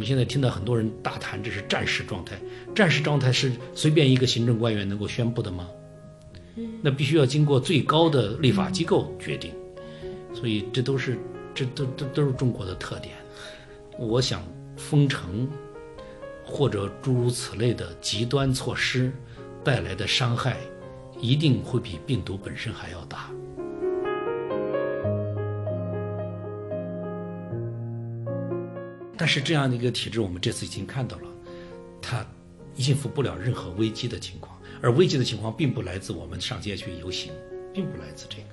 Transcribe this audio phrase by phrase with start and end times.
[0.00, 2.40] 们现在听到很多人大谈这是战时状态，
[2.74, 5.68] 战时状态是随便一个行政官员能够宣布的吗？
[6.80, 9.52] 那必须要经过最高的立法机构决定，
[10.32, 11.18] 所以这都是
[11.54, 13.14] 这都都都是中国的特点。
[13.98, 14.42] 我想
[14.76, 15.46] 封城
[16.42, 19.12] 或者诸如此类的极端措施
[19.62, 20.56] 带来的伤害，
[21.20, 23.30] 一定会比病毒本身还要大。
[29.20, 31.28] 但是这样的一个体制，我们这次已经看到了，
[32.00, 32.26] 它
[32.76, 34.58] 应付不了任何危机的情况。
[34.80, 37.30] 而危机的情况并不来自我们上街去游行，
[37.74, 38.44] 并不来自这个。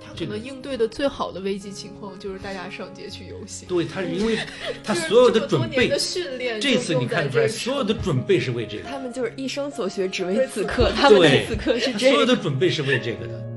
[0.00, 3.68] 他可能应对的最好的危机情况就是大家上街去游行。
[3.68, 4.38] 对他是，因为
[4.82, 8.84] 他所有的准备、训练，这次你看出来，所有的准备是为这个。
[8.84, 10.90] 他们就是一生所学，只为此刻。
[10.96, 13.55] 他们此刻是这所有的准备是为这个的。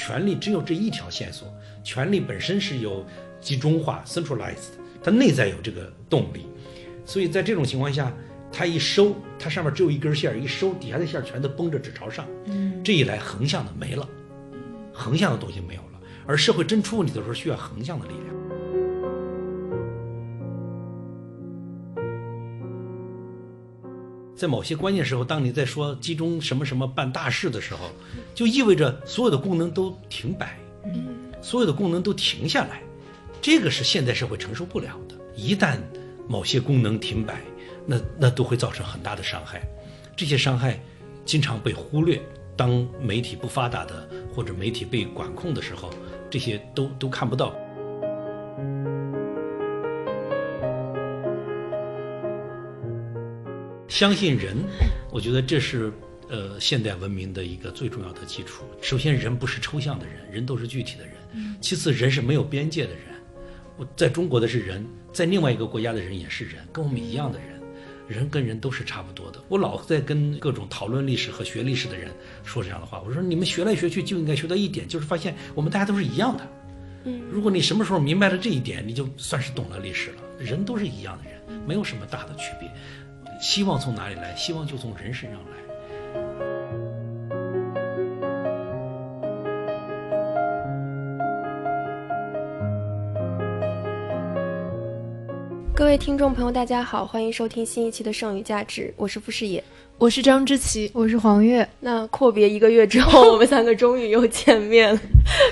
[0.00, 1.46] 权力只有这一条线索，
[1.84, 3.04] 权力本身是有
[3.38, 6.46] 集中化 （centralized），它内在有这个动力。
[7.04, 8.10] 所以在这种情况下，
[8.50, 12.26] 它一收，它上面只有一根线儿，一收，底下的线儿全都绷着，只朝上。
[12.46, 14.08] 嗯，这一来，横向的没了，
[14.90, 16.00] 横向的东西没有了。
[16.26, 18.39] 而社会真出问题的时候，需要横向的力量。
[24.40, 27.90] 在某些关键时候，当你在说集中什么什么办大事的时候，
[28.34, 32.80] 就意味着所有的功能都停摆，嗯，所有的功能都停下来，
[33.42, 35.14] 这个是现代社会承受不了的。
[35.36, 35.76] 一旦
[36.26, 37.42] 某些功能停摆，
[37.84, 39.60] 那那都会造成很大的伤害，
[40.16, 40.80] 这些伤害
[41.26, 42.18] 经常被忽略。
[42.56, 45.90] 当媒体不发达的或者媒体被管控的时候，
[46.30, 47.54] 这些都都看不到。
[53.90, 54.56] 相信人，
[55.10, 55.92] 我觉得这是
[56.28, 58.64] 呃现代文明的一个最重要的基础。
[58.80, 61.14] 首先，人不是抽象的人，人都是具体的人；
[61.60, 63.00] 其次，人是没有边界的人。
[63.76, 64.86] 我在中国的是人。
[65.12, 67.60] 在另外一个国家的人也是人，跟我们一样的人，
[68.06, 69.42] 人跟人都是差不多的。
[69.48, 72.12] 我老在跟各种讨论历史和学历史的人
[72.44, 76.46] 说这样的话，我说你们学来学去就应该学到一点，就是发现我们大家都是一样的。
[77.06, 80.16] 嗯，如果你什么时候明白了这一点，你就算是懂了历史了。
[80.38, 82.70] 人都是一样的人，没有什么大的区别。
[83.40, 84.34] 希望从哪里来？
[84.36, 85.56] 希望就从人身上来。
[95.74, 99.64] 各位听众朋友，大家好，欢迎收听新一期的《剩余价值》，我是傅视野。
[100.00, 101.68] 我是张之琪，我是黄月。
[101.80, 105.00] 那阔别一个月之后，我们三个终于又见面了，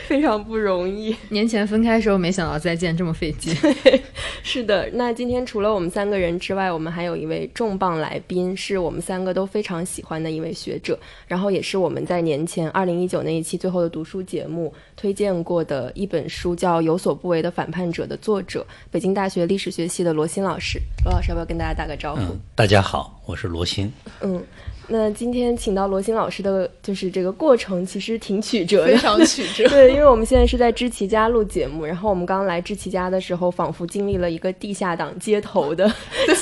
[0.07, 1.15] 非常不容易。
[1.29, 3.55] 年前分开的时候，没想到再见这么费劲。
[4.43, 20.81] 是的，那今天除了我们三个人之外，我们还有一位重磅来宾，是我们三个都非常喜欢的一位学者，然后也是我们在年前二零一九那一期最后的读书节目推荐过的一本书，叫《有所不为的反叛者》的作者，北京大学历史学系的罗新老师。
[21.05, 22.23] 罗老师，要不要跟大家打个招呼？
[22.55, 23.93] 大家好，我是罗欣。
[24.23, 24.43] 嗯。
[24.91, 29.69] 那今天请到罗欣老师的就是这个过程，其实挺曲折的，非常曲折。
[29.69, 35.93] 对，因为我们现在是在知其家录节目，然后我们刚来知其家的时候，仿佛经历了一个地下党街头的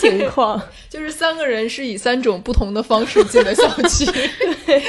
[0.00, 4.06] 情况， 就是三个人是以三种不同的方式进的小区。
[4.64, 4.80] 对，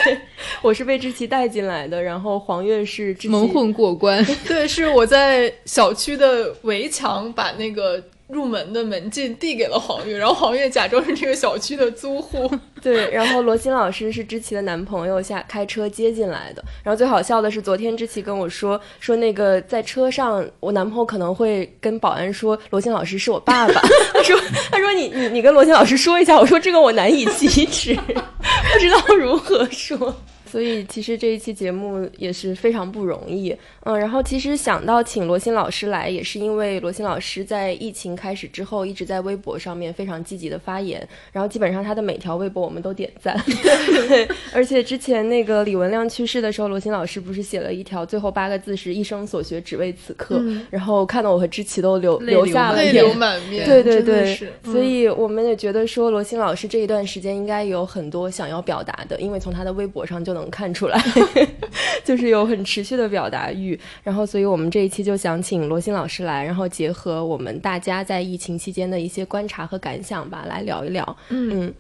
[0.62, 4.24] 我是被知其带进来的，然后黄月是蒙混过关。
[4.48, 8.04] 对，是我在小区的围墙把那个。
[8.28, 12.52] 入门的门禁递给了黄月，然后黄月假装是这个小区的租户。
[12.82, 16.64] 对，然后罗新老师是知琪的男朋友，下开车接进来的。
[16.84, 23.82] 然后最好笑的是，昨天知琪跟我说，说那个在车上，我男朋友可能会跟保安说罗新老师是我爸爸。
[24.14, 24.38] 他说，
[24.70, 26.38] 他说你你你跟罗新老师说一下。
[26.38, 30.16] 我说这个我难以启齿， 不知道如何说。
[30.48, 43.38] 所以其实这一期节目也是非常不容易，嗯，然后其实想到请罗新老师来，也是因为罗新老师在疫情开始之后，一直在微博上面非常积极的发言，然后基本上他的每条微博我们都点赞，
[44.08, 60.37] 对，而且之前那个李文亮去世的时候，罗新老师不是写了一条最后八个字是一生所学只为此刻，然后看到我和知琪都流流下了泪流满面，对对对，所以我们也觉得说罗新老师这一段时间应该有很多想要表达的，因为从他的微博上就。
[60.38, 61.02] 能看出来，
[62.06, 71.18] 就是有很持续的表达欲，然后，所以我们这一期就想请罗新老师来，然后结合我们大家在疫情期间的一些观察和感想吧，来聊一聊。
[71.30, 71.74] 嗯，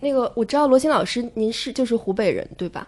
[0.00, 2.86] 那个我知道罗新老师您是就是湖北人对吧？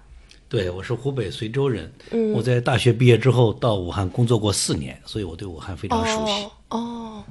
[0.48, 1.90] 对，我是湖北随州人。
[2.10, 6.46] 嗯，我在大学毕业之后到武汉工作过四年，所以我对武汉非常熟悉。
[6.68, 7.24] 哦。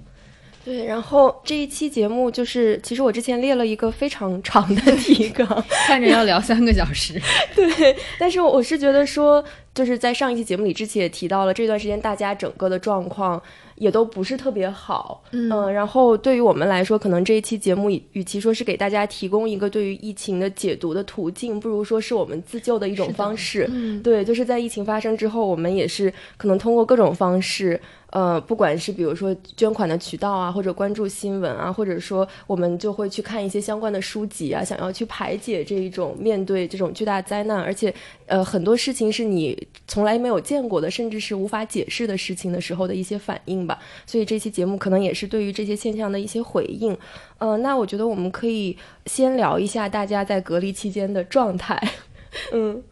[0.63, 5.47] 对，然后这一期节目就是，其实我之前列了一个非常长的 提纲，
[5.87, 7.19] 看着要聊三个小时。
[7.55, 9.43] 对，但是我是觉得说，
[9.73, 13.41] 就是在上一期节目里之前也提到了，这段时间大家整个的状况
[13.75, 23.67] 也都不是特别好，嗯然后对于我们来说，可能这一期节目与与其说是给大家提供一个对于疫情的解读的途径，不如说是我们自救的一种方式。
[23.71, 27.81] 嗯，对，就是在疫情发生之后，我们也是可能通过各种方式，
[28.11, 37.93] 呃，不管是比如说捐款的渠道啊，或者关注新闻啊，或者说我们就会去看一些相关的书籍啊，想要去排解这一种面对这种巨大灾难，而且
[38.25, 43.79] 呃很多事情是你从来没有见过的，甚至是无法解释的事情的时候的一些反应吧。
[44.05, 46.97] 所以这期节目可能也是对于这些现象的一些回应。
[47.37, 51.81] 呃，那我觉得我们可以先聊一下大家在隔离期间的状态。
[52.51, 52.83] 嗯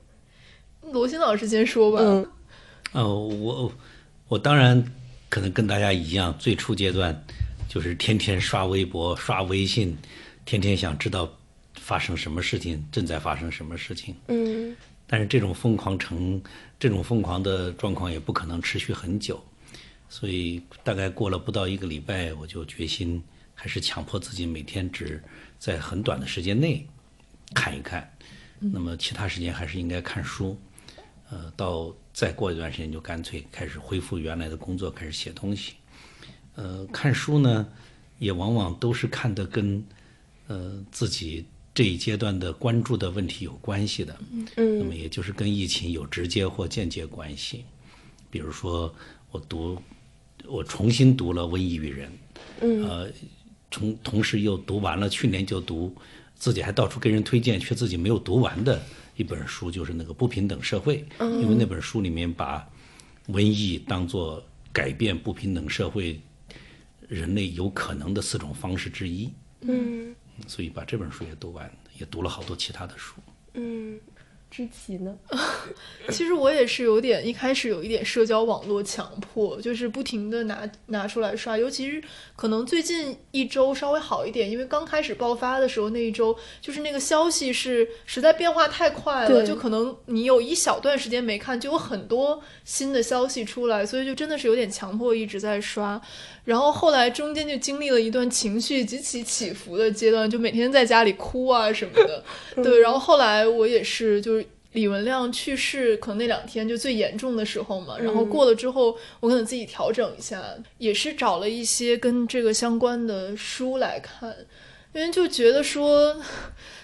[0.91, 1.99] 罗欣老师先说吧。
[2.01, 2.25] 嗯
[2.93, 3.71] 呃，我
[4.29, 4.83] 我当然
[5.29, 7.23] 可能跟大家一样，最初阶段
[7.67, 9.95] 就是天天刷微博、刷微信，
[10.43, 11.31] 天天想知道
[11.75, 14.15] 发生什么事情，正在发生什么事情。
[14.27, 14.75] 嗯
[15.11, 16.39] 但是这种疯狂成
[16.79, 19.43] 这种疯狂的状况也不可能持续很久，
[20.07, 23.19] 所以大概过了不到一个礼拜，我就决心
[23.55, 25.19] 还是强迫自己每天只
[25.57, 26.85] 在很短的时间内
[27.55, 28.07] 看一看，
[28.59, 30.55] 那么其他时间还是应该看书。
[31.31, 35.75] 呃，到再过一段时间就干脆开始恢复原来的工作，开始写东西。
[36.55, 37.65] 呃，看书呢，
[38.17, 39.81] 也往往都是看的跟
[40.47, 44.19] 呃自己这一阶段的关注的问题有关系的。
[44.57, 47.63] 嗯那么也就是跟疫情有直接或间接关系。
[48.29, 48.93] 比如说，
[49.31, 49.81] 我读，
[50.45, 52.09] 我重新读了《瘟疫与人》，
[52.59, 53.09] 嗯呃，
[53.69, 55.95] 同同时又读完了去年就读，
[56.35, 58.83] 自己还到处跟人推荐，却自己没有读完的
[59.19, 61.05] 一本书，就是那个《不平等社会》，
[61.41, 62.65] 因为那本书里面把
[63.27, 66.17] 瘟疫当做改变不平等社会
[67.05, 69.29] 人类有可能的四种方式之一，
[69.59, 70.15] 嗯。
[70.47, 71.69] 所以把这本书也读完，
[71.99, 73.15] 也读了好多其他的书。
[73.55, 73.99] 嗯，
[74.51, 75.15] 知棋呢？
[76.09, 82.01] 其实我也是有点一开始有一点社交网络强迫，就是不停的拿拿出来刷，尤其是
[82.35, 96.01] 可能最近一周稍微好一点，因为刚开始爆发的时候那一周，就是那个消息是实在变化太快了，就可能你有一小段时间没看，就有很多新的消息出来，所以就真的是有点强迫一直在刷。
[96.45, 102.23] 然后后来中间就经历了一段情绪极其起伏的阶段，就每天在家里哭啊什么的。
[102.63, 104.38] 对， 然后后来我也是，就是
[104.73, 107.97] 李文亮去世，可能那两天就最严重的时候嘛。
[107.97, 110.43] 然后过了之后，我可能自己调整一下，
[110.77, 114.35] 也是找了一些跟这个相关的书来看，
[114.93, 116.15] 因为就觉得说。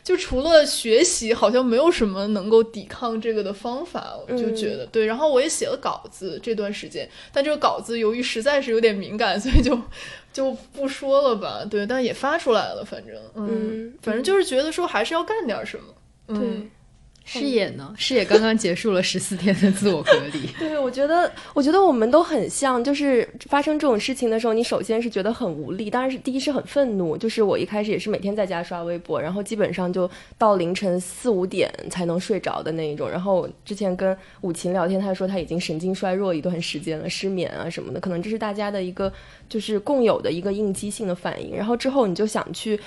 [0.05, 5.07] 就除了学习，好像没有什么能够抵抗这个的方法，我就觉得、对。
[5.07, 9.75] 然后我也写了稿子这段时间，但这个稿子由于实在是有点敏感，所以就
[10.31, 11.65] 就不说了吧。
[11.67, 15.85] 对，但也发出来了，反正嗯，嗯反正就是觉得说还是要干点什么。
[16.27, 16.69] 对嗯，
[17.27, 17.94] 视野呢？
[17.98, 20.48] 视野刚刚结束了十四天的自我隔离。
[20.60, 33.10] 对，我觉得，我觉得我们都很像，就是发生这种事情的时候，你首先是觉得很无力，当然是第一是很愤怒，就是我一开始也是每天在家刷微博，然后基本上就到凌晨四五点才能睡着的那一种。
[33.10, 39.12] 然后之前跟武琴聊天，他说他已经神经衰弱一段时间了，失眠啊什么的，可能这是大家的一个
[39.50, 41.56] 就是共有的一个应激性的反应。
[41.56, 42.80] 然后之后你就想去。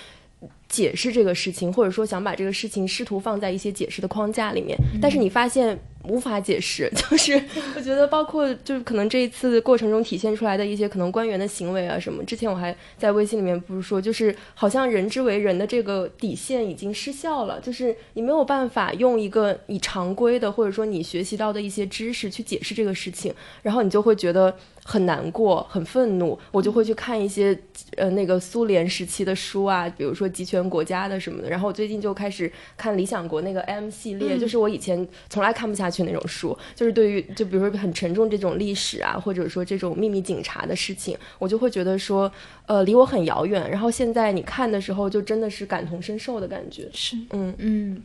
[0.68, 7.42] 解释这个事情，或者说想把这个事情试图放在一些解释的框架里面，但是你发现无法解释， 就是
[7.74, 24.54] 我觉得包括就是可能这一次过程中体现出来的一些可能官员的行为啊什么，之前我还在微信里面不是说，就是好像人之为人的这个底线已经失效了，就是你没有办法用一个你常规的或者说你学习到的一些知识去解释这个事情，然后你就会觉得
[24.90, 27.56] 很难过、很愤怒，我就会去看一些
[27.98, 31.50] 呃那个苏联时期的书啊，比如说集权国家的什么的。
[31.50, 42.32] 然后我最近就开始看理想国那个 M 系列，嗯就是我以前从来看不下去那种书，就是对于就比如说很沉重这种历史啊，或者说这种秘密警察的事情，我就会觉得说
[42.64, 43.70] 呃离我很遥远。
[43.70, 46.88] 然后现在你看的时候，就真的是感同身受的感觉。
[46.94, 48.02] 是嗯嗯，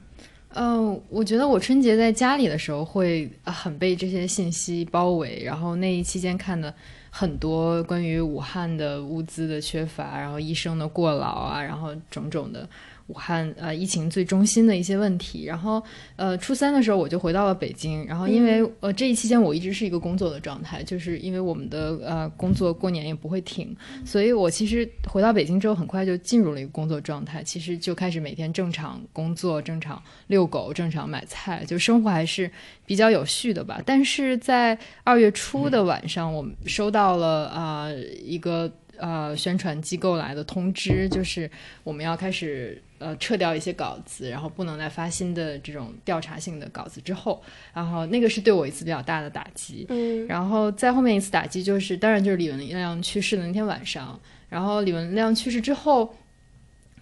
[0.56, 6.74] 嗯，我觉得我春节在家里的时候会很被这些信息包围，然后那一期间看的
[7.10, 12.68] 很多关于武汉的物资的缺乏，然后医生的过劳啊，然后种种的。
[13.08, 15.84] 武汉呃疫情最中心的一些问题，然后
[16.16, 32.50] 呃初三的时候我就回到了北京，然后因为、呃这一期间我一直是一个工作的状态，就是因为我们的呃工作过年也不会停，所以我其实回到北京之后很快就进入了一个工作状态，其实就开始每天正常工作、正常遛狗、正常买菜，就生活还是
[32.86, 33.82] 比较有序的吧。
[33.86, 37.88] 但是在二月初的晚上，我们收到了啊、
[38.24, 41.50] 一个呃宣传机构来的通知，就是
[41.84, 47.42] 我们要开始呃撤掉一些稿子，然后不能再发新的这种调查性的稿子之后，
[47.74, 49.86] 然后那个是对我一次比较大的打击。
[49.90, 54.20] 嗯然后再后面一次打击就是，当然就是李文亮去世的那天晚上，
[54.50, 56.14] 然后李文亮去世之后。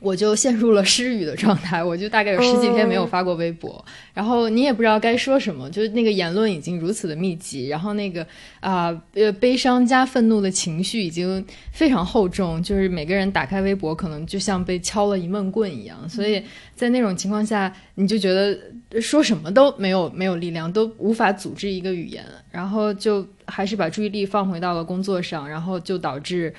[0.02, 8.26] 我就陷入了失语的状态，我就大概有十几天没有发过微博，然后你也不知道该说什么，就是那个言论已经如此的密集，然后那个
[8.60, 16.44] 啊呃悲伤加愤怒的情绪已经非常厚重，就是每个人打开微博可能就像被敲了一闷棍一样，所以
[16.76, 26.52] 在那种情况下，你就觉得说什么都没有没有力量，都无法组织一个语言，然后就还是把注意力放回到了工作上，然后就导致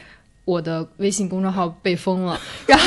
[0.44, 2.87] 我的微信公众号被封了， 然后。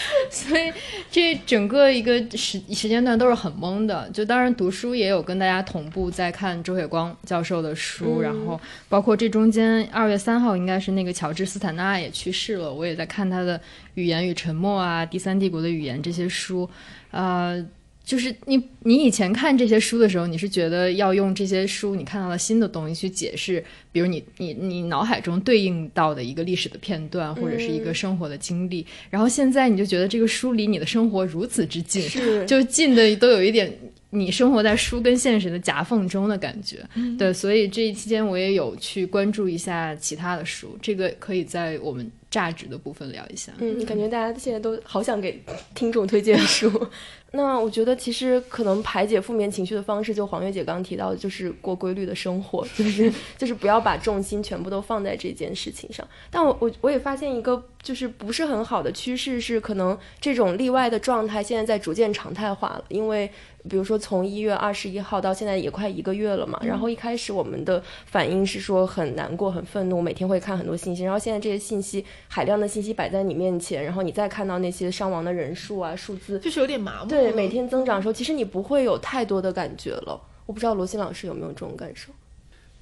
[0.30, 0.72] 所以
[1.10, 13.58] 这整个一个时时间段都是很懵的，就当然读书也有跟大家同步在看周雪光教授的书，嗯然后包括这中间二月三号应该是那个乔治斯坦纳也去世了，我也在看他的
[13.94, 16.70] 《语言与沉默》啊，《第三帝国的语言》这些书，
[17.10, 17.66] 呃。
[18.08, 23.62] 就是你，你以前看这些书的时候，你是觉得要用这些书你看到了新的东西去解释，
[23.92, 28.86] 比如你你你脑海中对应到的一个历史的片段，或者是一个生活的经历。
[29.10, 32.02] 然后现在你就觉得这个书离你的生活如此之近，
[32.46, 33.70] 就近的都有一点
[34.08, 36.78] 你生活在书跟现实的夹缝中的感觉。
[37.18, 43.52] 对，所以这一期间我也有去关注一下其他的书，这个可以在我们价值的部分聊一下。
[43.58, 45.38] 嗯，感觉大家现在都好想给
[45.74, 46.88] 听众推荐书。
[47.32, 56.06] 那我觉得其实可能排解负面情绪的方式，就黄月姐刚刚提到的，就是过规律的生活，就是 就是不要把重心全部都放在这件事情上。
[56.30, 63.30] 但我我我也发现一个就是不是很好的趋势是，可能这种例外的状态现在在逐渐常态化了，因为。
[63.68, 66.58] 比如说，从一月二十一号到现在也快一个月了嘛。
[66.62, 71.02] 然后一开始我们的反应是说很难过、很愤怒，每天会看很多信息。
[71.02, 77.10] 然后现在这些信息海量的信息摆在你面前，然后你再看到那些伤亡的人数啊、数字，就是有点麻木。
[77.10, 80.20] 对，每天增长的时候，其实你不会有太多的感觉了。
[80.46, 82.12] 我不知道罗新老师有没有这种感受？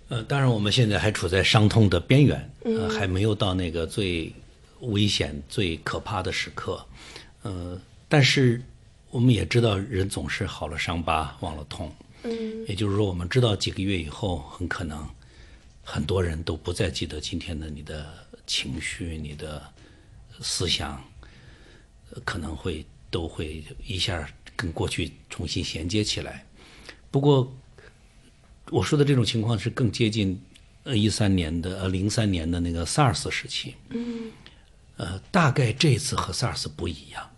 [0.08, 4.32] 呃，当然我们现在还处在伤痛的边缘，呃，还没有到那个最
[4.80, 6.84] 危险、最可怕的时刻，
[7.42, 8.60] 呃，但是。
[9.12, 11.90] 我们也知道，人总是好了伤疤忘了痛。
[12.24, 15.08] 嗯，也就是说，我们知道几个月以后，很可能
[15.82, 18.04] 很多人都不再记得今天的你的
[18.46, 19.62] 情绪、你的
[20.42, 21.02] 思想，
[22.26, 26.44] 可能会都会一下跟过去重新衔接起来。
[27.10, 27.56] 不过，
[28.70, 30.40] 我说的这种情况是更接近
[30.84, 33.74] 呃一三年的呃零三年的那个 SARS 时期。
[33.90, 34.30] 嗯，
[34.96, 37.30] 呃，大概这次和 SARS 不一样。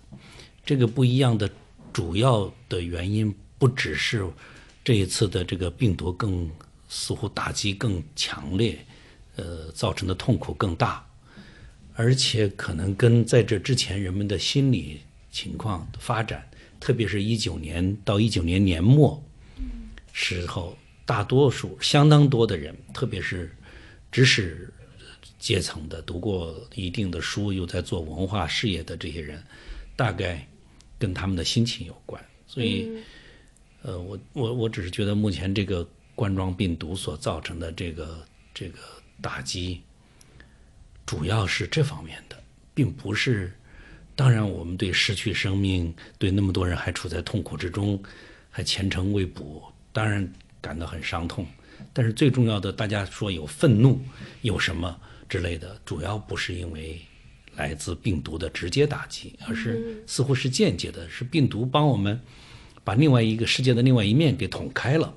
[0.65, 1.51] 这个不一样的
[1.93, 4.29] 主要的原因，不只是
[4.85, 6.51] 这一次的这个病毒更
[6.89, 8.79] 似乎打击更强烈，
[9.37, 11.07] 呃，造成的痛苦更大，
[11.95, 16.49] 而且可能跟在这之前人们的心理情况的发展，
[16.81, 19.23] 特别是一九年到一九年年末
[20.13, 23.55] 时候，大多数相当多的人，特别是
[24.11, 24.73] 知识
[25.39, 29.43] 阶层的，读过一定的书，又在做文化事业的这些人，
[29.97, 30.47] 大概。
[31.01, 32.91] 跟他们的心情有关，所以，
[33.83, 38.81] 呃，我我我只是觉得目前这个冠状病毒所造成的这个这个
[39.23, 39.81] 打击，
[41.07, 42.37] 主要是这方面的，
[42.75, 43.53] 并不是。
[44.19, 48.03] 当然，我们对失去生命，对那么多人还处在痛苦之中，
[48.51, 50.29] 还前程未卜，当然
[50.61, 51.47] 感到很伤痛。
[51.93, 54.01] 但是最重要的，大家说有愤怒，
[54.43, 57.01] 有什么之类的，主要不是因为。
[57.55, 62.21] 来自病毒的直接打击，而是似乎是间接的，是病毒帮我们
[62.85, 65.13] 把另外一个世界的另外一面给捅开了。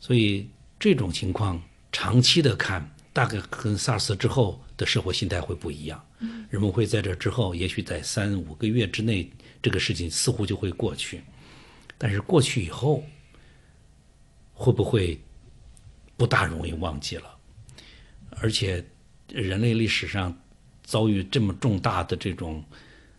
[0.00, 0.48] 所以
[0.80, 6.04] 这种情况长期的看，大概跟 SARS 之后的社会心态会不一样。
[6.50, 9.30] 人们会在这之后，也许在三五个月之内，
[9.62, 11.22] 这个事情似乎就会过去。
[11.96, 13.04] 但是过去以后，
[14.52, 15.20] 会不会
[16.16, 17.36] 不大容易忘记了？
[18.30, 18.84] 而且
[19.28, 20.36] 人类历史上。
[20.88, 22.64] 遭遇这么重大的这种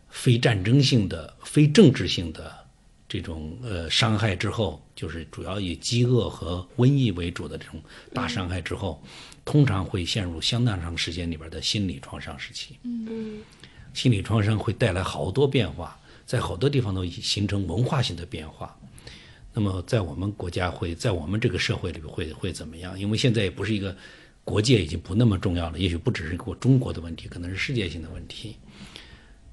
[0.09, 2.51] 非战争性的、非政治性的
[3.07, 7.79] 这种呃伤害之后，就是主要以饥饿和瘟疫为主的这种
[8.11, 9.03] 大伤害之后，
[9.49, 12.77] 通常会陷入相当长时间里边的心理创伤时期。
[12.83, 13.41] 嗯，
[13.95, 18.77] 心理创伤会带来好多变化，在好多地方都形成文化性的变化。
[19.51, 22.99] 那么在我们国家会在我们这个社会里会会怎么样？
[22.99, 23.95] 因为现在也不是一个。
[24.45, 28.55] 国界已经不那么重要了，也许不只是过中国的问题，可能是世界性的问题。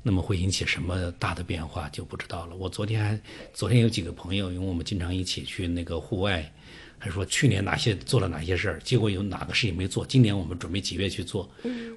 [0.02, 2.56] 那么会引起什么大的变化就不知道了。
[2.56, 3.20] 我昨天还
[3.52, 6.50] 昨天有几个朋友，因为我们经常一起去那个户外，
[6.98, 11.48] 还说去年哪些做了哪些事儿，结果有哪个事情没做，今年我们准备几月去做。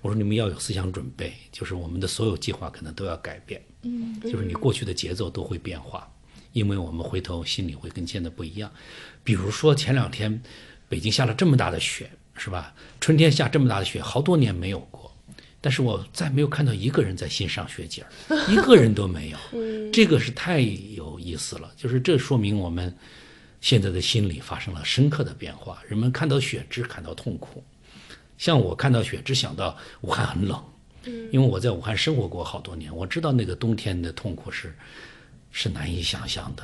[0.02, 3.62] 我说你们要有思想准备，就是我们的所有计划可能都要改变。
[3.84, 6.10] 嗯，就是你过去的节奏都会变化，
[6.54, 8.72] 因为我们回头心里会跟现在不一样。
[9.24, 10.42] 比如说前两天
[10.88, 12.74] 北京下了这么大的雪，是吧？
[13.00, 15.10] 春天下这么大的雪，好多年没有过。
[15.62, 19.38] 但是我再没有看到一个人在欣赏雪景儿，一个人都没有。
[19.92, 22.96] 这个是太有意思了，就是这说明我们
[23.62, 25.82] 现在的心理发生了深刻的变化。
[25.88, 27.64] 人们看到雪只感到痛苦，
[28.38, 30.64] 像我看到雪只想到武汉很冷，
[31.32, 34.76] 因为我在武汉生活过好多年，我知道那个冬天的痛苦是
[35.52, 36.64] 是难以想象的。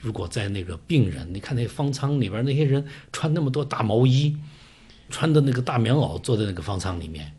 [0.00, 4.36] 如果在那个病人，你看那方舱里边那些人穿那么多大毛衣，
[5.10, 7.32] 穿的那个大棉袄，坐在那个方舱里面。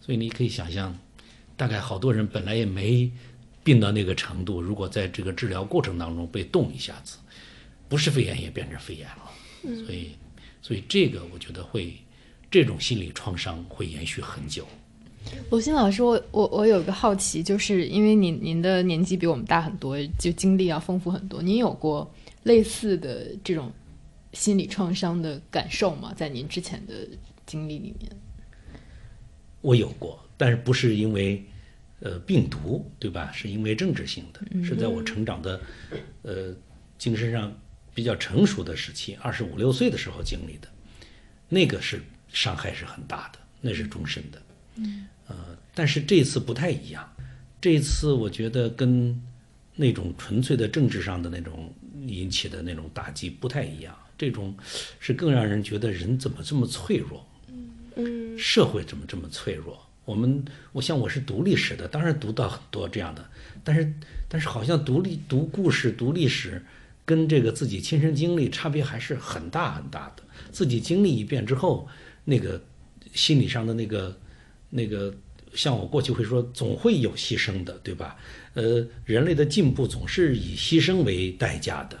[0.00, 0.96] 所以你可以想象，
[1.56, 3.10] 大概好多人本来也没
[3.64, 7.18] 病到那个程度，如果在这个治疗过程当中被冻一下子，
[7.88, 9.30] 不是肺炎也变成肺炎了。
[9.84, 10.10] 所以，
[10.62, 11.94] 所以这个我觉得会，
[12.50, 14.66] 这种心理创伤会延续很久。
[15.50, 21.42] 罗新老师，我我我有个好奇，就是因为您您的年纪比我们大很多，就经历要丰富很多。
[21.42, 22.08] 您有过
[22.44, 23.72] 类似的这种
[24.32, 26.14] 心理创伤的感受吗？
[26.14, 26.94] 在您之前的
[27.44, 28.08] 经历里面？
[29.62, 31.44] 我有过，但是不是因为，
[31.98, 33.32] 呃，病毒，对吧？
[33.32, 35.60] 是因为政治性的，是在我成长的，
[36.22, 36.54] 呃，
[36.98, 37.52] 精神上
[37.96, 40.68] 比较成熟的时期，二十五六岁的时候经历的，
[41.48, 41.98] 那个是
[42.30, 44.42] 伤害是很大的，那是终身的。
[44.74, 45.34] 嗯，呃，
[45.74, 47.10] 但是这次不太一样，
[47.58, 49.18] 这次我觉得跟
[49.74, 51.74] 那种纯粹的政治上的那种
[52.06, 54.54] 引起的那种打击不太一样，这种
[55.00, 57.26] 是更让人觉得人怎么这么脆弱。
[57.96, 59.82] 嗯，社会怎么这么脆弱？
[60.04, 63.26] 我们，我想我是读历史的，当然读到很多这样的，
[63.64, 63.92] 但是，
[64.28, 66.62] 但是好像读历读故事、读历史，
[67.06, 70.22] 跟这个自己亲身经历差别还是很大很大的。
[70.52, 71.88] 自己经历一遍之后，
[72.24, 72.60] 那个
[73.14, 74.18] 心理上的那个
[74.68, 75.14] 那个，
[75.54, 78.16] 像我过去会说，总会有牺牲的，对吧？
[78.52, 81.98] 呃，人类的进步总是以牺牲为代价的，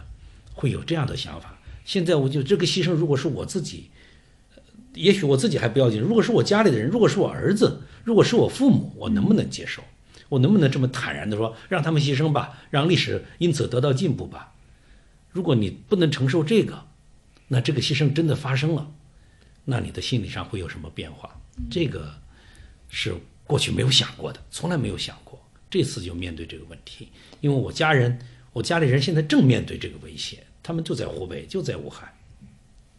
[0.52, 1.58] 会有这样的想法。
[1.84, 3.88] 现在我就这个牺牲，如果是我自己。
[4.94, 9.82] 也许我自己还不要紧，如果是我家里的人，如果是我儿子，如果是我父母，我能不能接受？
[10.30, 14.54] 我能不能这么坦然的说，让他们牺牲吧，让历史因此得到进步吧？
[15.36, 16.86] 如果你不能承受这个，
[17.48, 18.90] 那这个牺牲真的发生了，
[19.66, 21.38] 那你的心理上会有什么变化？
[21.70, 22.10] 这个
[22.88, 23.14] 是
[23.46, 25.38] 过去没有想过的，从来没有想过。
[25.68, 28.18] 这次就面对这个问题，因为我家人，
[28.54, 32.10] 我家里人现在正面对这个威胁，他们就在湖北，就在武汉。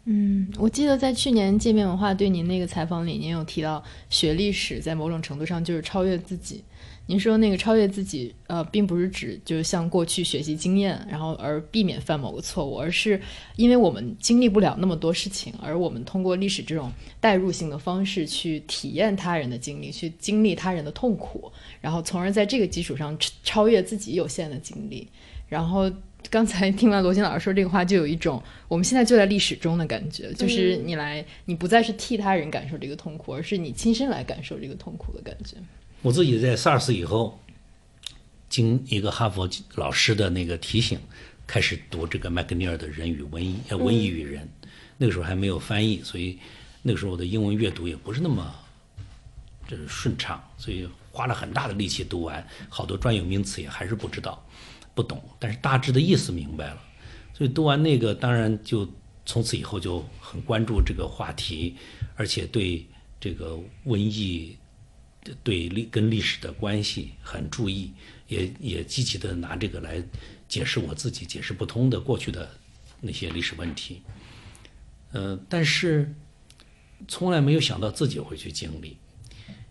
[0.09, 6.63] 嗯，我记得在去年界面文化对您那个采访里，您有提到学历史在某种程度上就是超越自己。
[7.07, 13.19] 您说那个超越自己，呃，并不是指就是像过去学习经验，然后而避免犯某个错误，而是
[13.57, 16.89] 因为我们经历不了那么多事情，而我们通过历史这种
[17.19, 25.09] 代入性的方式去体验他人的经历，去经历他人的痛苦，然后从而在这个基础上超越自己有限的经历，
[25.49, 25.91] 然后。
[26.29, 35.55] 刚才听完罗欣老师说这个话，就有一种我们现在就在历史中的感觉，就是你来，你不再是替他人感受这个痛苦，而是你亲身来感受这个痛苦的感觉。
[36.01, 37.39] 我自己在 SARS 以后，
[38.49, 40.99] 经一个哈佛老师的那个提醒，
[41.45, 44.43] 开始读这个麦克尼尔的《人与文艺》呃，《瘟疫与人》，
[44.97, 46.37] 那个时候还没有翻译，所以
[46.81, 48.53] 那个时候我的英文阅读也不是那么
[49.67, 54.45] 就是顺畅，所以花了很大的力气读完，好多专有名词也还是不知道。
[54.97, 56.81] 不懂，但是大致的意思明白了，
[57.35, 58.89] 所以读完那个，当然就
[59.27, 61.75] 从此以后就很关注这个话题，
[62.15, 62.83] 而且对
[63.19, 63.55] 这个
[63.85, 64.57] 瘟疫
[65.43, 67.93] 对历跟历史的关系很注意，
[68.27, 70.03] 也也积极的拿这个来
[70.49, 72.49] 解释我自己解释不通的过去的
[72.99, 74.01] 那些历史问题。
[75.11, 76.11] 呃，但是
[77.07, 78.97] 从来没有想到自己会去经历，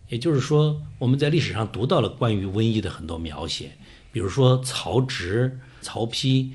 [0.07, 3.71] 也就是说，我们在历史上读到了关于瘟疫的很多描写。
[4.11, 6.51] 比如说曹植、曹丕，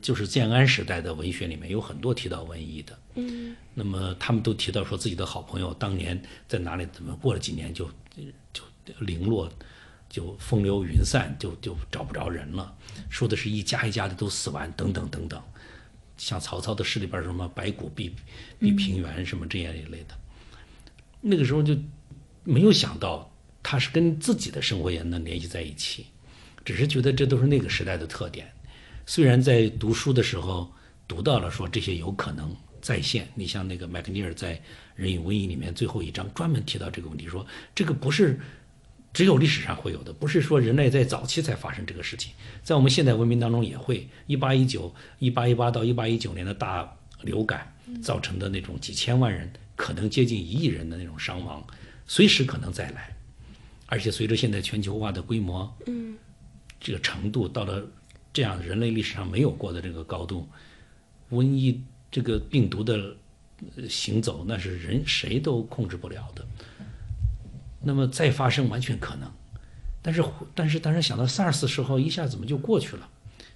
[0.00, 2.98] 就是建安时代的文学里面有很多提到瘟疫的。
[3.14, 7.90] 嗯，那么他们都提到说自己的好朋友当年在哪里，怎么过了几年就
[8.52, 8.62] 就
[9.00, 9.50] 零落，
[10.08, 12.74] 就风流云散，就就找不着人了。
[13.08, 15.42] 说的是一家一家的都死完，等等等等。
[16.16, 18.10] 像曹操的诗里边什么“白骨蔽
[18.60, 20.14] 蔽平原”什么这样一类的，
[21.22, 21.74] 那个时候就
[22.44, 23.32] 没有想到
[23.62, 26.06] 他是跟自己的生活也能联系在一起。
[26.64, 28.50] 只是觉得这都是那个时代的特点，
[29.06, 30.70] 虽然在读书的时候
[31.08, 33.28] 读到了说这些有可能再现。
[33.34, 34.54] 你像那个麦克尼尔在
[34.94, 38.38] 《人与瘟疫》里面最后一章专门提到这个问题，说这个不是
[39.12, 44.08] 只有历史上会有的，不是说人类在早期才发生这个事情，在我们现代文明当中也会。
[44.26, 51.66] 一八一九、一八一八到一八一九年的大流感造成的那种几千万人，可能接近一亿人的那种伤亡，
[52.06, 53.16] 随时可能再来。
[53.86, 56.16] 而且随着现在全球化的规模，嗯，
[56.80, 57.86] 这个程度到了
[58.32, 60.48] 这样人类历史上没有过的这个高度，
[61.30, 63.14] 瘟疫这个病毒的
[63.88, 66.46] 行走，那是人谁都控制不了的。
[67.82, 69.30] 那么再发生完全可能，
[70.02, 73.08] 但是但是当然想到 SARS 时候一下怎么就过去了？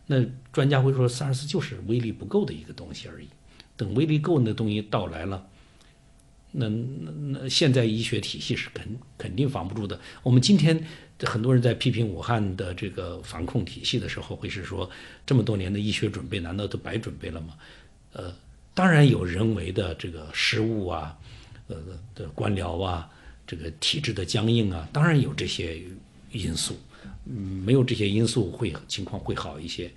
[0.07, 3.29] 那专家会说 SARS 就是威力不够的一个东西而已。
[3.77, 5.49] 等威力够的东西到来了，
[6.57, 8.87] 那那那现在医学体系是肯
[9.19, 9.99] 肯定防不住的。
[10.23, 10.87] 我们今天
[11.21, 14.89] 很多人在批评武汉的这个防控体系的时候，会是说
[15.27, 17.55] 这么多年的医学准备难道都白准备了吗？
[18.13, 18.33] 呃，
[18.73, 21.19] 当然有人为的这个失误啊，
[21.67, 21.77] 呃
[22.15, 23.11] 的官僚啊，
[23.47, 25.83] 这个体制的僵硬啊，当然有这些
[26.31, 26.79] 因素。
[27.27, 29.91] 嗯，没有这些因素会情况会好一些。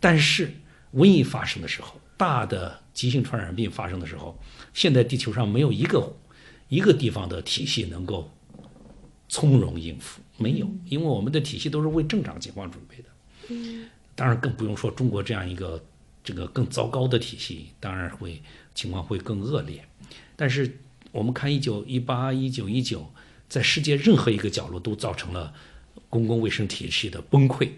[0.00, 0.50] 但是
[0.94, 4.38] 瘟疫发生的时候，大的急性传染病发生的时候，
[4.78, 6.14] 现在地球上没有一个
[6.68, 8.30] 一个地方的体系能够
[9.28, 13.08] 从容应付，没有，因为我们的体系都是为正常情况准备的。
[13.48, 15.84] 嗯，当然更不用说中国这样一个
[16.22, 18.40] 这个更糟糕的体系，当然会
[18.72, 19.84] 情况会更恶劣。
[20.36, 20.78] 但是
[21.10, 23.04] 我们看一九一八、一九一九，
[23.48, 25.52] 在世界任何一个角落都造成了
[26.08, 27.68] 公共卫生体系的崩溃、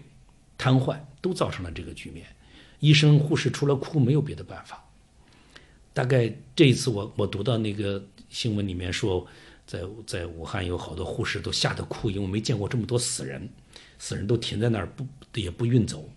[0.55, 2.27] 瘫痪，都造成了这个局面。
[2.79, 4.85] 医生、护士除了哭没有别的办法。
[5.93, 9.27] 大概这一次我我读到那个新闻里面说，
[9.67, 13.47] 在在武汉有好多护士都吓得哭，因为没见过这么多死人，
[13.99, 15.05] 死人都停在那儿不
[15.39, 16.09] 也不运走，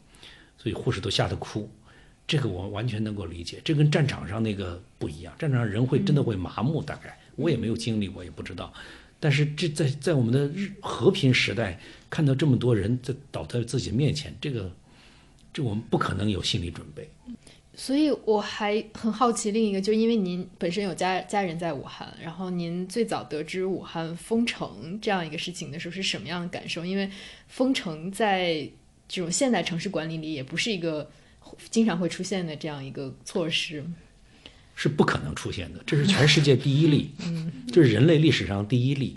[0.56, 1.68] 所以护士都吓得哭。
[2.26, 5.34] 这个我完全能够理解，这跟战场上那个不一样。
[5.38, 8.72] 战场上人会真的会麻木，大概我也没有经历过，也不知道。
[9.20, 14.70] 但是这在在我们的日和平时代，看到这么多人在倒在自己面前，这个
[15.52, 17.10] 这我们不可能有心理准备。
[17.76, 26.84] 所以我还很好奇，另一个就因为您本身有家家人在武汉，然后您最早得知武汉封城这样一个事情的时候是什么样的感受？
[26.84, 27.10] 因为
[27.48, 28.68] 封城在
[29.08, 31.10] 这种现代城市管理里也不是一个
[31.70, 33.84] 经常会出现的这样一个措施。
[34.76, 37.08] 是不可能出现的，这是全世界第一例，
[37.72, 39.16] 这是人类历史上第一例。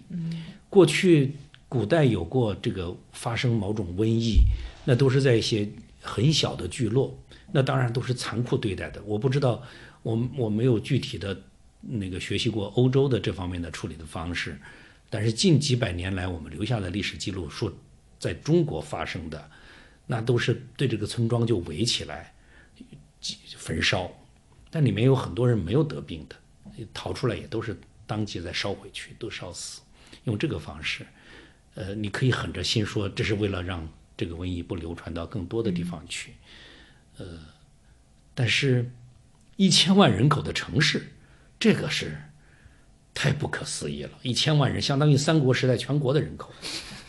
[0.69, 1.33] 过去
[1.67, 4.35] 古代有过这个发生某种瘟疫，
[4.85, 5.67] 那都是在一些
[5.99, 7.17] 很小的聚落，
[7.51, 9.01] 那当然都是残酷对待的。
[9.03, 9.63] 我不知道，
[10.03, 11.41] 我我没有具体的
[11.81, 14.59] 那个学习过欧洲的这方面的处理的方式，
[15.09, 17.71] 但是近几百年来我们留下的历史记录说，
[18.19, 19.49] 在中国发生的，
[20.05, 22.33] 那都是对这个村庄就围起来，
[23.55, 24.11] 焚烧。
[24.69, 26.35] 但里面有很多人没有得病的，
[26.93, 29.81] 逃出来也都是当即再烧回去，都烧死。
[30.25, 31.05] 用这个方式，
[31.75, 36.33] 呃，你可以狠着心说，这是为了让这个瘟疫不流传到更多的地方去，
[37.17, 37.25] 呃，
[38.33, 38.91] 但是，
[39.55, 41.13] 一千万人口的城市，
[41.59, 42.17] 这个是
[43.13, 44.11] 太不可思议了。
[44.21, 46.53] 一千万人相当于三国时代全国的人口，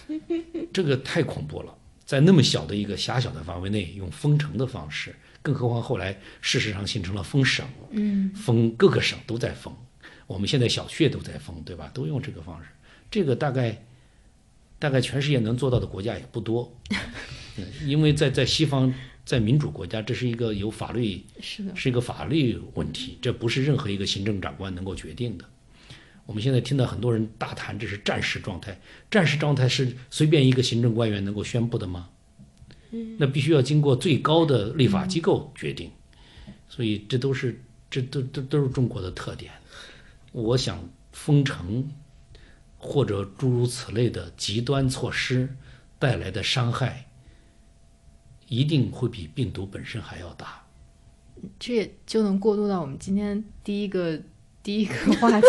[0.73, 1.75] 这个太恐怖了。
[2.07, 5.15] 在那么小的一个狭小的范围内，用封城的方式。
[5.41, 9.75] 更何况后来事实上形成了封省，嗯，封各个省都在封，
[10.27, 11.91] 我们现在小区也都在封，对吧？
[11.95, 12.69] 都用这个方式，
[13.11, 13.85] 这个大概
[14.79, 16.75] 大概全世界能做到的国家也不多，
[17.57, 18.93] 嗯，因为在在西方，
[19.29, 25.45] 在民主国家，这是一个有法律是的，是一个法律问题，这不是任何一个行政长官能够决定的。
[26.25, 32.09] 我们现在听到很多人大谈这是战时状态，战时状态是随便一个行政官员能够宣布的吗？
[33.19, 35.91] 那必须要经过最高的立法机构决定，
[36.67, 39.53] 所以这都是这都都都是中国的特点。
[40.33, 41.87] 我想封城
[42.79, 45.55] 或者诸如此类的极端措施
[45.99, 47.08] 带来的伤害，
[48.49, 50.65] 一定会比病毒本身还要大。
[51.59, 54.21] 这也就能过渡到我们今天第一个
[54.63, 55.47] 第一个话题。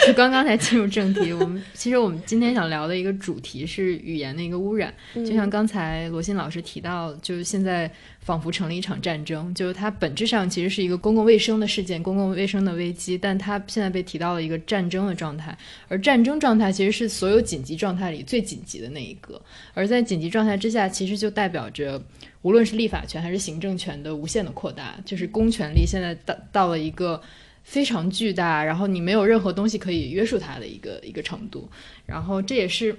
[0.06, 4.92] 就刚刚才进入正题，我们其实我们今天想聊的一个主题是语言的一个污染。
[5.14, 15.56] 就像刚才罗欣老师提到，就是现在仿佛成了一场战争，就是它本质上其实是一个公共卫生的事件、公共卫生的危机，但它现在被提到了一个战争的状态。
[15.88, 19.40] 而战争状态其实是所有紧急状态里最紧急的那一个。
[19.74, 22.02] 而在紧急状态之下，其实就代表着
[22.42, 27.20] 无论是立法权还是行政权的无限的扩大，就是公权力现在到到了一个。
[27.62, 31.68] 非常巨大，然后你没有任何东西可以约束它的一个一个程度，
[32.06, 32.94] 然后这也是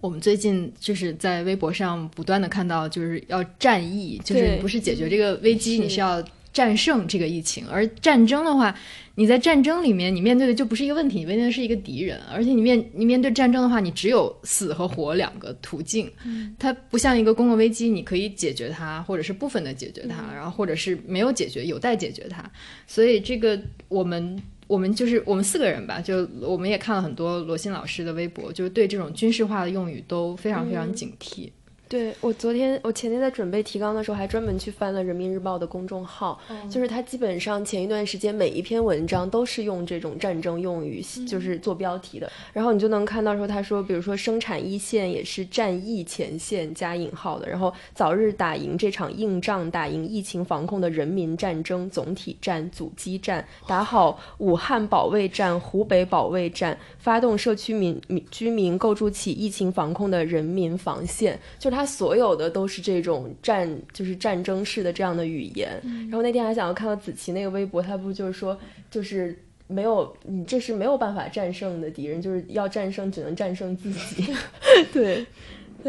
[0.00, 7.66] 我们最近就是在微博上不断的看到，就是要战役，就是不是解决这个危机，你是要战胜这个疫情。
[7.68, 8.74] 而战争的话，
[9.14, 16.10] 你在战争里面，你面对的就不是一个问题，你面对的是一个敌人，而且你面你面对战争的话，你只有死和活两个途径。
[16.58, 22.44] 它不像一个公共危机，你可以解决它，或者是部分的解决它，然后或者是没有解决，有待解决它。
[22.86, 24.40] 所以这个我们。
[24.68, 31.48] 我们就是我们四个人吧，就我们也看了很多罗新老师的微博，就是对这种军事化的用语都非常非常警惕。
[31.88, 36.38] 对我昨天，我前天在准备提纲的时候，还专门去翻了人民日报的公众号，
[36.70, 42.30] 就是他基本上前一段时间每一篇文章都是用这种战争用语，就是做标题的。
[42.52, 61.77] 然后你就能看到说，他说，比如说生产一线也是战役前线加引号的，然后早日打赢这场硬仗，打赢疫情防控的人民战争总体战、阻击战，打好武汉保卫战、湖北保卫战，发动社区民民居民构筑起疫情防控的人民防线，就他。
[61.78, 65.80] 他所有的都是这种战，就是战争式的这样的语言。
[66.10, 68.58] 然后那天还想要看到子琪那个微博，他不就是说，
[68.90, 74.34] 就是没有你，这是没有办法战胜的敌人，就是要战胜只能战胜自己。
[74.92, 75.24] 对。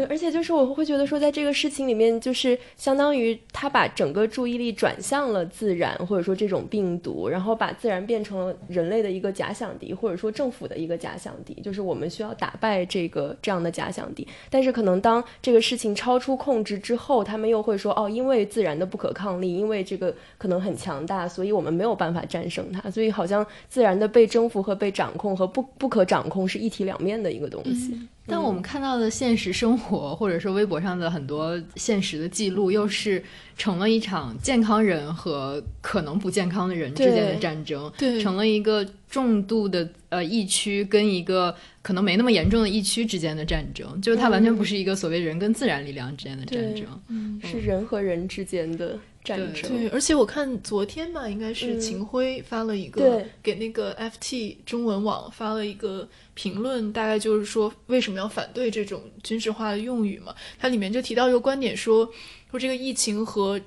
[0.00, 14.26] 对，而且就是我会觉得说，在这个事情里面，就是相当于他把整个注意力转向了自然，或者说这种病毒，然后把自然变成了人类的一个假想敌，或者说政府的一个假想敌，就是我们需要打败这个这样的假想敌。
[14.48, 22.90] 但是可能当这个事情超出控制之后，他们又会说，哦，因为自然的不可抗力，因为这个可能很强大，所以我们没有办法战胜它。
[22.90, 27.94] 所以好像自然的被征服和被掌控和不不可掌控是一体两面的一个东西。
[28.30, 33.22] 但我们看到的现实生活，或者说微博上的很多现实的记录，又是
[33.56, 46.86] 成了一场健康人和可能不健康的人之间的战争，成了一个重度的呃疫区跟一个可能没那么严重的疫区之间的战争，就是它完全不是一个所谓人跟自然力量之间的战争，
[47.42, 48.98] 是人和人之间的。
[49.22, 60.34] 战争对，而且我看昨天吧，应该是秦晖发了一个给那个 FT 中文网发了一个评论，大概就是说为什么要反对这种军事化的用语嘛？
[60.58, 62.08] 它里面就提到一个观点，说
[62.50, 63.60] 说这个疫情和。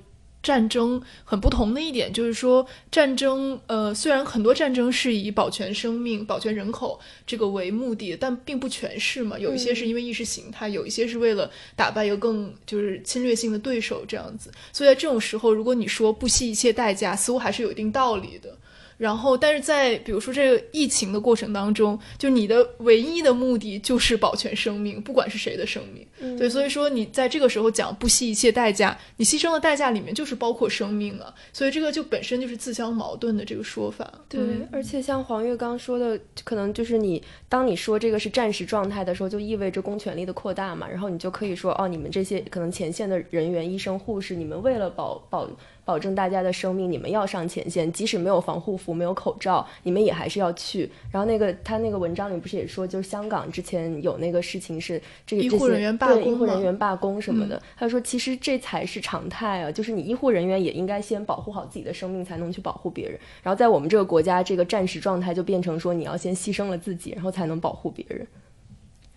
[0.44, 9.38] 战争很不同的一点就是说，战争呃，虽然很多战争是以保全生命、保全人口这个为目的，但并不全是嘛。
[9.38, 14.52] 有一些是因为意识形态，有一些是为了打败一个更就是侵略性的对手这样子。
[14.70, 18.54] 所以在这种时候，如果你说不惜一切代价，似乎还是有一定道理的。
[18.96, 26.06] 然后，但是在比如说这个疫情的过程当中，就你的唯一的目的就是保全生命，不管是谁的生命。
[26.38, 31.34] 对，所以说你在这个时候讲不惜一切代价，你牺牲的代价里面就是包括生命啊。
[31.52, 34.10] 所以这个就本身就是自相矛盾的这个说法。
[34.28, 40.88] 对，而且像黄月刚说的，可能就是你当你说这个是战时状态的时候，就意味着公权力的扩大嘛。
[40.88, 45.50] 然后你就可以说，哦，你们这些可能前线的人员、医生、护士，你们为了保保。
[45.84, 50.90] 保证大家的生命，你们要上前线，即使没有防护服、没有口罩，你们也还是要去。
[51.10, 57.62] 然后那个他那个文章里不是也说，就是香港之前有那个事情是这个医护人员罢工，医护人员罢工什么的。
[57.76, 63.18] 他说，其实这才是常态啊，就是你医护人员也应该先保护好自己的生命，才能去保护别人。
[63.42, 68.26] 然后在我们这个国家，这个战时状态就变成说，你要先牺牲了自己，然后才能保护别人。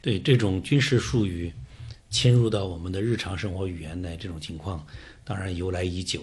[0.01, 1.51] 对这种军事术语
[2.10, 4.86] 侵入到我们的日常生活语言的这种情况，
[5.23, 6.21] 当然由来已久。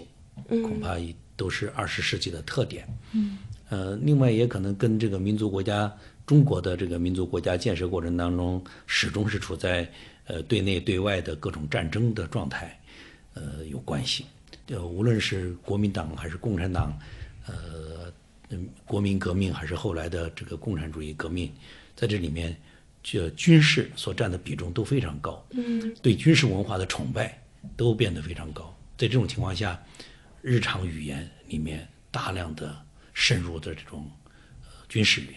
[0.49, 0.97] 恐怕
[1.37, 2.87] 都是二十世纪的特点。
[3.13, 5.93] 嗯，呃，另外也可能跟这个民族国家
[6.25, 9.91] 中国的这个民族国家建设过程当中，始终是处在
[10.27, 12.79] 呃对内对外的各种战争的状态，
[13.35, 14.25] 呃有关系。
[14.69, 16.97] 呃，无论是国民党还是共产党，
[17.47, 18.13] 呃，
[18.85, 21.51] 国民革命还是后来的这个共产主义革命，
[21.97, 22.57] 在这里面，
[23.03, 25.45] 这军事所占的比重都非常高。
[25.51, 27.37] 嗯，对军事文化的崇拜
[27.77, 28.73] 都变得非常高。
[28.97, 29.83] 在这种情况下。
[30.45, 34.11] 日常语言里面大量的渗入的这种
[34.63, 35.37] 呃军事语言，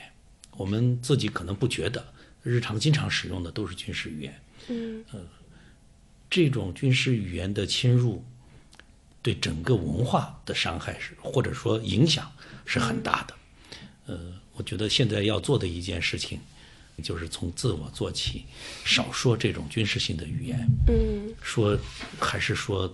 [0.52, 2.06] 我们自己可能不觉得，
[2.44, 4.42] 日常经常使用的都是军事语言。
[4.68, 5.22] 嗯，呃，
[6.30, 8.22] 这种军事语言的侵入，
[9.22, 12.30] 对整个文化的伤害是或者说影响
[12.66, 13.34] 是很大的。
[14.08, 16.38] 呃，我觉得现在要做的一件事情，
[17.02, 18.44] 就是从自我做起，
[18.84, 20.68] 少说这种军事性的语言。
[20.90, 21.80] 嗯，说
[22.20, 22.94] 还是说。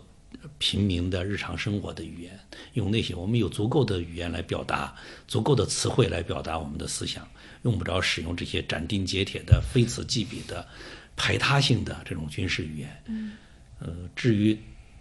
[0.57, 2.39] 平民的日常生活的语言，
[2.73, 4.95] 用那些我们有足够的语言来表达，
[5.27, 7.27] 足够的词汇来表达我们的思想，
[7.63, 10.67] 用不着使用这些斩钉截铁的、非此即彼的、
[11.15, 13.03] 排他性的这种军事语言。
[13.07, 13.31] 嗯，
[13.79, 14.57] 呃，至于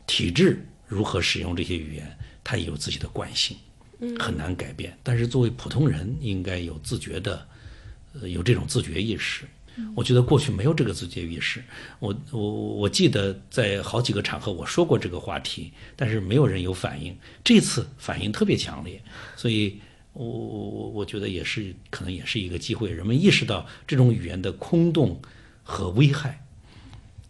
[0.06, 3.56] 体制如何使用这些语言，它也有自己的惯性，
[4.18, 4.96] 很难改变。
[5.02, 7.46] 但是作为普通人，应该有自觉的，
[8.14, 9.44] 呃，有这种自觉意识，
[9.94, 11.62] 我觉得过去没有这个自觉意识。
[11.98, 17.16] 我我我记得在好几个场合我说过这个话题，但是没有人有反应。
[17.42, 19.02] 这次反应特别强烈，
[19.36, 19.80] 所以
[20.12, 25.20] 我我我我觉得也是可能也是一个机会，人们意识到这种语言的空洞
[25.62, 26.44] 和危害。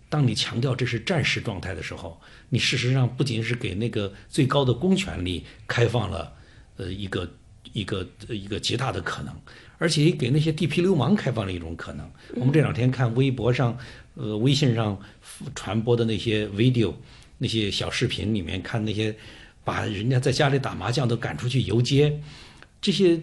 [0.08, 6.34] 当你强调这是战时状态的时候，你事实上不仅是给那个最高的公权力开放了
[6.76, 7.26] 呃一个
[7.72, 9.34] 一个一个极大的可能，
[9.82, 12.08] 而且也给那些地痞流氓开放了一种可能。
[12.36, 13.76] 我们这两天看微博上、
[14.14, 14.96] 呃微信上
[15.56, 16.94] 传播的那些 video、
[17.38, 19.12] 那些小视频里面，看那些
[19.64, 22.20] 把人家在家里打麻将都赶出去游街，
[22.80, 23.20] 这些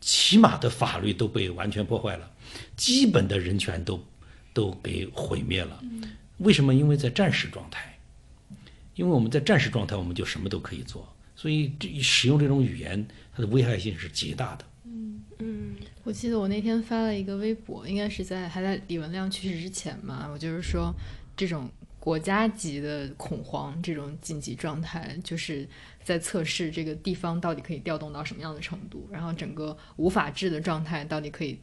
[0.00, 2.30] 起码的法律都被完全破坏了，
[2.74, 4.02] 基本的人权都
[4.54, 5.78] 都给毁灭了。
[6.38, 6.74] 为什么？
[6.74, 7.98] 因为在战时状态，
[8.94, 14.64] 因为我们在战时状态，我们就什么都可以做，所以这使用这种语言，它的危害性是极大的。
[14.84, 15.74] 嗯嗯
[16.08, 20.90] 我记得我那天发了一个微博，应该是在还在李文亮去世之前嘛，我就是说
[21.36, 21.68] 这种
[22.00, 25.68] 国家级的恐慌，这种紧急状态，就是
[26.02, 31.60] 在测试这个地方到底可以调动到什么样的程度，然后整个无法治的状态到底可以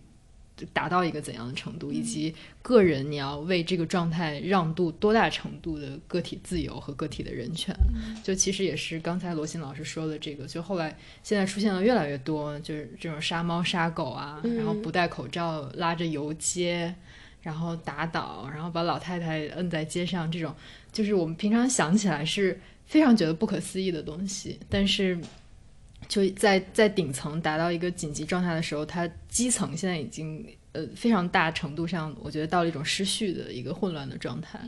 [0.74, 7.76] 达到一个怎样的程度，以及个人你要为这个状态让渡多大程度的个体自由和个体的人权。
[8.24, 16.96] 就其实也是刚才罗欣老师说的这个，就后来现在出现了越来越多，就是这种杀猫杀狗啊，然后不戴口罩拉着游街，
[17.42, 20.56] 然后打倒，然后把老太太摁在街上，这种
[20.92, 25.20] 就是我们平常想起来是非常觉得不可思议的东西，但是。
[26.08, 34.60] 就在在顶层达到一个紧急状态的时候，它基层现在已经呃非常大程度上，我觉得到了一种失序的一个混乱的状态。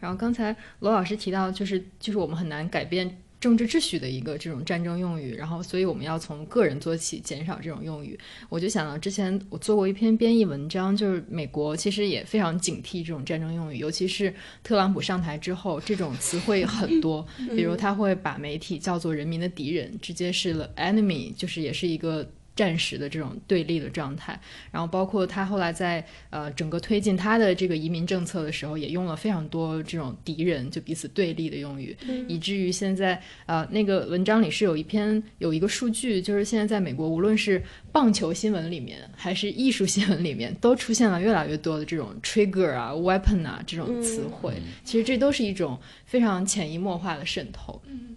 [0.00, 8.16] 然后刚才罗老师提到，就是就是我们很难改变政治秩序的一个这种战争用语，然后所以我们要从个人做起，减少这种用语。
[8.48, 17.26] 我就想到之前我做过一篇编译文章，就是美国其实也非常警惕这种战争用语，尤其是特朗普上台之后，这种词汇很多，
[17.56, 22.24] 比如他会把媒体叫做人民的敌人，直接是了 enemy，就是也是一个。
[22.54, 24.38] 战时的这种对立的状态，
[24.70, 31.96] 然后包括他后来在呃整个推进他的这个移民政策的时候，也用了非常多这种敌人就彼此对立的用语，
[32.28, 47.80] 以至于现在呃那个文章里是有一篇有一个数据，就是现在在美国无论是棒球新闻里面还是艺术新闻里面，都出现了越来越多的这种 trigger 啊、weapon 啊这种词汇，其实这都是一种非常潜移默化的渗透。
[47.86, 48.14] 嗯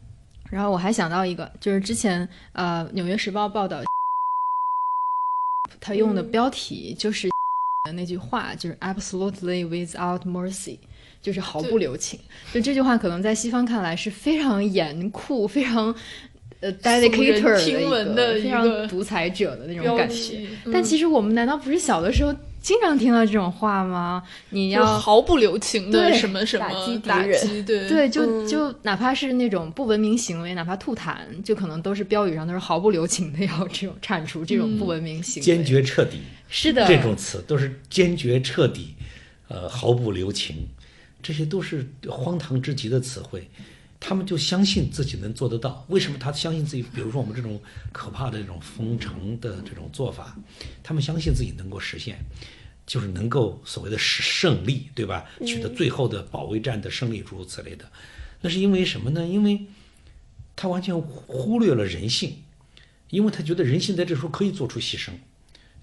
[0.51, 3.81] 然后我还想到一个，就是之前呃《纽约时报》报道。
[5.85, 7.27] 他用的标题就是
[7.85, 10.77] 的 那句话，就是 “absolutely without mercy”，
[11.21, 12.19] 就是毫不留情。
[12.51, 15.93] 就这句话，可能在西方看来是非常严酷、非常
[16.61, 20.47] 呃 dedicator 的一个的非常独裁者的那种感觉。
[20.73, 22.33] 但其实我们难道不是小的时候
[22.65, 24.23] 经常听到这种话吗？
[24.49, 36.21] 你要毫不留情的什么什么打击打击，对对，就就哪怕是那种不文明行为，哪怕吐痰，就可能都是标语上都是毫不留情的要这种铲除这种不文明行为，坚决彻底。
[36.49, 38.95] 是的，这种词都是坚决彻底，
[39.47, 40.67] 呃，毫不留情，
[41.21, 43.47] 这些都是荒唐之极的词汇。
[43.99, 45.85] 他们就相信自己能做得到。
[45.89, 46.83] 为什么他相信自己？
[46.83, 47.59] 比如说我们这种
[47.91, 50.37] 可怕的这种封城的这种做法，
[50.83, 52.17] 他们相信自己能够实现，
[52.85, 55.25] 就是能够所谓的胜利，对吧？
[55.45, 57.85] 取得最后的保卫战的胜利，诸如此类的。
[58.41, 59.25] 那是因为什么呢？
[59.25, 59.65] 因为
[60.55, 62.43] 他完全忽略了人性，
[63.09, 65.11] 因为他觉得人性在这时候可以做出牺牲。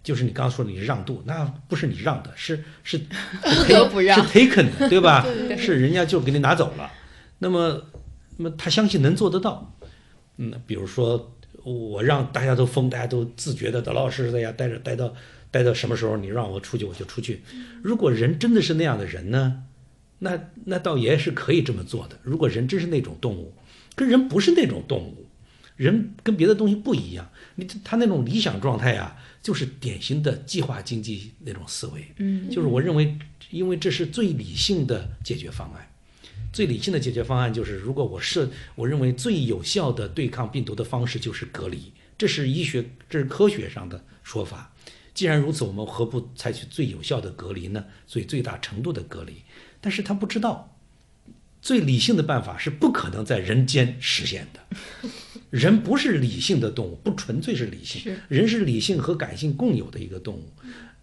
[0.05, 2.98] 就是你刚刚说的，你让渡，那不是你让的，是是
[3.42, 5.25] 不得不让，是 taken 的，对吧？
[5.57, 6.90] 是人家就给你拿走了。
[7.38, 7.85] 那么，
[8.42, 9.72] 那么他相信能做得到。
[10.37, 15.14] 嗯，比如说我让大家都疯，大家都自觉的老老实实在家，待着待到
[15.50, 17.42] 待到什么时候你让我出去我就出去。
[17.83, 19.62] 如果人真的是那样的人呢，
[20.18, 22.18] 那那倒也是可以这么做的。
[22.22, 23.55] 如果人真是那种动物，
[23.94, 25.26] 跟人不是那种动物，
[25.76, 27.31] 人跟别的东西不一样。
[27.55, 29.16] 你他那种理想状态啊。
[29.42, 33.18] 就是典型的计划经济那种思维，嗯，就是我认为，
[33.50, 35.85] 因为这是最理性的解决方案。
[36.53, 44.75] 最理性的解决方案就是，如果我设，我认为最有效的对抗病毒的方式就是隔离，这是医学，这是科学上的说法。
[45.15, 47.85] 既然如此，我们何不采取最有效的隔离呢？
[48.07, 49.43] 所以最大程度的隔离。
[49.81, 50.77] 但是他不知道，
[51.61, 54.77] 最理性的办法是不可能在人间实现的。
[55.51, 58.17] 人不是理性的动物，不纯粹是理性。
[58.29, 60.51] 人是理性和感性共有的一个动物，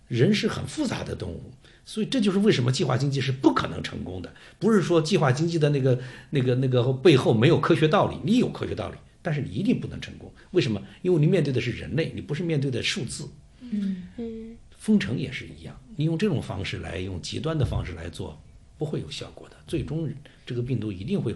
[0.08, 1.52] 人是很复杂的动物，
[1.90, 4.32] 所以这就是为什么计划经济是不可能成功的。
[4.60, 6.00] 不是说计划经济的那个、
[6.30, 10.32] 那个、那个背后没有科学道理，你有科学道理，但是你一定不能成功。
[10.52, 10.80] 为什么？
[11.02, 13.28] 因为你面对的是人类，你不是面对的数字。
[13.62, 18.40] 嗯嗯，封城也是一样，你用这种方式来用极端的方式来做，
[18.78, 19.56] 不会有效果的。
[19.66, 20.08] 最终
[20.46, 21.36] 这个病毒一定会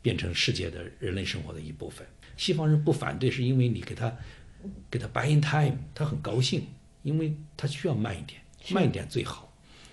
[0.00, 2.06] 变成世界的人类生活的一部分。
[2.38, 4.10] 西方人不反对，是因为你给他
[4.90, 6.62] 给他 buy in time，他很高兴，
[7.02, 9.49] 因为他需要慢一点，慢一点最好。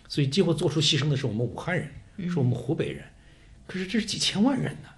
[0.07, 1.89] 所以最后做出牺牲的是我们武汉人，
[2.29, 3.03] 是我们湖北人。
[3.65, 4.89] 可是这是几千万人呢？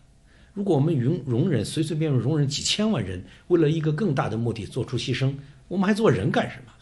[0.53, 5.33] 如果我们容容忍随随便便容忍几千万人为了一个更大的目的做出牺牲，
[5.67, 6.73] 我们还做人干什么？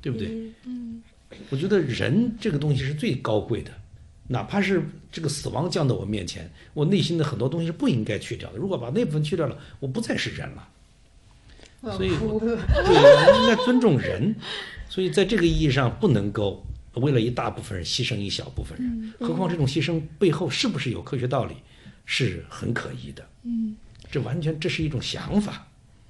[0.00, 0.50] 对不对？
[0.64, 1.02] 嗯，
[1.50, 3.70] 我觉得人这个东西是最高贵的，
[4.28, 8.58] 哪怕是这个死亡降到我面前，我内心的很多东西是不应该去掉的。
[8.58, 10.68] 如果把那部分去掉了，我不再是人了。
[11.96, 14.34] 所以， 对，我们应该尊重人。
[14.88, 16.64] 所以，在这个意义上，不能够
[16.94, 19.12] 为了一大部分人牺牲一小部分人。
[19.20, 21.54] 何况这种牺牲背后是不是有科学道理？
[22.12, 23.76] 是很可疑的，嗯，
[24.10, 25.68] 这完全这是一种想法，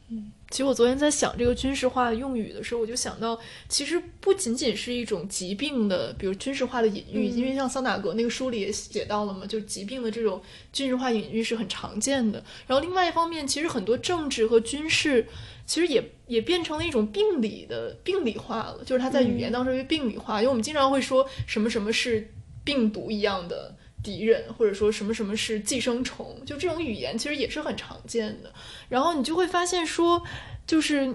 [0.09, 10.41] 嗯，其实我昨天在想这个军事化的用语的时候，我就想到，其实不仅仅是一种疾病的，比如军事化的隐喻，因为像桑塔格那个书里也写到了嘛，就疾病的这种
[10.73, 12.43] 军事化隐喻是很常见的。
[12.67, 15.27] 然后另外一方面，其实很多政治和军事，
[15.71, 22.29] 其实也也变成了一种病理的病理化了，就是它在语言当中被病理化，因为我们经常会说什么什么是
[22.65, 23.77] 病毒一样的。
[24.03, 28.51] 敌人，或者说什么什么是寄生虫，就这种语言其实也是很常见的。
[28.89, 30.23] 然后你就会发现说，
[30.67, 31.15] 就是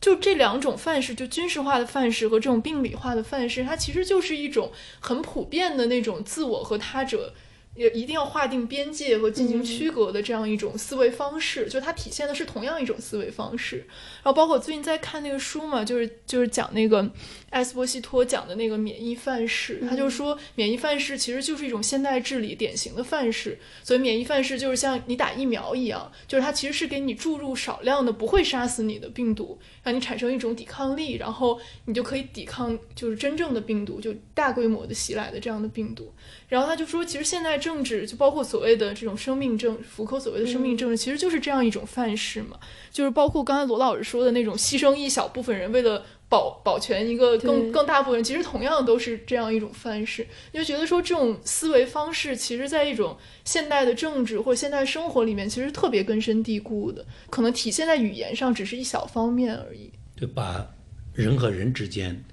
[0.00, 4.70] 就这两种范式，就军事化的范式和这种病理化的范式，它其实就是一种
[5.00, 7.34] 很普遍的那种自我和他者。
[7.74, 13.76] 也一定要划定边界和进行区隔的这样一种思维方式，就它体现的是同样一种思维方式。
[13.76, 17.08] 然后包括最近在看那个书嘛，就是就是讲那个
[17.50, 23.58] 埃斯波西托讲的那个免疫范式，他就说免疫范式其实就是一种现代治理典型的范式。
[23.82, 36.12] 所以免疫范式就是像你打疫苗一样，就是它其实是给你注入少量的不会杀死你的病毒，让你产生一种抵抗力，然后你就可以抵抗就是真正的病毒，就大规模的袭来的这样的病毒。
[36.48, 42.58] 然后他就说，其实现代政治就包括所谓的这种生命政，福柯所谓的生命政治，其实就是这样一种范式嘛。
[42.90, 50.26] 就是包括刚才罗老师说的那种牺牲一小部分人为了保保全一个更更大部分人，其实同样都是这样一种范式。
[50.52, 59.90] 你就觉得说这种思维方式，其实在一种现代的政治或现代生活里面，其实特别根深蒂固的，可能体现在语言上只是一小方面而已。
[60.16, 60.66] 就把
[61.12, 62.24] 人和人之间，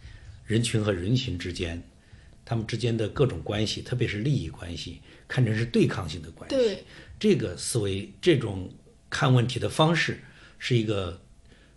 [0.45, 1.82] 人群和人群之间。
[2.49, 6.55] 他们之间的各种关系，特别是利益关系，看成是对抗性的关系。
[6.55, 6.84] 对
[7.19, 8.69] 这个思维，这种
[9.09, 10.19] 看问题的方式，
[10.59, 11.21] 是一个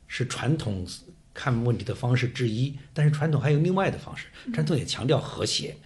[0.07, 0.87] 是传统
[1.33, 2.77] 看问题的方式之一。
[2.93, 5.77] 但是传统还有另外的方式，传统也强调和谐。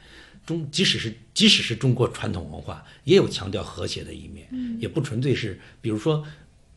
[0.47, 4.47] 中即使是即使是中国传统文化，也有强调和谐的一面，
[4.79, 6.23] 也不纯粹是，比如说，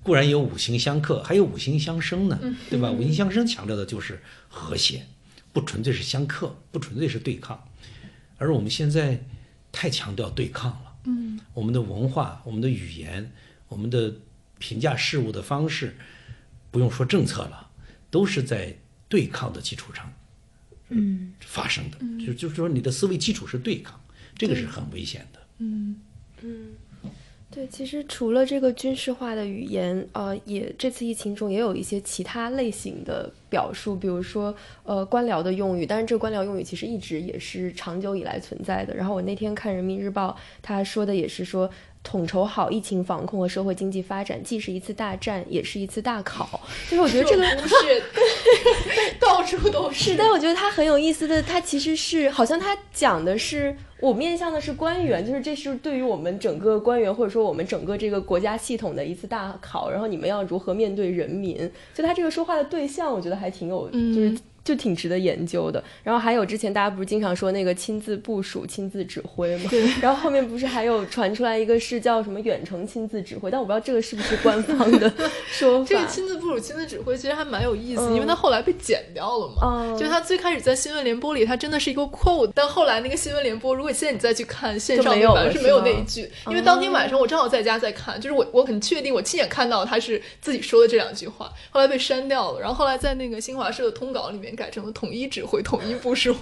[0.02, 2.90] 固然有五行相克，还有五行相生呢，对吧？
[2.90, 5.06] 五行相生强调的就是和谐，
[5.52, 7.62] 不纯粹是相克，不纯粹是对抗。
[8.38, 9.22] 而我们现在
[9.72, 13.32] 太强调对抗了，嗯，我们的文化、我们的语言、
[13.68, 14.14] 我们的
[14.60, 15.96] 评价事物的方式，
[16.72, 17.70] 不用说政策了，
[18.10, 18.76] 都是在
[19.08, 20.12] 对抗的基础上，
[20.90, 21.98] 嗯，发生的。
[22.26, 24.00] 就就是说，你的思维基础是对抗，
[24.36, 25.40] 这个是很危险的。
[25.60, 26.02] 嗯
[26.42, 26.70] 嗯。
[27.58, 34.54] 对，其实除了这个军事化的语言，呃，也这次疫情中也有一些其他类型的表述，比如说
[34.84, 38.94] 呃官僚的用语，但是这个官僚用语其实一直也是长久以来存在的。
[38.94, 41.68] 然后我那天看人民日报，他说的也是说。
[42.04, 46.62] 统筹好疫情防控和社会经济发展，既是一次大战，也是一次大考。
[46.90, 47.76] 就是我觉得这个不是
[49.20, 61.70] 到处都是，但我觉得它很有意思的，它其实是好像它讲的是我面向的是官员，就是这是对于我们整个官员或者说我们整个这个国家系统的一次大考，然后你们要如何面对人民？
[61.94, 64.38] 就他这个说话的对象，我觉得还挺有，就是。
[64.68, 65.82] 就挺值得研究的。
[66.04, 69.70] 然后还有之前大家不是经常说那个亲自部署、亲自指挥吗？
[69.70, 69.88] 对。
[70.02, 75.10] 然后后面不是还有传出来一个是叫什么远程亲自指挥，但我不知道这个是不是官方的
[75.48, 75.86] 说法。
[75.88, 79.98] 这个亲自部署、亲自指挥其实还蛮有意思，因为它后来被剪掉了嘛。
[79.98, 92.60] 就它最开始在新闻联播里，它真的是一个 quote，但后来那个新闻联播，如果现在你再去看线上版是没有那一句，因为当天晚上我正好在家在看，就是我我很确定我亲眼看到他是自己说的这两句话，后来被删掉了。
[92.60, 94.57] 然后后来在那个新华社的通稿里面。
[94.58, 96.36] 改成了统一指挥、统一部署，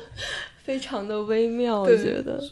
[0.62, 1.80] 非常的微妙。
[1.82, 2.42] 我觉得，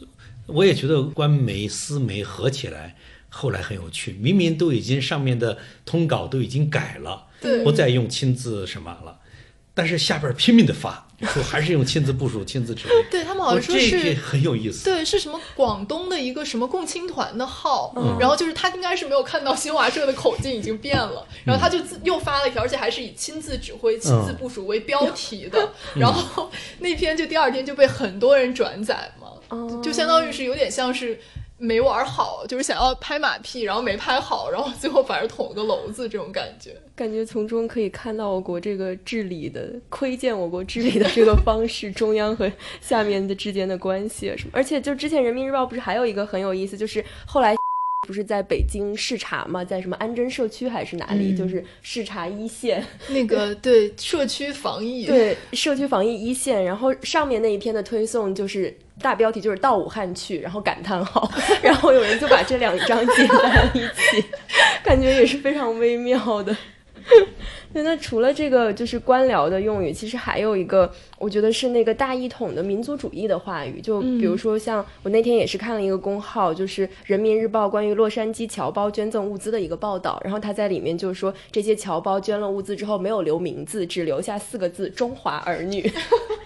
[0.47, 2.95] 我也觉得官媒、私媒合起来，
[3.29, 4.13] 后来很有趣。
[4.13, 7.27] 明明都已经上面的通稿都已经改了，
[7.63, 9.19] 不再用亲自什么了，
[9.73, 12.93] 但是下边拼命的发，说还是用亲自部署、 亲自指挥。
[13.09, 14.13] 对他们好像说这个是。
[14.15, 14.83] 很有意思。
[14.83, 25.59] 对，是什么广东的一个什么共青团的号，嗯然后就是他应该是没有看到新华社的口径已经变了，然后他就自又发了一条，而且还是以亲自指挥、亲自部署为标题的，
[25.95, 31.19] 嗯 然后那篇就第二天就被很多人转载嘛，哦就相当于是有点像是
[31.61, 36.75] 没玩好，就是想要拍马屁，然后没拍好，然后最后反而捅了个娄子这种感觉。
[36.95, 42.51] 感觉从中可以看到我国这个治理的窥见我国治理的这个方式，中央和
[42.81, 44.51] 下面的之间的关系什么。
[44.53, 47.55] 而且就之前人民日报不是还有一个很有意思，就是后来
[48.07, 51.37] 不是在北京视察嘛，在什么安贞社区还是哪里，嗯。
[51.37, 61.31] 就是视察一线，那个 对社区防疫，对社区防疫一线，然后上面那一篇的推送就是大标题就是到武汉去，然后感叹号，
[61.61, 64.25] 然后有人就把这两张截在了一起，
[64.83, 66.57] 感觉也是非常微妙的。
[67.73, 73.79] 对，那除了这个就是官僚的用语，其实还有一个，我觉得是那个大一统的民族主义的话语。
[73.79, 85.89] 就比如说，像我那天也是看了一个公号，就是《人民日报》关于洛杉矶侨胞捐赠物资的一个报道，然后他在里面就说，这些侨胞捐了物资之后没有留名字，只留下四个字“中华儿女”。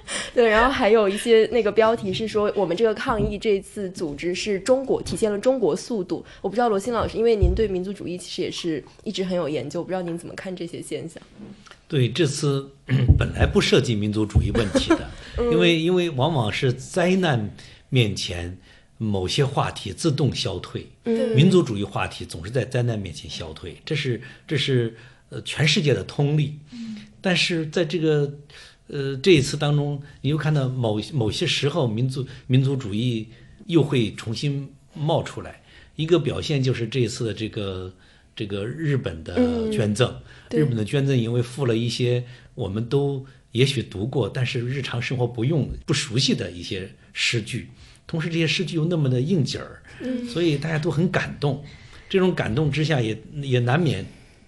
[0.35, 6.23] 对，然后还有一些那个标题是说，我们这个抗议这次组织是中国体现了中国速度。
[6.41, 11.14] 我不知道罗欣老师，因为您对民族主义其实也是一直很有研究，不知道您怎么看这些现象？
[11.87, 12.69] 对，这次
[13.17, 15.09] 本来不涉及民族主义问题的，
[15.51, 17.55] 因为因为往往是灾难
[17.89, 18.57] 面前
[18.97, 20.87] 某些话题自动消退，
[21.35, 24.95] 民族主义话题总是在灾难面前消退，这是这是
[25.29, 26.57] 呃全世界的通例。
[27.21, 28.33] 但是在这个
[28.87, 33.27] 呃这一次当中，你又看到某某些时候民族民族主义
[33.67, 35.61] 又会重新冒出来。
[35.95, 37.93] 一个表现就是这一次的这个
[38.35, 40.13] 这个日本的捐赠，
[40.49, 40.59] 对。
[40.59, 42.23] 日本的捐赠因为附了一些
[42.53, 47.69] 我们都也许读过，但是日常生活不用不熟悉的一些诗句，
[48.05, 49.81] 同时这些诗句又那么的应景儿，
[50.27, 51.63] 所以大家都很感动。
[52.09, 54.05] 这种感动之下也，也难免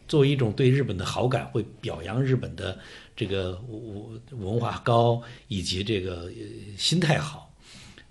[0.08, 2.78] 作为一种对日本的好感，会表扬日本的
[3.16, 6.32] 这个文文化高以及这个呃
[6.78, 7.52] 心态好，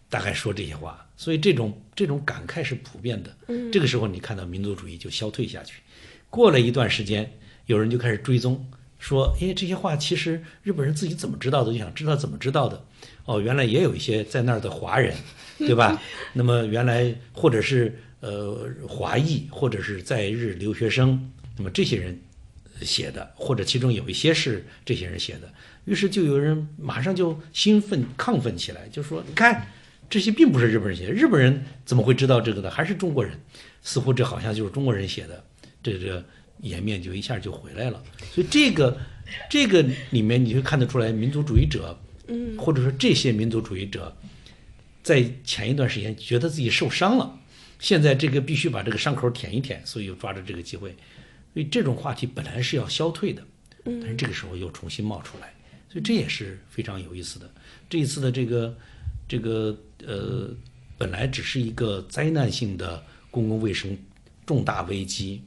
[0.08, 1.05] 大概说这些话。
[1.16, 3.34] 所以这种这种感慨是普遍的。
[3.72, 5.80] 这个时候你看到民族主义就消退下去。
[6.28, 7.32] 过了一段时间，
[7.66, 11.72] 有人就开始追踪，说：“哎，这些话其实日本人自己怎么知道的？
[11.72, 12.84] 就想知道怎么知道的。
[13.24, 15.14] 哦，原来也有一些在那儿的华人，
[15.58, 16.02] 对吧？
[16.34, 22.20] 那么原来或者是呃华裔，或者是在日留学生，那么这些人
[22.82, 25.50] 写的，或者其中有一些是这些人写的。
[25.86, 29.66] 于是就有人马上就兴奋亢奋起来，就说：你看。”
[30.08, 32.70] 这些并不是日本人写的，日本人怎么会知道这个的？
[32.70, 33.32] 还是中国人？
[33.82, 35.44] 似乎这好像就是中国人写的，
[35.82, 36.24] 这这
[36.60, 38.02] 颜面就一下就回来了。
[38.32, 38.96] 所以这个
[39.50, 41.98] 这个里面你会看得出来，民族主义者，
[42.28, 44.16] 嗯，或者说这些民族主义者，
[45.02, 47.38] 在前一段时间觉得自己受伤了，
[47.78, 50.94] 现在这个必须把这个伤口舔一舔，所以又抓着这个机会。
[51.52, 53.42] 所以这种话题本来是要消退的，
[53.84, 55.52] 但是这个时候又重新冒出来，
[55.88, 57.50] 所以这也是非常有意思的。
[57.88, 58.76] 这一次的这个
[59.28, 59.76] 这个。
[60.04, 60.50] 呃，
[60.98, 63.96] 本来只是一个灾难性的公共卫生
[64.44, 65.42] 重大危机，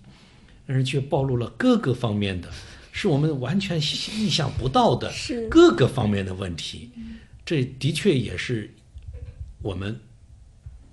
[0.66, 2.50] 但是却暴露了各个方面的，
[2.92, 5.12] 是我们完全意想不到的
[5.50, 6.90] 各个方面的问题。
[7.46, 8.74] 这的确也是
[9.62, 10.00] 我们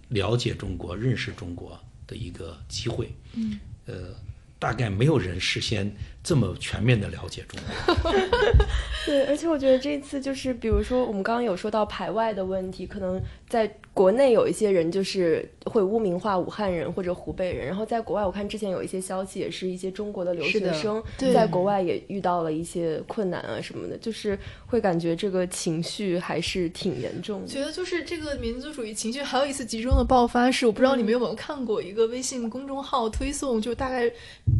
[0.09, 3.13] 了解中国、认识中国的一个机会。
[3.35, 4.15] 嗯，呃，
[4.59, 5.95] 大概没有人事先
[6.27, 7.57] 这么全面的了解中
[7.95, 8.13] 国。
[9.07, 27.47] 对，而且我觉得这次就是，比如说我们刚刚有说到排外的问题，可能在国内有一些人就是会污名化武汉人或者湖北人，然后在国外，我看之前有一些消息，也是一些中国的留学生在国外也遇到了一些困难啊什么的，就是会感觉这个情绪还是挺严重的。
[27.47, 34.13] 觉得就是这个民族主义情绪还有一次集中的爆发是，我不知道你们有没有看过一个微信公众号推送，就大概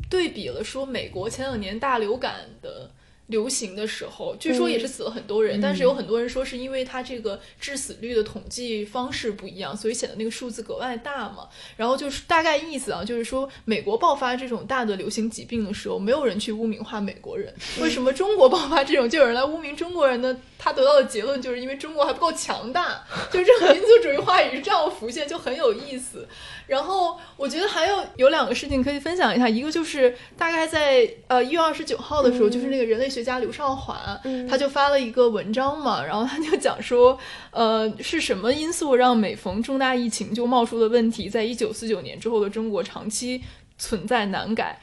[0.09, 2.91] 对比了说美国前两年大流感的。
[3.29, 11.49] 流行的时候，据说也是死了很多人，但是有很多人说是因为它这个致死率的统计方式不一样，所以显得那个数字格外大嘛。
[11.77, 20.37] 然后就是大概意思啊，就是说美国爆发这种大的流行疾病的时候，没有人去污名化美国人，为什么中国爆发这种就有人来污名中国人呢？
[20.59, 26.27] 他得到的结论就是因为中国还不够强大， 就是这个民族主义话语是这样浮现，就很有意思。
[26.67, 37.19] 然后我觉得还有有两个事情可以分享一下，一个就是大概在呃一月二十九号的时候，就是那个人类学家刘少华，他就发了一个文章嘛，然后他就讲说，
[37.51, 43.43] 呃，是什么因素让每逢重大疫情就冒出的问题，在一九四九年之后的中国长期
[43.79, 44.79] 存在难改。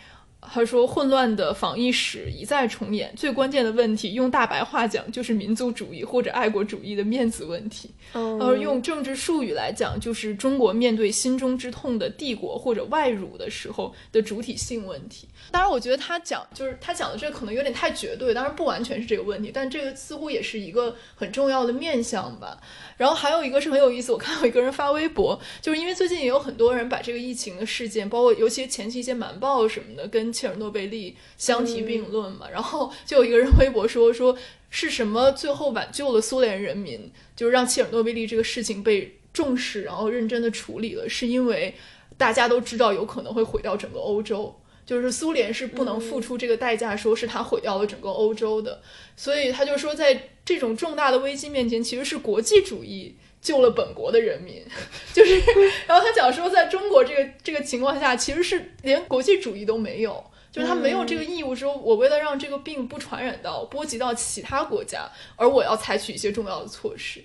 [0.52, 15.28] 他说：“混乱的防疫史一再重演，最关键的问题，用大白话讲，就是民族主义或者爱国主义的面子问题；而用政治术语来讲，就是中国面对心中之痛的帝国或者外辱的时候的主体性问题。
[15.52, 22.60] 当然，我觉得他讲就是他讲的这个可能有点太绝对，当然不完全是这个问题，但这个似乎也是一个很重要的面向吧。
[22.98, 34.38] 然后还有一个是很有意思，我看到一个人发微博， 就是因为最近也有很多人把这个疫情的事件，包括尤其前期一些瞒报什么的，跟切尔诺贝利相提并论嘛，然后就有一个人微博说说
[34.70, 41.74] 是什么最后挽救了苏联人民，就是让切尔诺贝利这个事情被重视，然后认真的处理了，是因为
[42.18, 48.82] 大家都知道有可能会毁掉整个欧洲，就是苏联是不能付出这个代价，说是他毁掉了整个欧洲的，
[49.16, 54.64] 所以他就说在这种重大的危机面前，其实是国际主义救了本国的人民，
[55.14, 55.42] 就是，
[55.88, 60.24] 然后他讲说在中国这个这个情况下，其实是连国际主义都没有。
[60.52, 67.20] 就是他没有这个义务，说我为了让这个病不传染到、波及到其他国家，而我要采取一些重要的措施。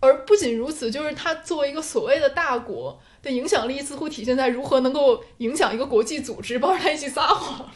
[0.00, 7.70] 而不仅如此，就是他作为一个所谓的大国的影响力，似乎体现在如何能够影响一个国际组织，抱着他一起撒谎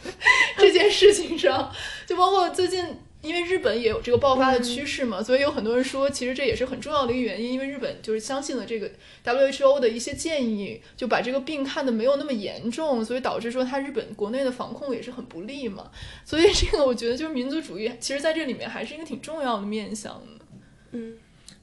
[0.57, 1.71] 这件事情上。
[2.05, 2.85] 就包括最近。
[3.21, 7.53] 因为日本也有这个爆发的趋势嘛，所以有很多人说，其实这也是很重要的一个原因。
[7.53, 8.89] 因为日本就是相信了这个
[9.23, 15.91] WHO 的一些建议，就把这个病看得没有那么严重，所以导致说它日本国内的防控也是很不利嘛。
[16.25, 20.45] 所以这个我觉得就是民族主义，其实在这里面还是一个挺重要的面向的。
[20.93, 21.15] 嗯，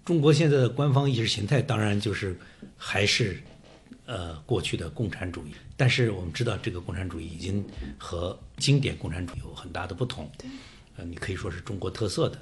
[0.09, 2.35] 中国现在的官方意识形态当然就是
[2.79, 3.39] 还是
[4.07, 7.63] 呃过去的共产主义，但是我们知道这个共产主义已经
[7.99, 10.27] 和经典共产主义有很大的不同。
[10.39, 10.49] 对。
[10.97, 12.41] 呃，你可以说是中国特色的，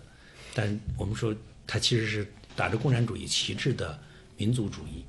[0.54, 1.34] 但我们说
[1.66, 3.98] 它其实是打着共产主义旗帜的
[4.36, 5.04] 民族主义，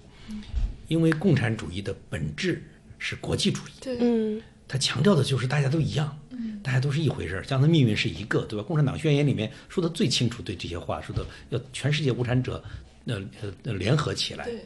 [0.88, 2.64] 因为共产主义的本质
[2.98, 6.27] 是国际主义，对，嗯，它强调的就是大家都一样，嗯，
[6.64, 8.64] 大家都是一回事儿，这样的命运是一个，对吧？
[8.64, 12.64] 共产党宣言里面说的最清楚，对这些话说的要全世界无产者，
[13.06, 13.22] 呃
[13.64, 14.46] 呃联合起来。
[14.46, 14.66] 对。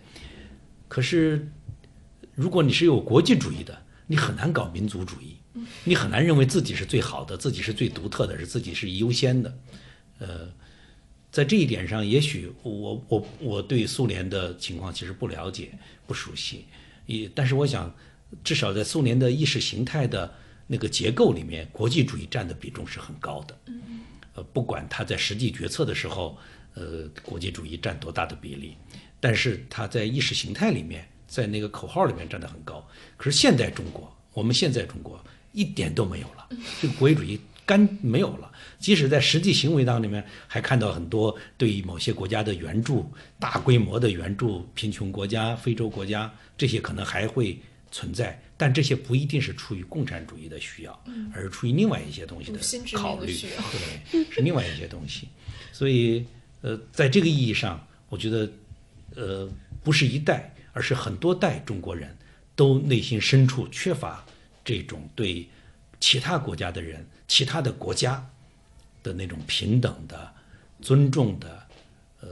[0.87, 1.47] 可是，
[2.35, 5.37] 如果你是有国际主义的，你很难搞民族主义。
[5.83, 9.57] 你很难认为自己是最好的，自己是最独特的，是自己是优先的。
[10.19, 10.49] 呃，
[11.29, 15.71] 在这一点上，也许我我我对苏联的情况其实不了解、
[16.07, 16.65] 不熟悉，
[17.05, 17.93] 也但是我想，
[18.45, 20.33] 至少在苏联的意识形态的
[20.71, 23.57] 那个结构里面，国际主义占的比重是很高的。
[24.35, 26.37] 呃，不管他在实际决策的时候，
[26.75, 28.77] 呃，国际主义占多大的比例，
[29.19, 32.87] 但是他在意识形态里面，在那个口号里面占得很高。
[33.17, 35.21] 可是现代中国，我们现在中国。
[35.53, 36.47] 一点都没有了，
[36.81, 38.49] 这个国际主义干没有了。
[38.79, 47.59] 即使在实际行为当里面，还看到很多对于某些国家的援助，大规模的援助贫穷国家、非洲国家，这些可能还会
[47.91, 52.59] 存在，但这些不一定是出于共产主义的需要，而是出于另外一些东西的
[52.97, 53.27] 考虑。
[54.11, 55.27] 对，是另外一些东西。
[55.73, 56.25] 所以，
[56.61, 58.51] 呃，在这个意义上，我觉得，
[59.15, 59.49] 呃，
[59.83, 62.17] 不是一代，而是很多代中国人
[62.55, 64.25] 都内心深处缺乏。
[64.63, 65.49] 这种对
[65.99, 68.23] 其他国家的人、其他的国家
[69.01, 70.31] 的那种平等的、
[70.81, 71.67] 尊重的、
[72.19, 72.29] 呃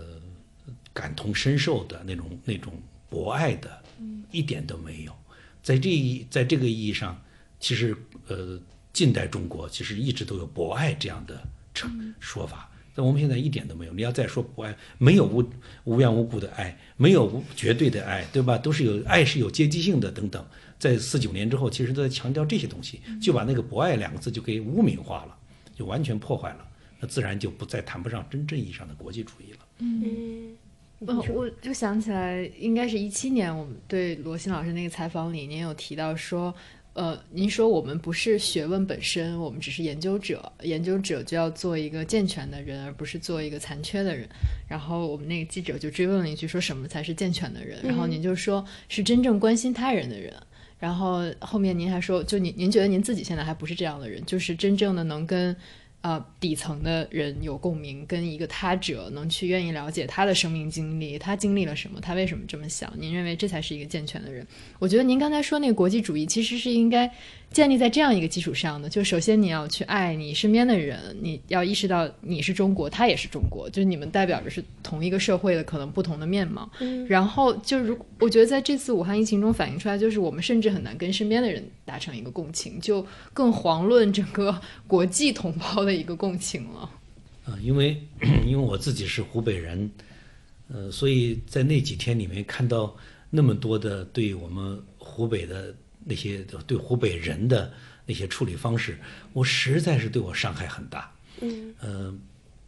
[0.93, 2.71] 感同身受的那种、那种
[3.09, 3.83] 博爱的，
[4.31, 5.18] 一点都没有。
[5.61, 7.21] 在这一在这个意义上，
[7.59, 7.95] 其实
[8.27, 8.59] 呃，
[8.93, 11.41] 近代中国其实一直都有博爱这样的
[11.73, 13.93] 称说法，但我们现在一点都没有。
[13.93, 15.43] 你要再说博爱，没有无
[15.83, 18.57] 无缘无故的爱，没有无绝对的爱，对吧？
[18.57, 20.45] 都是有爱是有阶级性的等等。
[20.77, 25.37] 在四九年之后，其实都在强调这些东西，就把那个“博爱”两个字就给污名化了，
[25.75, 26.65] 就完全破坏了，
[27.01, 29.59] 那自然就不再谈不上真正意义上的国际主义了。
[29.79, 30.55] 嗯，
[30.99, 36.53] 我就想起来，应该是一七年，我们对罗新老师那个采访里，您有提到说，
[36.91, 44.27] 呃，您说我们不是学问本身，我们只是研究者，研究者就要做一个健全的人，而不是做一个残缺的人。
[44.67, 47.79] 然后我们那个记者就追问了一句，说什么才是健全的人？
[47.81, 50.33] 然后您就说是真正关心他人的人。
[50.77, 55.55] 然后后面您还说，就您您觉得您自己现在还不是这样的人，就是真正的能跟。
[56.01, 62.89] 呃，底层的人有共鸣，跟一个他者能去愿意了解他的生命经历，他经历了什么，他为什么这么想？
[62.97, 64.47] 您认为这才是一个健全的人？
[64.79, 67.11] 我觉得您刚才说那个国际主义，其实是应该
[67.51, 68.87] 建立在这样一个基础上的。
[68.87, 76.69] 就首先你要去爱你身边的人，你要意识到你是中国，他也是中国，就是你们代表着是同一个社会的可能不同的面貌。
[77.09, 85.89] 然后就如我觉得在这次武汉疫情中反映出来，就是我们甚至很难跟身边的人达成一个共情，就更遑论整个国际同胞的。
[85.89, 86.81] 的一个共情了，
[87.45, 87.99] 啊，因为
[88.45, 89.89] 因为我自己是湖北人，
[90.71, 92.95] 呃，所以在那几天里面看到
[93.31, 95.73] 那么多的对我们湖北的
[96.09, 97.71] 那些对湖北人的
[98.07, 98.97] 那些处理方式，
[99.31, 101.13] 我实在是对我伤害很大。
[101.41, 102.13] 嗯呃，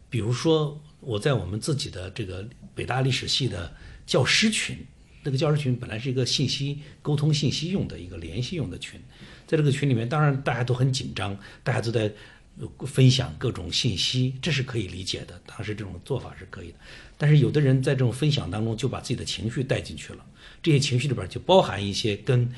[0.09, 3.75] 比如说我在我们自己的这个北大历史系的
[4.05, 4.77] 教师群，
[5.23, 8.99] 那个教师群本来是一个信息沟通、信息用的一个联系用的群，
[9.47, 12.13] 在这个群里面，当然大家都很紧张，大家都在
[12.59, 16.77] 呃分享各种信息，这是可以理解的，当时这种做法是可以的。
[17.17, 20.25] 但是有的人在这种分享当中就把自己的情绪带进去了，
[20.63, 22.51] 这些情绪里边就包含一些跟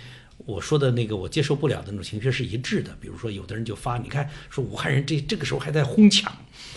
[0.46, 2.96] 我说的那个我接受不了的那种情绪是一致的。
[3.00, 6.32] 比如说，有的人就发，你看说武汉人这这个时候还在哄抢，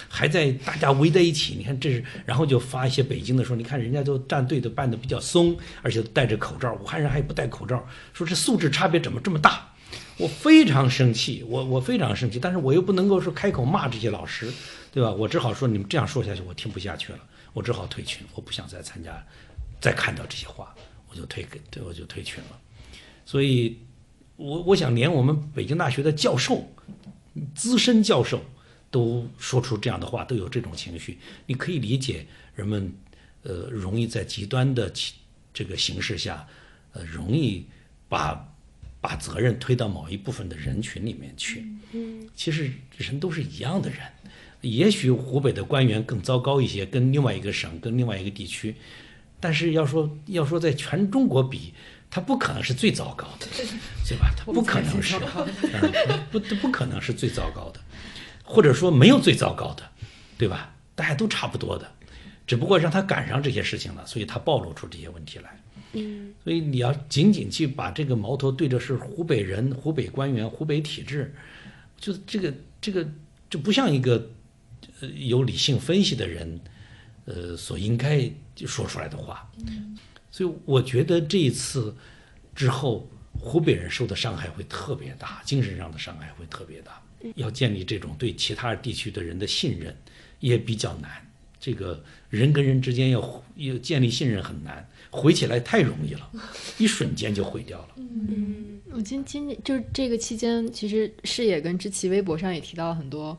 [0.09, 9.73] 还在大家围在一起，你看这是，然后就发一些北京的说，你看人家都站队的办的比较松，而且戴着口罩，武汉人还不戴口罩，说这素质差别怎么这么大？
[10.19, 14.51] 我非常生气，我我非常生气，但是我又不能够说开口骂这些老师，
[14.91, 15.11] 对吧？
[15.11, 17.19] 我只好说你们这样说下去，我听不下去了，
[17.53, 19.23] 我只好退群，我不想再参加，
[19.81, 20.75] 再看到这些话，
[21.11, 22.59] 我就退给，对，我就退群了。
[23.27, 23.77] 所以，
[24.37, 26.65] 我我想连我们北京大学的教授、
[27.55, 28.41] 资深教授
[28.91, 32.25] 都说出这样的话，都有这种情绪，你可以理解
[32.55, 32.91] 人们
[33.43, 35.15] 呃容易在极端的其
[35.53, 36.47] 这个形势下，
[36.93, 37.67] 呃容易
[38.09, 38.49] 把
[39.01, 41.67] 把责任推到某一部分的人群里面去。
[41.93, 43.99] 嗯其实人都是一样的人，
[44.61, 48.75] 也许湖北的官员更糟糕一些，跟另外一个省、跟另外一个地区，
[49.41, 51.73] 但是要说要说在全中国比，
[52.11, 53.47] 他不可能是最糟糕的，
[54.09, 54.33] 对吧？
[54.37, 55.17] 他不可能是，
[55.75, 57.81] 嗯不不不可能是最糟糕的，
[58.45, 59.83] 或者说没有最糟糕的，
[60.39, 60.75] 对吧？
[60.95, 61.91] 大家都差不多的，
[62.47, 65.61] 只不过让他赶上这些事情了，所以他暴露出这些问题来。
[65.93, 71.35] 嗯所以你要仅仅去把这个矛头对着是湖北人、湖北官员、湖北体制，
[71.99, 73.07] 就这个这个
[73.49, 74.31] 这不像一个
[75.01, 76.61] 呃有理性分析的人，
[77.25, 78.31] 呃所应该
[78.67, 79.51] 说出来的话。
[80.37, 81.97] 所以我觉得这一次
[82.55, 83.09] 之后，
[83.41, 87.01] 湖北人受的伤害会特别大，精神上的伤害会特别大。
[87.37, 89.97] 要建立这种对其他地区的人的信任，
[90.41, 91.11] 也比较难。
[91.59, 96.31] 这个人跟人之间要要建立信任很难，毁起来太容易了，
[96.77, 97.89] 一瞬间就毁掉了。
[97.97, 103.37] 嗯我今今年就是这个期间，其实视野跟知奇微博上也提到了很多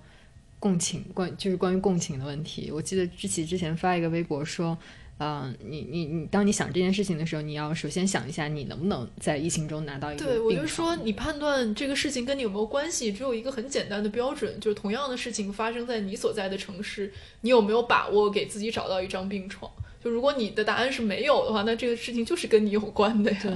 [0.59, 2.71] 共情，关就是关于共情的问题。
[2.71, 4.75] 我记得知奇之前发一个微博说，
[5.19, 17.11] 嗯、你你你，当你想这件事情的时候，你要首先想一下，你能不能在疫情中拿到一个对，我病就说你判断这个事情跟你有没有关系，只有一个很简单的标准，就是同样的事情发生在你所在的城市，
[17.41, 19.71] 你有没有把握给自己找到一张病床？
[20.03, 23.39] 就如果你的答案是没有的话，那这个事情就是跟你有关的呀。
[23.41, 23.51] 对，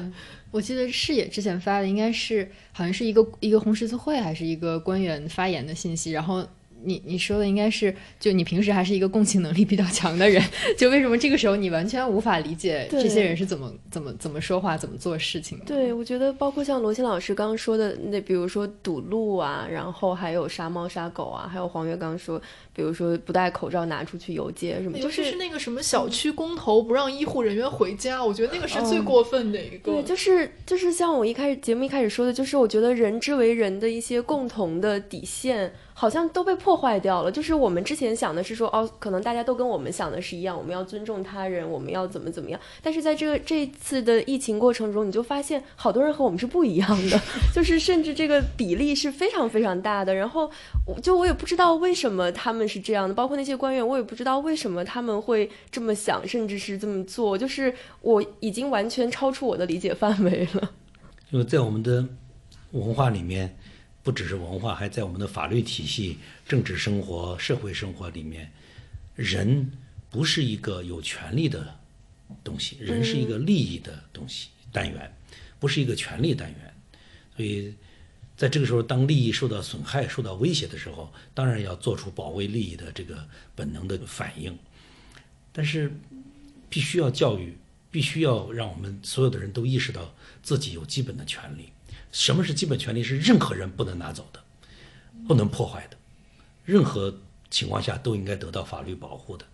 [0.49, 6.43] 我记得视野之前发的应该是好像是一个一个红十字会还是一个官员发言的信息，然后
[6.83, 10.43] 你你说的应该是就你平时还是一个共情能力比较强的人，
[10.77, 15.65] 就为什么这个时候你完全无法理解这些人是怎么怎么怎么说话、怎么做事情的？
[15.65, 22.41] 对，我觉得包括像罗欣老师刚刚说的那，比如说堵路啊，然后还有杀猫杀狗啊，还有黄月刚说，
[22.73, 29.91] 比如说不戴口罩拿出去游街什么，就是尤其是那个什么小区公投不让医护人员回家，我觉得那个是最嗯过分的一个。
[29.91, 37.31] 对，就是就是像我一开始节目一开始说的，就是我觉得人之为人的一些共同的底线，好像都被破坏掉了。
[37.31, 42.59] 就是我们之前想的是说，哦，可能大家都跟我们想的是一样，我们要尊重他人，我们要怎么怎么样。
[42.81, 47.19] 但是在这个这次的疫情过程中，你就发现好多人和我们是不一样的，
[47.53, 50.13] 就是甚至这个比例是非常非常大的。
[50.13, 50.49] 然后
[50.85, 57.37] 我就我也不知道为什么他们是这样的，包括那些官员，我也不知道为什么他们会这么想，甚至是这么做。
[57.37, 60.71] 就是我已经完全超出我的理解范围了。
[61.31, 62.05] 因 为在我们的
[62.71, 63.57] 文化里面，
[64.03, 68.51] 不只是文化，还在我们的法律体系、政治生活、社会生活里面，
[69.15, 69.71] 人
[70.09, 71.79] 不是一个有权利的
[72.43, 75.15] 东西，人是一个利益的东西单元，
[75.59, 76.73] 不是一个权利单元。
[77.35, 77.73] 所以，
[78.35, 84.57] 在这个时候，当利益受到损害、受到威胁的时候，当然要做出保卫利益的这个本能的反应。
[85.53, 85.91] 但是，
[86.69, 87.55] 必须要教育，
[87.91, 91.69] 必须要让我们所有的人都意识到自己有基本的权利。
[92.11, 93.03] 什么是基本权利？
[93.03, 94.39] 是任何人不能拿走的，
[95.27, 95.97] 不能破坏的，
[96.65, 97.15] 任何
[97.49, 99.45] 情况下都应该得到法律保护的。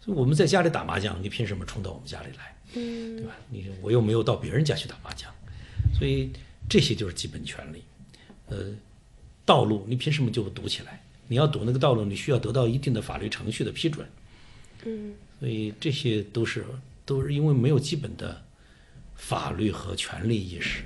[0.00, 2.56] 所以我们在家里打麻将，你凭什么冲到我们家里来？
[2.74, 3.32] 嗯对吧？
[3.48, 5.32] 你我又没有到别人家去打麻将，
[5.98, 6.30] 所以
[6.68, 7.82] 这些就是基本权利。
[8.46, 8.72] 呃，
[9.44, 11.02] 道路你凭什么就堵起来？
[11.26, 14.06] 你要堵那个道路，你需要得到一定的法律程序的批准。
[14.84, 16.64] 嗯所以这些都是
[17.04, 18.42] 都是因为没有基本的
[19.14, 20.84] 法律和权利意识，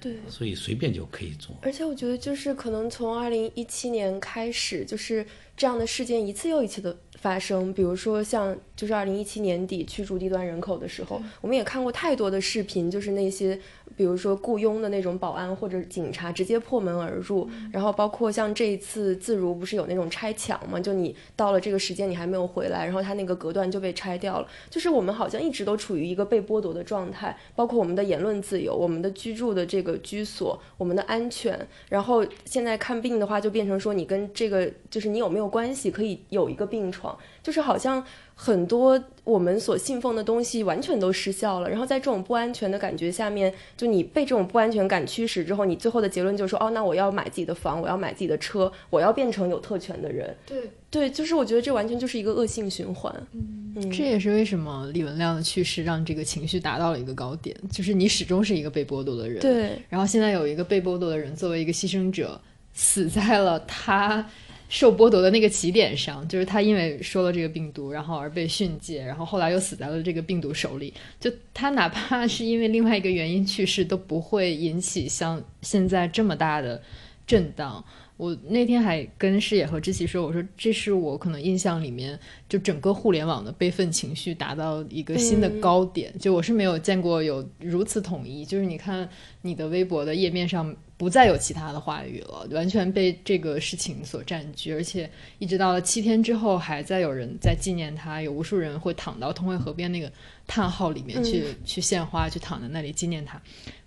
[0.00, 0.16] 对。
[0.28, 1.56] 所以随便就可以做。
[1.62, 5.26] 而且我觉得，就是可能从二零一七年开始，就是
[5.56, 13.58] 这样的事件一次又一次的发生，比如说像就是二零一七年底驱逐低端人口的时候，我们也看过太多的视频，就是那些
[13.96, 31.58] 比如说雇佣的那种保安或者警察直接破门而入，然后包括像这一次自如不是有那种拆墙嘛，就你到了这个时间你还没有回来，然后他那个隔断就被拆掉了，就是我们好像一直都处于一个被剥夺的状态，包括我们的言论自由、我们的居住的这个居所、我们的安全，
[31.88, 37.07] 然后现在看病的话就变成说你跟这个就是你有没有关系可以有一个病床。
[37.42, 38.04] 就是好像
[38.34, 50.34] 很多我们所信奉的东西完全都失效了，然后在这种不安全的感觉下面，就你被这种不安全感驱使之后，你最后的结论就是说，哦，那我要买自己的房，我要买自己的车，我要变成有特权的人。
[50.46, 53.14] 对对，就是我觉得这完全就是一个恶性循环。
[53.34, 59.40] 嗯，这也是为什么李文亮的去世让这个情绪达到了一个高点，就是你始终是一个被剥夺的人。
[59.40, 62.40] 对，然后现在有一个被剥夺的人作为一个牺牲者，
[62.72, 64.24] 死在了他。
[64.68, 70.92] 受剥夺的那个起点上，就是他因为说了这个病毒，然后而被训诫，然后后来又死在了这个病毒手里。
[71.18, 76.82] 就他哪怕是因为另外一个原因去世，都不会引起像现在这么大的
[77.26, 77.82] 震荡。
[78.18, 86.12] 我那天还跟视野和知奇说，我说这是我可能印象里面，就整个互联网的悲愤情绪达到一个新的高点。
[86.18, 89.08] 就我是没有见过有如此统一，就是你看
[89.42, 95.08] 你的微博的页面上不再有其他的话语了，完全被这个事情所占据，而且
[95.38, 100.10] 一直到了七天之后，还在有人在纪念他，有无数人会躺到通惠河边那个
[100.44, 103.40] 叹号里面去去献花，去躺在那里纪念他。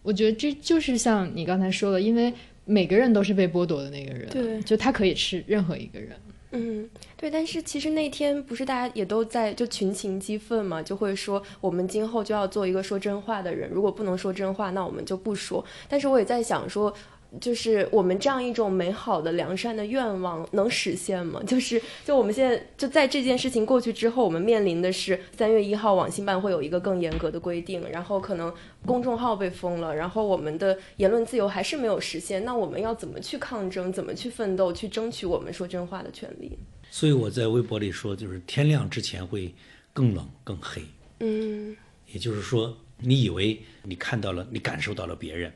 [0.03, 2.33] 我觉得这就是像你刚才说的，因为。
[2.65, 6.15] 每个人都是被剥夺的那个人，对，就他可以是任何一个人，
[6.51, 7.29] 嗯，对。
[7.29, 15.63] 但是其实那天不是大家也都在就群情激愤嘛，就会说我们今后就要做一个说真话的人，如果不能说真话，那我们就不说。
[15.87, 16.93] 但是我也在想说。
[17.39, 21.41] 就是我们这样一种美好的良善的愿望能实现吗？
[21.47, 28.53] 就是就我们现在就在这件事情过去之后，我们面临的是三月一号网信办会有一个更严格的规定，然后可能
[28.85, 32.43] 公众号被封了，然后我们的言论自由还是没有实现。
[32.43, 33.93] 那我们要怎么去抗争？
[33.93, 34.73] 怎么去奋斗？
[34.73, 36.57] 去争取我们说真话的权利？
[36.89, 39.53] 所以我在微博里说，就是天亮之前会
[39.93, 40.81] 更冷更黑。
[41.19, 41.75] 嗯，
[42.11, 45.51] 也就是说，你以为你看到了，你感受到了别人。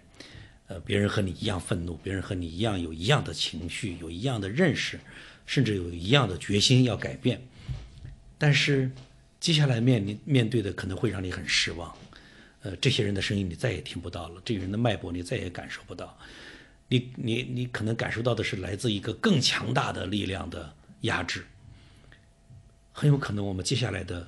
[0.68, 5.00] 呃，别人和你一样愤怒，别人和你一样有一样的情绪，有一样的认识，
[5.46, 7.40] 甚至有一样的决心要改变。
[8.38, 8.92] 但是，
[9.40, 11.96] 接下来面临面对的可能会让你很失望。
[12.64, 16.18] 呃，这些人的声音你再也听不到了，这个人的脉搏你再也感受不到。
[16.88, 21.46] 你你你可能感受到的是来自一个更强大的力量的压制。
[22.92, 24.28] 很有可能我们接下来的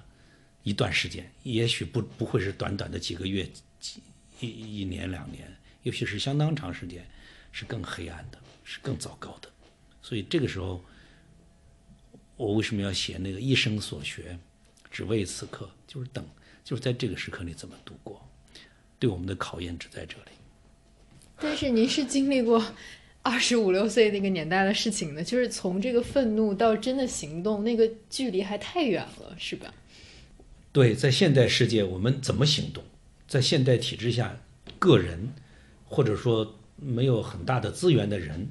[0.61, 4.01] 一段时间，也许不不会是短短的几个月、几
[4.39, 5.56] 一一年两年。
[5.87, 7.07] 尤其是相当长时间，
[7.53, 9.49] 是更黑暗的，是更糟糕的。
[10.01, 10.83] 所以这个时候，
[12.35, 14.37] 我为什么要写那个一生所学，
[14.91, 15.71] 只为此刻？
[15.87, 16.25] 就是等，
[16.61, 18.21] 就是在这个时刻你怎么度过？
[18.99, 20.31] 对我们的考验只在这里。
[21.39, 22.73] 但是您是经历过
[23.21, 29.73] 二十五六岁那个年代的事情的，就是从这个愤怒到真的行动，那个距离还太远了，是吧？
[30.73, 32.83] 对，在现代世界，我们怎么行动？
[33.25, 34.41] 在现代体制下，
[34.77, 35.33] 个人。
[35.87, 38.47] 或者说没有很大的资源的人，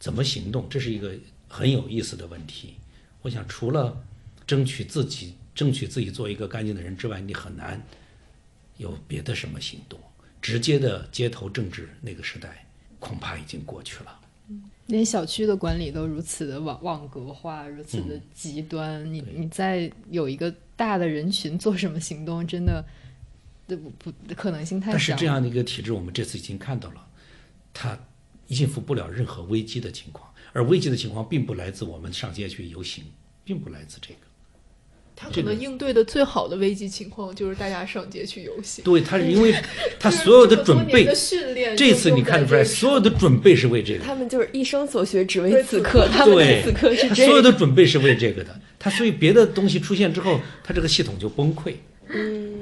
[0.00, 0.66] 怎么行动？
[0.68, 1.12] 这是一个
[1.46, 2.74] 很有意思的问题。
[3.22, 4.04] 我想，除了
[4.46, 7.82] 争取自己、争取自己做一个干净的人之外，你很难
[8.76, 9.98] 有别的什么行动。
[10.40, 12.66] 直接的街头政治那个时代，
[12.98, 14.20] 恐怕已经过去了。
[14.86, 22.82] 连小区的管理都如此的网网格化，如此的极端，你你在有一个大的人群做什么行动，真的？
[23.76, 24.92] 不不，可能性太小。
[24.92, 27.06] 但是这样的一个体制，我们这次已经看到了，
[27.72, 27.98] 它
[28.48, 30.28] 应付不了任何危机的情况。
[30.52, 33.04] 而危机的情况并不来自我们上街去游行，
[33.44, 34.20] 并不来自这个。
[35.14, 38.84] 他可能应对的最好的危机情况就是大家上街去游行。
[38.84, 39.52] 对，他是因为
[39.98, 44.04] 他所有的准备、训练，这次你看得出来，所有的准备是为这个。
[44.04, 47.26] 他们就是一生所学只为此刻，他们此刻是这。
[47.26, 51.74] 所有的准备是为这个的，他所以别的东西出现之后，他这个系统就崩溃。
[52.08, 52.57] 嗯。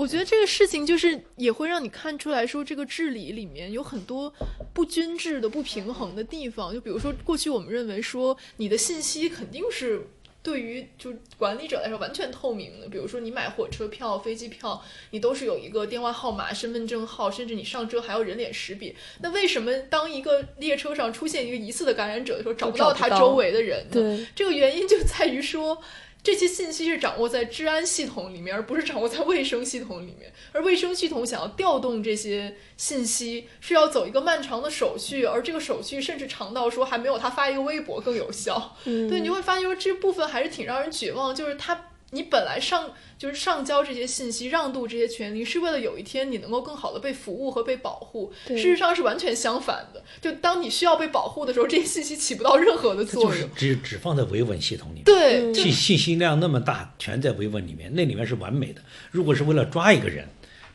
[0.00, 4.32] 我觉得这个事情就是也会让你看出来说，这个治理里面有很多
[4.72, 6.72] 不均质的、不平衡的地方。
[6.72, 10.08] 就比如说，过去我们认为说，你的信息肯定是
[10.42, 12.88] 对于就管理者来说完全透明的。
[12.88, 18.96] 比如说，你买火车票、飞机票，你都是有一个电话号码、身份证号，甚至你上车还要人脸识别。
[19.20, 23.92] 那为什么当一个列车上出现一个疑似的感染者的时候，找不到他周围的人呢？
[23.92, 25.82] 对，这个原因就在于说。
[26.22, 30.32] 这些信息是掌握在治安系统里面，而不是掌握在卫生系统里面。
[30.52, 38.76] 而卫生系统想要调动这些信息，是要走一个漫长的手续，而这个手续甚至长到说还没有他发一个微博更有效。
[38.84, 41.86] 嗯对，你就会发现说这部分还是挺让人绝望，就是他。
[42.10, 48.32] 你本来上就是上交这些信息，让渡这些权利，是为了有一天你能够更好的被服务和被保护。
[48.48, 50.02] 事实上是完全相反的。
[50.20, 53.50] 就当你需要被保护的时候，这些信息起不到任何的它就是作用。
[53.54, 55.04] 只只放在维稳系统里面。
[55.04, 58.82] 对，信信息量那么大，全在维稳里面，那里面是完美的。
[59.10, 60.26] 如果是为了抓一个人，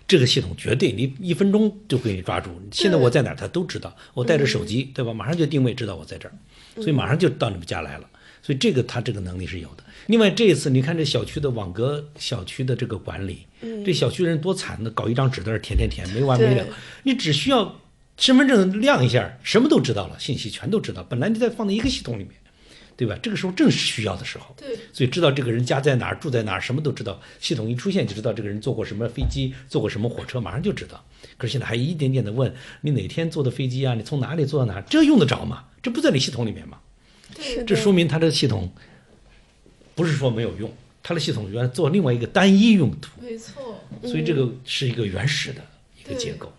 [0.07, 2.49] 这个系统绝对你一分钟就给你抓住。
[2.71, 3.93] 现在我在哪儿，他都知道。
[4.13, 5.13] 我带着手机，对吧？
[5.13, 6.31] 马上就定位，知道我在这儿，
[6.75, 8.09] 所以马上就到你们家来了。
[8.41, 9.83] 所以这个他这个能力是有的。
[10.07, 13.45] 另外这一次你看这小区的网格小区的这个管理，
[13.85, 16.65] 这小区人多惨的，搞一张纸在那儿填填填，没完没了。
[17.03, 17.79] 你只需要
[18.17, 21.03] 身份证亮一下，什么都知道了，信息全都知道。
[21.03, 22.31] 本来就在放在一个系统里面，
[22.95, 23.17] 对吧？
[23.21, 24.55] 这个时候正是需要的时候。
[24.57, 27.19] 对所以知道这个人家在哪儿，住在哪儿，什么都知道。
[27.39, 31.03] 系统一出现就知道这个人坐过什么飞机，坐过什么火车，马上就知道。
[31.37, 33.95] 可是现在还一点点的问你哪天坐的飞机啊？
[33.95, 34.83] 你从哪里坐到哪儿？
[34.89, 35.65] 这用得着吗？
[35.81, 36.77] 这不在你系统里面吗？
[37.67, 38.71] 这说明它的系统
[39.95, 40.71] 不是说没有用，
[41.01, 43.79] 它的系统原来做另外一个单一用途，没错。
[44.03, 45.61] 所以这个是一个原始的
[45.97, 46.53] 一个结构。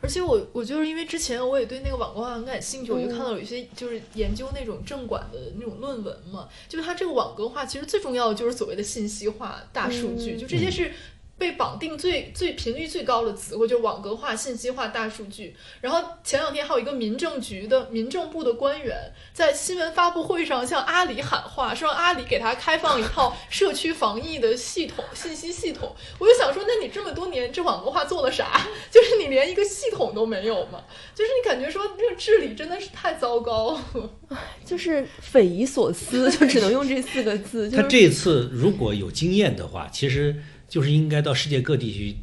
[0.00, 10.92] 而且我我就是因为之前我也对那个网格化很感兴趣，我就看到有一些就是研究那种政管的那种论文嘛，就是它这个网格化其实最重要的就是所谓的信息化、大数据，嗯就这些是。
[11.38, 15.54] 被绑定最最频率最高的词汇就是网格化、信息化、大数据。
[15.80, 25.94] 然后前两天还有一个民政局的民政部的官员在新闻发布会上向阿里喊话，说让阿里给他开放一套社区防疫的系统信息系统。
[26.18, 28.66] 我就想说，那你这么多年这网格化做了啥？
[28.90, 30.82] 就是你连一个系统都没有吗？
[31.14, 34.10] 就是你感觉说这个治理真的是太糟糕了。
[34.64, 37.68] 就是匪夷所思，就只能用这四个字。
[37.68, 40.34] 就是他这次如果有经验的话，其实
[40.68, 42.16] 就是应该到世界各地去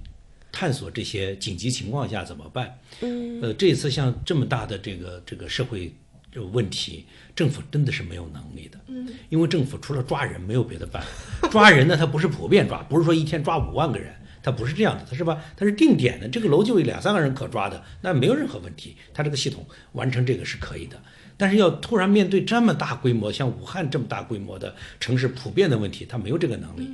[0.51, 2.77] 探索这些紧急情况下怎么办。
[3.01, 5.93] 嗯，呃，这次像这么大的这个这个社会
[6.31, 8.79] 这个问题，政府真的是没有能力的。
[8.87, 11.47] 嗯，因为政府除了抓人没有别的办法。
[11.49, 15.43] 抓人呢，它不是普遍抓，不是说一天抓五万个人，它不是这样的，它是吧？
[15.55, 18.95] 它是定点的，这个楼就有两三个人可抓的，那没有任何问题。
[19.13, 21.01] 它这个系统完成这个是可以的。
[21.35, 26.87] 但是要突然面对这么大规模，像武汉这么大规模的城市普遍的问题，它没有这个能力。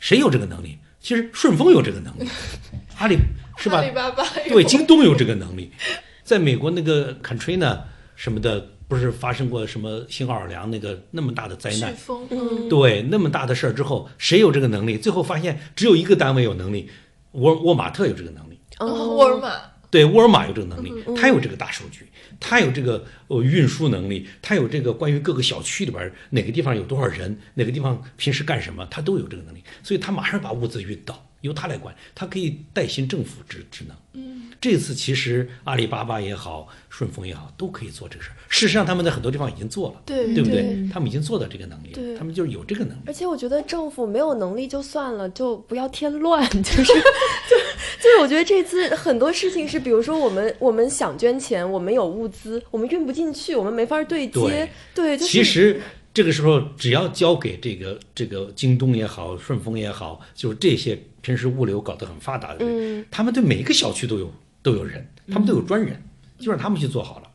[0.00, 0.76] 谁有这个能力？
[0.98, 2.28] 其实顺丰有这个能力，
[2.98, 3.16] 阿里
[3.56, 3.82] 是吧阿？
[3.82, 5.70] 里巴巴对，京东有这个能力。
[6.24, 7.78] 在美国那个 Katrina
[8.16, 11.96] 什么的，不是发生过什么新奥尔良那个那么大的灾难飓？
[11.96, 14.98] 风，嗯对，那么大的事儿之后，谁有这个能力？
[14.98, 16.90] 最后发现只有一个单位有能力，
[17.32, 18.60] 沃沃玛特有这个能力。
[18.80, 19.52] 沃尔玛，
[19.90, 22.06] 对，沃尔玛有这个能力，嗯他有这个大数据，
[22.40, 33.96] 他有这个呃运输能力，他有这个关于各个小区里边哪个地方有多少人，哪个地方平时干什么，他都有这个能力，所以他马上把物资运到，由他来管，他可以代行政府职职能。
[34.12, 38.34] 嗯，这次其实阿里巴巴也好，顺丰也好，都可以做这个事儿。
[38.48, 40.88] 事实上，他们在很多地方已经做了，对对不对对？
[40.92, 43.00] 他们已经做到这个能力了，他们就是有这个能力。
[43.06, 46.92] 而且我觉得政府没有能力就算了，就不要添乱， 就是就
[48.02, 55.80] 就是我觉得这次很多事情是，比如说我们我们想捐钱，我们有物资，我们运不进去，我们没法对接，对对，就是其实
[56.12, 64.32] 这个时候，只要交给这个这个京东也好，顺丰也好，就是这些平时物流搞得很发达的人，嗯他们对每一个小区都有
[64.62, 66.02] 都有人，他们都有专人，
[66.38, 67.30] 就让他们去做好了，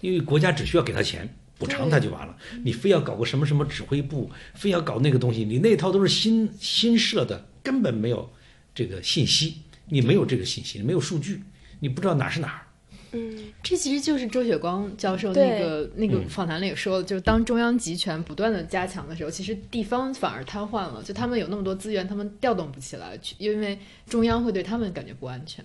[0.00, 1.28] 因为国家只需要给他钱。
[1.58, 8.30] 补偿他就完了，你非要搞个什么什么指挥部，非要搞那个东西，你那套都是新新设的，根本没有
[8.72, 11.42] 这个信息，你没有这个信息，你没有数据，
[11.80, 12.67] 你不知道哪是哪儿。
[13.12, 13.44] 嗯。
[13.62, 16.28] 这其实就是周雪光教授那个那个嗯。
[16.28, 21.02] 访谈里也说了，就是当中央集权不断的加强的时候，其实地方反而瘫痪了。
[21.02, 25.64] 就他们有那么多资源，他们调动不起来，因为中央会对他们感觉不安全。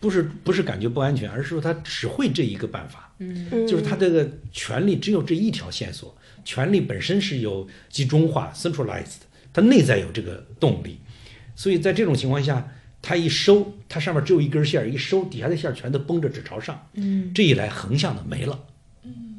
[0.00, 3.48] 不是不是感觉不安全，而是说他只会这一个办法，嗯。
[3.50, 9.22] 嗯，就是他这个权力只有这一条线索，权力本身是有集中化 （centralized），
[9.52, 10.98] 它内在有这个动力，
[11.54, 12.68] 所以在这种情况下，
[13.02, 18.58] 它一收，它上面只有一根线儿，一收，底下的线儿全都绷着只朝上，嗯这一来横向的没了，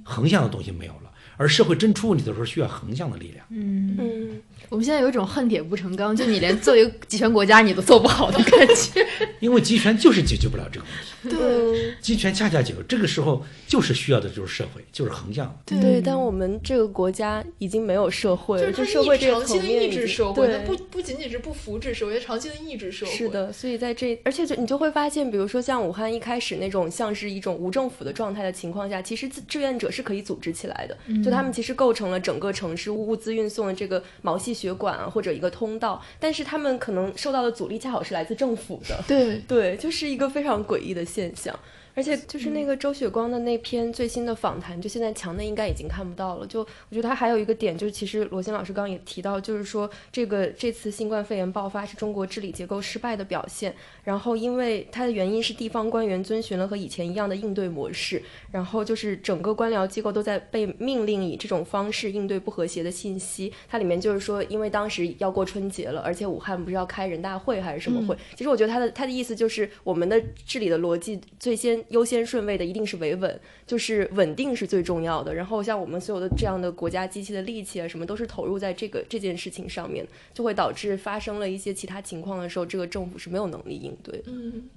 [0.04, 3.46] 横向的东西没有了，而社会真出问题的时候需要横向的力量。
[3.50, 4.42] 嗯，嗯，
[4.74, 9.06] 我们现在有一种恨铁不成钢，就你连作为一个集权国家你都做不好的感觉。
[9.40, 10.86] 因为集权就是解决不了这个
[11.22, 15.80] 问题，对集权恰恰解决这个时候就是需要的就是社会，就是横向的。
[15.80, 23.12] 对，但我们这个国家已经没有社会了，就是社会这个长期的抑制社会，不不仅仅是不扶持社会，它长期的抑制社会。
[23.12, 30.98] 是，的，所以在这，而且就你就会发现，比如说像武汉一开始那种像是一种无政府的状态的情况下，其实志志愿者是可以组织起来的。
[31.24, 39.04] 就他们其实构成了整个城市物资运送的这个毛细血管啊，或者一个通道，但是他们可能受到的阻力恰好是来自政府的。
[39.06, 41.54] 对对，就是一个非常诡异的现象。
[41.96, 46.48] 而且就是那个周雪光的那篇最新的访谈，就现在墙内应该已经看不到了。
[46.48, 53.74] 就我觉得他还有一个点，就是其实罗新老师刚刚也提到，就是说这个这次新冠肺炎爆发是中国治理结构失败的表现。
[54.04, 58.22] 然后因为它的原因是地方官员遵循了和以前一样的应对模式，
[58.52, 63.54] 然后就是整个官僚机构都在被命令以这种方式应对不和谐的信息。
[63.70, 68.18] 它里面就是说，因为当时要过春节了，而且武汉不是要开人大会还是什么会？
[68.36, 71.83] 其实我觉得他的他的意思就是，我们的治理的逻辑最先。
[71.90, 75.34] 优先顺位的一定是维稳，就是稳定是最重要的。
[75.34, 84.22] 然后像我们所有的这样的国家机器的力气啊，什么都是投入在这个这件事情上面，就会导致发生了一些其他情况的时候，这个政府是没有能力应对。
[84.28, 84.70] 嗯，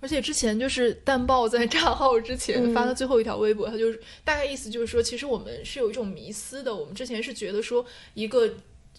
[0.00, 8.52] 而且之前就是淡报在炸号之前发的最后一条微博，他就是大概意思就是说，其实我们是有一种迷思的，我们之前是觉得说一个。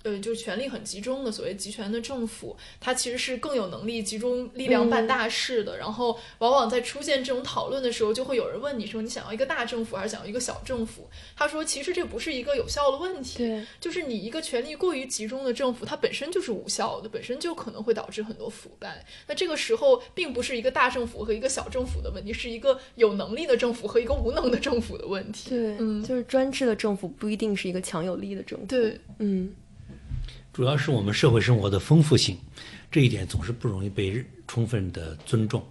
[0.06, 5.80] 呃，就是权力很集中的所谓集权的政府，它其实是更有能力集中力量办大事的。
[5.80, 19.04] 然后，往往在出现这种讨论的时候，就会有人问你说：“你想要一个大政府，还是想要一个小政府？”他说：“其实这不是一个有效的问题，就是你一个权力过于集中的政府，它本身就是无效的，本身就可能会导致很多腐败。
[19.28, 25.50] 那这个时候，并不是一个大政府和一个小政府的问题，是一个有能力的政府和一个无能的政府的问题。
[25.50, 28.66] 对，嗯，就是专制的政府不一定是一个强有力的政府。
[28.68, 29.56] 对，嗯。
[30.56, 32.38] 主要是我们社会生活的丰富性，
[32.90, 35.62] 这一点总是不容易被充分的尊重。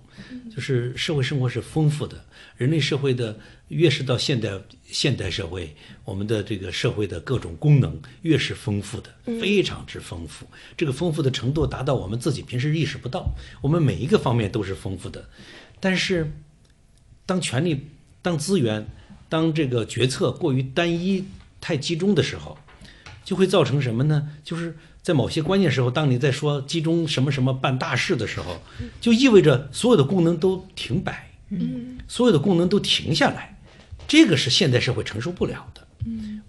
[0.54, 2.22] 就是社会生活是丰富的，
[2.58, 3.34] 人类社会的
[3.68, 4.50] 越是到现代
[4.84, 5.74] 现代社会，
[6.04, 9.10] 我们的这个社会的各种功能越是丰富的，
[9.40, 10.46] 非常之丰富。
[10.76, 13.26] 这个丰富的程度达到我们自己平时意识不到，
[13.62, 15.26] 我们每一个方面都是丰富的。
[15.80, 16.30] 但是，
[17.24, 17.86] 当权力、
[18.20, 18.86] 当资源、
[19.30, 21.24] 当这个决策过于单一、
[21.58, 22.58] 太集中的时候，
[23.24, 24.28] 就会造成什么呢？
[24.44, 28.60] 就是在某些关键时候，当你在说集中什么什么办大事的时候，
[29.00, 31.30] 就意味着所有的功能都停摆，
[32.06, 33.58] 所有的功能都停下来，
[34.06, 35.80] 这个是现代社会承受不了的。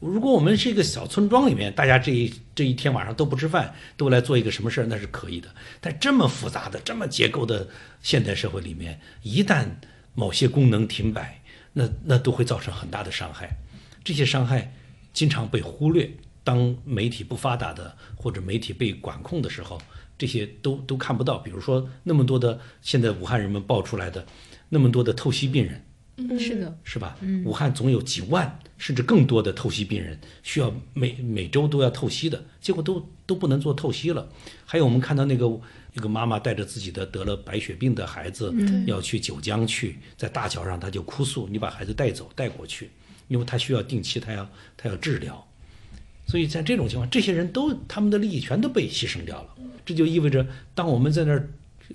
[0.02, 5.48] 如果我们是一个小村庄里面，大家这一这一天晚上都不吃饭，都来做一个什么事儿，那是可以的。
[5.80, 7.68] 但这么复杂的、这么结构的
[8.02, 9.66] 现代社会里面，一旦
[10.14, 13.50] 某些功能停摆，那那都会造成很大的伤害。
[14.04, 14.74] 这些伤害
[15.14, 16.12] 经常被忽略。
[16.46, 19.82] 当媒体不发达的或者媒体被管控的时候，
[20.18, 21.40] 这些都都看不到。
[21.40, 24.26] 比如说，那么多的现在武汉人们爆出来的
[24.70, 25.84] 那么多的透析病人，
[26.18, 27.18] 嗯，是的，是吧？
[27.44, 34.30] 武汉总有几万甚至更多的透析病人需要每每周都要透析的，结果都都不能做透析了。
[34.66, 35.46] 还有我们看到那个
[35.94, 38.54] 一个妈妈带着自己的得了白血病的孩子
[38.86, 42.92] 要去九江去，在大桥上他就哭诉：“你把孩子带走，带过去，
[43.28, 45.45] 因为他需要定期，他要他要治疗。”
[46.26, 49.50] 所以在这种情况，这些人都他们的利益全都被牺牲掉了。
[49.86, 51.48] 这就意味着，当我们在那儿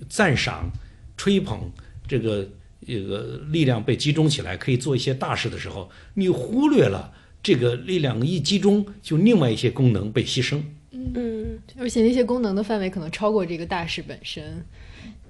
[0.07, 0.71] 赞赏、
[1.17, 1.69] 吹捧
[2.07, 2.47] 这个
[2.87, 7.13] 这个力量被集中起来，可以做一些大事的时候，你忽略了
[7.43, 10.61] 这个力量一集中，就另外一些功能被牺牲。
[10.91, 14.63] 嗯，而且那些功能的范围可能超过这个大事本身。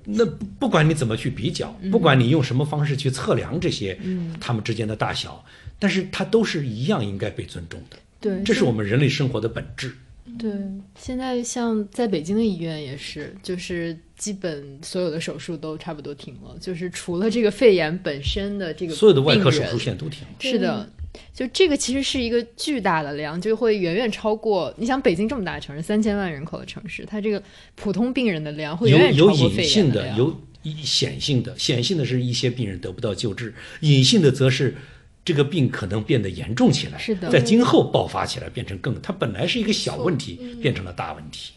[0.04, 0.26] 那
[0.60, 5.43] 不管你怎么去比较，不管你用什么方式去测量这些，嗯他们之间的大小，
[5.80, 7.97] 但是它都是一样应该被尊重的。
[8.22, 9.93] 对，这是我们人类生活的本质。
[10.39, 10.49] 对，
[10.95, 20.28] 现在像在北京的医院也是，就是基本所有的手术都差不多停了，就是除了这个肺炎本身的这个所有的外科手术现在都停了。
[20.39, 20.89] 是的，
[21.34, 27.41] 就这个其实是一个巨大的量，就会远远超过你想北京这么大的城市，三千万人口的城市，它这个
[27.76, 30.07] 普通病人的量会远远超过肺炎的。
[30.15, 34.76] 有隐显性的，显性的是一些病人得不到救治，隐性的则是。
[35.24, 41.53] 这个病可能变得严重起来，是的，在今后爆发起来变成更，它本来是一个小问题，变成了大问题。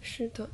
[0.00, 0.48] 是的，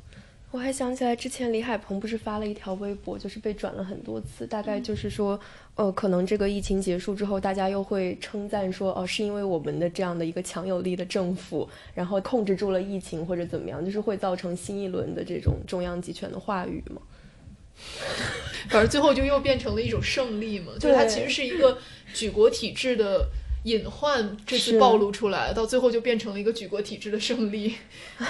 [0.49, 5.39] 我还想起来之前李海鹏不是发了一条微博，就是被转了很多次，大概就是说，
[5.75, 17.01] 呃，可能这个疫情结束之后，大家又会称赞说，哦，是因为我们的这样的一个强有力的政府，然后控制住了疫情或者怎么样，就是会造成新一轮的这种中央集权的话语嘛。
[18.69, 21.77] 反正最后就又变成了一种胜利嘛，就是它其实是一个
[22.13, 23.27] 举国体制的
[23.63, 27.75] 隐患，这次暴露出来，到最后就变成了一个举国体制的胜利。
[28.17, 28.27] 唉，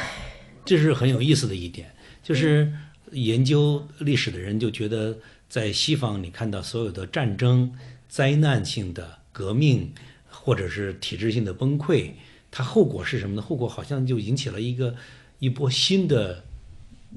[0.65, 2.71] 这是很有意思的一点，就是
[3.11, 5.17] 研究历史的人就觉得，
[5.47, 7.71] 在西方你看到所有的战争、
[8.09, 9.93] 灾难性的革命，
[10.27, 12.11] 或者是体制性的崩溃，
[12.49, 13.41] 它后果是什么呢？
[13.41, 14.95] 后果好像就引起了一个
[15.37, 16.45] 一波新的。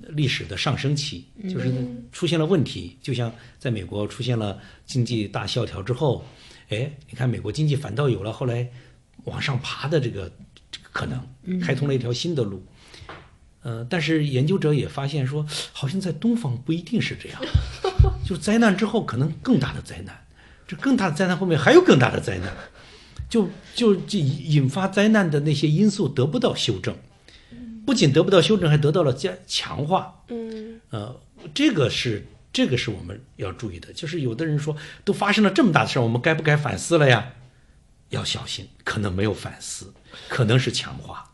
[0.08, 1.72] 历史的上升期就是
[2.12, 6.24] 出现了问题，就像在美国出现了经济大萧条之后，
[6.68, 8.68] 哎，你看美国经济反倒有了后来
[9.24, 10.30] 往上爬的这个
[10.70, 12.64] 这个可能，开通了一条新的路。
[13.62, 17.40] 呃，但是研究者也发现说，好像在东方不一定是这样，
[18.22, 20.14] 就灾难之后可能更大的灾难，
[20.68, 22.52] 这更大的灾难后面还有更大的灾难，
[23.30, 26.94] 就就这引发灾难的那些因素得不到修正，
[27.84, 30.22] 不仅得不到修正，还得到了加强化。
[30.28, 31.20] 嗯呃，
[31.52, 37.32] 这个是这个是我们要注意的，就是有的人说都发生了这么大的事儿，我们该不该反思了呀？
[38.10, 39.92] 要小心，可能没有反思，
[40.28, 41.32] 可能是强化。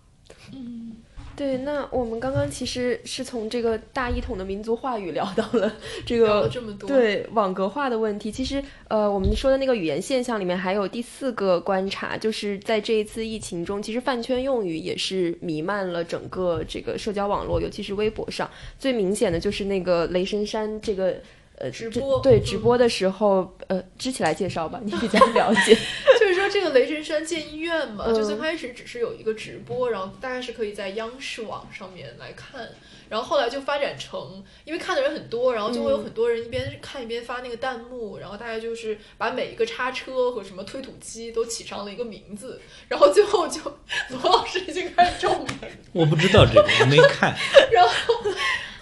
[1.41, 5.73] 对，那我们刚刚其实是从这个大一统的民族话语聊到了
[6.05, 8.31] 这个了这么多对网格化的问题。
[8.31, 18.47] 其实，呃，我们说的那个语言现象里面还有第四个观察，就是在这一次疫情中，其实饭圈用语也是弥漫了整个这个社交网络，尤其是微博上。
[18.79, 21.17] 最明显的就是那个雷神山这个。
[21.61, 25.77] 呃，直播嗯对直播的时候，呃，支起来介绍吧，你比较了解。
[26.19, 32.67] 就是说这个雷神山建医院嘛，嗯就最开始只是有一个直播，然后大家是可以在央视网上面来看，
[33.11, 42.59] 然后后来就发展成，因为看的人很多，然后就会有很多人一边看一边发那个弹幕，然后大家就是把每一个叉车和什么推土机都起上了一个名字，
[42.89, 43.61] 然后最后就
[44.09, 45.29] 罗老师已经开始皱
[45.61, 47.37] 眉，我不知道这个，我没看。
[47.71, 47.93] 然后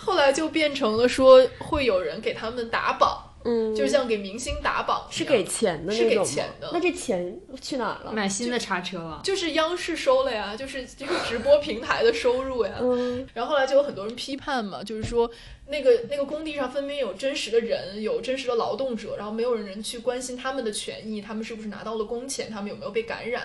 [0.08, 8.12] 后来就变成了说会有人给他们打榜，嗯，就像给明星打榜一样，是给钱的是给钱的那这钱去哪儿了？
[8.12, 9.20] 买新的叉车了。
[9.22, 12.72] 就是央视收了呀，就是 这个直播平台的收入呀。
[12.80, 15.30] 嗯然后后来就有很多人批判嘛，就是说
[15.66, 23.42] 那个那个工地上分明有真实的人，有真实的劳动者，然后没有人去关心他们的权益，他们是不是拿到了工钱，他们有没有被感染，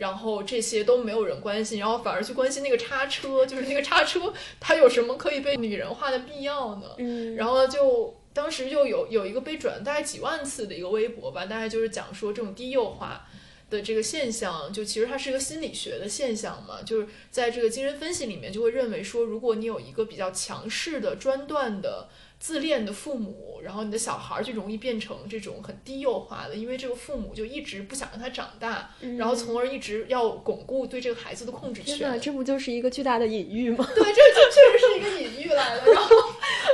[0.00, 6.86] 然后这些都没有人关心，然后反而去关心那个叉车，就是那个叉车它有什么可以被拟人化的必要呢？
[6.96, 13.28] 嗯，然后，就当时就有有一个被转大概几万次的一个微博吧，大概就是讲说这种低幼化
[13.68, 22.08] 的这个现象，就其实它是一个心理学的现象嘛，就是在这个精神分析里面就会认为说，如果你有一个比较强势的专断的。
[22.40, 31.98] 自恋的父母，然后你的小孩儿就容易变成这种很低幼化的，因为这个父母就一直不想让他长大，然后从而一直要巩固对这个孩子的控制权。
[31.98, 33.86] 天哪，这不就是一个巨大的隐喻吗？
[33.94, 35.92] 对，这就确实是一个隐喻来的。
[35.92, 36.16] 然后，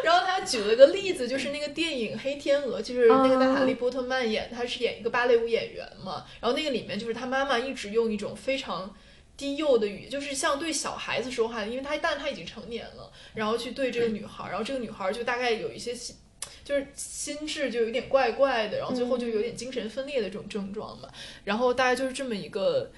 [0.04, 6.24] 然后他举了个例子，就是那个电影《黑天鹅》，就是那个娜塔莉波特曼演，她是演一个芭蕾舞演员嘛。
[6.40, 8.94] 然后那个里面就是他妈妈一直用一种非常
[9.36, 16.16] 低幼的语，就是像对小孩子说话，因为他但他已经成年了，然后去对这个女孩，然后这个女孩就大概有一些心。
[16.62, 21.08] 就是心智就有点怪怪的，然后最后就有点精神分裂的这种症状嘛。
[21.44, 22.90] 然后大概就是这么一个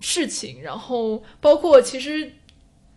[0.00, 2.32] 事情，然后包括其实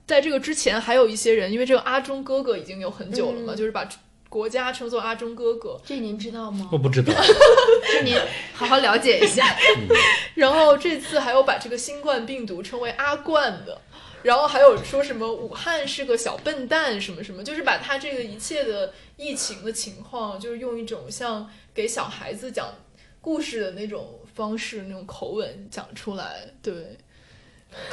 [0.06, 3.90] 在这个之前还有一些人，因为这个阿忠哥哥已经有很久了嘛，嗯就是把
[4.30, 6.78] 国家称作阿忠哥哥，这您知道吗我？
[6.78, 7.12] 不知道。
[7.92, 8.16] 这您
[8.54, 9.58] 好好了解一下。
[10.36, 13.82] 然后这次还有把这个新冠病毒称为阿冠的。
[14.22, 22.68] 然后还有说什么武汉是个小笨蛋什么什么，就是把他这个一切的疫情的情况，就是用一种像给小孩子讲
[23.22, 26.42] 故事的那种方式、那种口吻讲出来。
[26.62, 26.98] 对，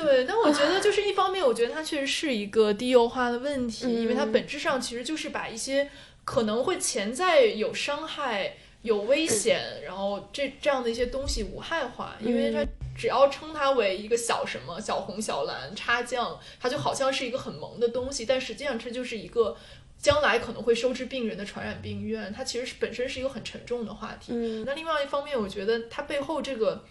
[0.00, 0.24] 对。
[0.24, 5.90] 但我觉得就是一方面，我觉得它确实是一个低幼化的问题，因为它嗯本质上其实就是把一些
[6.24, 8.54] 可能会潜在有伤害。
[8.82, 12.64] 有危险，然后这这样的一些东西无害化，因为它
[12.96, 19.56] 只要称它为一个小什么小红小蓝插酱，它就好像是一个很萌的东西，但实际上这就是一个
[19.98, 24.30] 将来可能会收治病人的传染病院，它其实是本身是一个很沉重的话题。
[24.30, 26.84] 嗯那另外一方面，我觉得它背后这个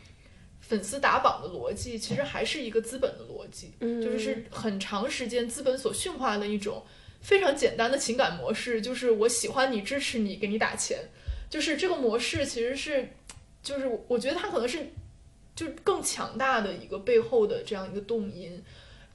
[0.67, 6.83] 粉丝打榜的逻辑，其实还是一个资本的逻辑，嗯就是是很长时间资本所驯化的一种
[7.21, 10.99] 非常简单的情感模式，就是我喜欢你，支持你，给你打钱。
[11.49, 13.07] 就是这个模式其实是，
[13.63, 14.85] 就是我觉得它可能是，
[15.55, 18.61] 就是更强大的一个背后的这样一个动因，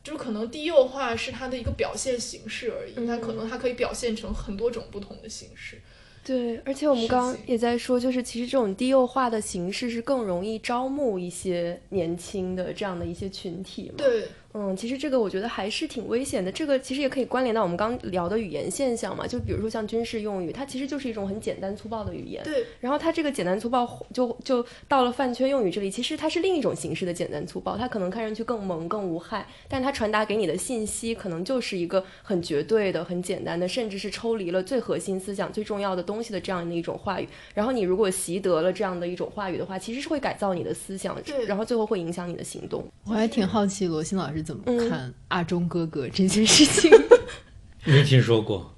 [0.03, 5.83] 就是可能低幼化是它的一个表现形式而已，它可能它可以表现成很多种不同的形式。
[6.25, 13.95] 对，而且我们刚刚也在说，就是其实这种低幼化的形式是更容易招募一些年轻的这样的一些群体嘛。
[13.97, 16.53] 对，嗯，其实这个我觉得还是挺危险的。
[16.53, 22.43] 这个其实也可以关联到我们刚聊的语言现象嘛，就比如说像军事用语，它其实就是一种很简单粗暴的语言。
[22.45, 37.29] 对，然后它这个简单粗暴就就到了饭圈用语这里，其实它是另一种形式的简单粗暴，它可能看上去更萌更无害，但它传达给你的信息可能就是一个很绝对的、很简单的，甚至是抽离了最核心思想、最重要的东西的这样的一种话语。
[37.55, 41.17] 然后你如果习得了这样的一种话语的话，其实是会改造你的思想，
[41.47, 42.85] 然后最后会影响你的行动。
[43.05, 46.91] 我还挺好奇罗欣老师怎么嗯看阿忠哥哥这件事情。
[47.85, 48.69] 没听说过。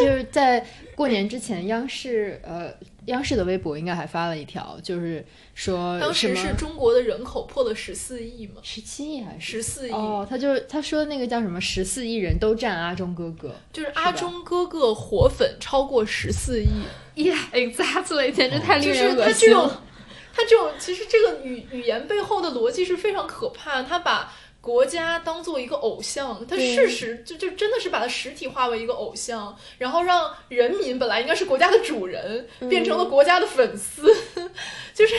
[0.00, 0.66] 就是在
[0.96, 2.70] 过年之前，央视呃
[3.06, 5.24] 央视的微博应该还发了一条，就是
[5.54, 16.66] 说当时是中国的人口破了十四亿嘛，十七亿还是十四亿，哦，他就是他说那个叫什么十四亿人都站阿忠哥哥就是阿忠哥哥火粉超过十四亿，，
[17.30, 19.82] Yeah exactly，简直太令就是人恶他这种心了。，
[20.34, 24.30] 他这种其实这个语语言背后的逻辑是非常可怕，他把。
[24.66, 34.12] 国家当做一个偶像，他事实就就真的是把它实体化为一个偶像，然后让人民本来应该是国家的主人，变成了国家的粉丝，
[34.92, 35.14] 就是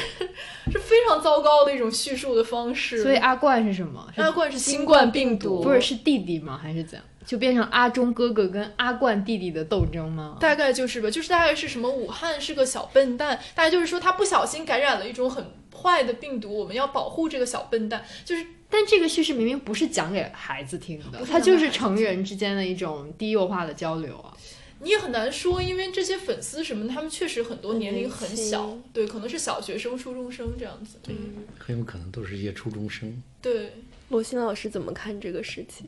[0.69, 3.02] 是非常糟糕的一种叙述的方式。
[3.02, 4.06] 所以阿冠是什么？
[4.18, 6.60] 阿冠是新冠病毒，不是是弟弟吗？
[6.61, 7.06] 还是怎样？
[7.26, 10.36] 就变成阿忠哥哥跟阿冠弟弟的斗争吗？
[10.41, 24.35] 大概就是吧，就是大概是什么武汉是个小笨蛋，大概就是说他不小心感染了一种很坏的病毒，我们要保护这个小笨蛋，就是但这个叙事明明不是讲给孩子听的它就是成人之间的一种低幼化的交流啊。
[24.80, 31.15] 你也很难说，因为这些粉丝什么，他们确实很多年龄很很小对，可能是小学生、初中生这样子，对，
[31.57, 33.23] 很有可能都是一些初中生。
[33.41, 33.72] 对，
[34.10, 35.88] 罗欣老师怎么看这个事情？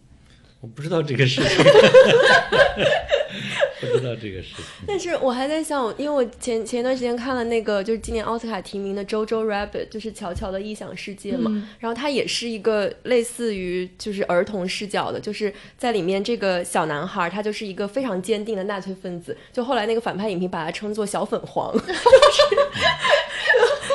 [0.61, 1.49] 我不知道这个事情，
[3.79, 4.65] 不知道这个事情。
[4.87, 21.93] 但是我还在想，因为我前前一段时间看了那个就是今年奥斯卡提名的《Jojo Rabbit》，就是乔乔的异想世界嘛，嗯然后它也是一个类似于就是儿童视角的，就是在里面这个小男孩他就是一个非常坚定的纳粹分子，就后来那个反派影评把他称作小粉黄，就 是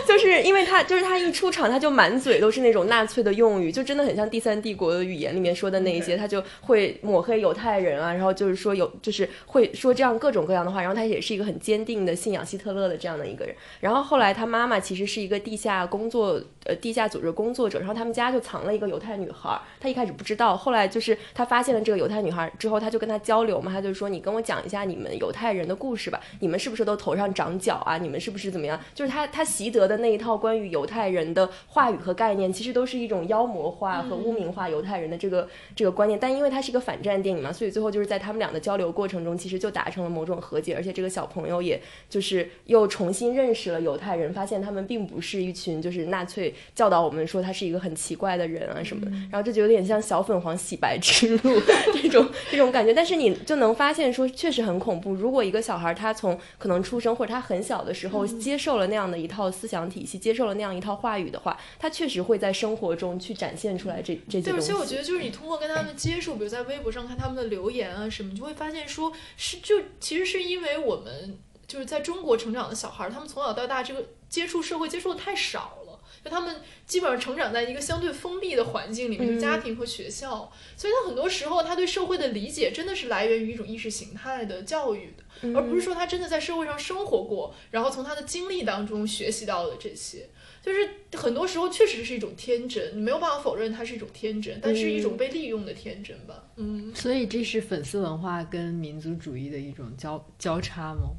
[0.44, 13.54] 因为他就是他一出场他就满嘴都是那种纳粹的用语，就真的很像第三帝国的语言里面说的那一些，他就会抹黑犹太人啊，然后就是说有就是会说这样各种各样的话，然后他也是一个很坚定的信仰希特勒的这样的一个人。
[13.80, 27.98] 然后后来他妈妈其实是一个地下工作呃地下组织工作者，然后他们家就藏了一个犹太女孩，他一开始不知道，后来就是他发现了这个犹太女孩之后，他就跟她交流嘛，他就说你跟我讲一下你们犹太人的故事吧，你们是不是都头上长角啊？
[27.98, 28.80] 你们是不是怎么样？
[28.94, 36.18] 就是他他习得的那一套关于犹太人的话语和概念，其实都是一种妖魔化和污名化犹太人的这个这个观念。
[36.20, 51.60] 但因为它是一个反战电影嘛，所以最后就是在他们俩的交流过程中，其实就达成了某种和解，而且这个小朋友也就是又重新认识了犹太人，发现他们并不是一群就是纳粹教导我们说他是一个很奇怪的人啊什么的，然后这就有点像小粉黄洗白之路
[51.92, 52.92] 这种这种感觉。
[52.94, 55.14] 但是你就能发现说，确实很恐怖。
[55.14, 64.66] 如果一个小孩他从可能出生或者他很小的时候接受了那样的一套思想体系，接受了那样一套话语的话，他确实会在生活中去展现出来这这些对，而东西。
[64.68, 75.83] 且我觉得就是你通过跟他们接触，比如在微博上看他们的留言啊什么，你就会发现说是就其实是因为我们就是在中国成长的小孩儿，他们从小到大这个接触社会接触的太少了。
[76.24, 76.56] 就他们
[76.86, 85.12] 基本上成长在一个相对封闭的环境里面，就嗯家庭和学校，所以他很多时候他对社会的理解真的是来源于一种意识形态的教育
[85.54, 90.28] 而不是说他真的在社会上生活过，然后从他的经历当中学习到的这些。
[90.62, 96.42] 就是很多时候确实是一种天真，你没有办法否认它是一种天真，但是一种被利用的天真吧。
[96.56, 101.10] 嗯，所以这是粉丝文化跟民族主义的一种交交叉吗？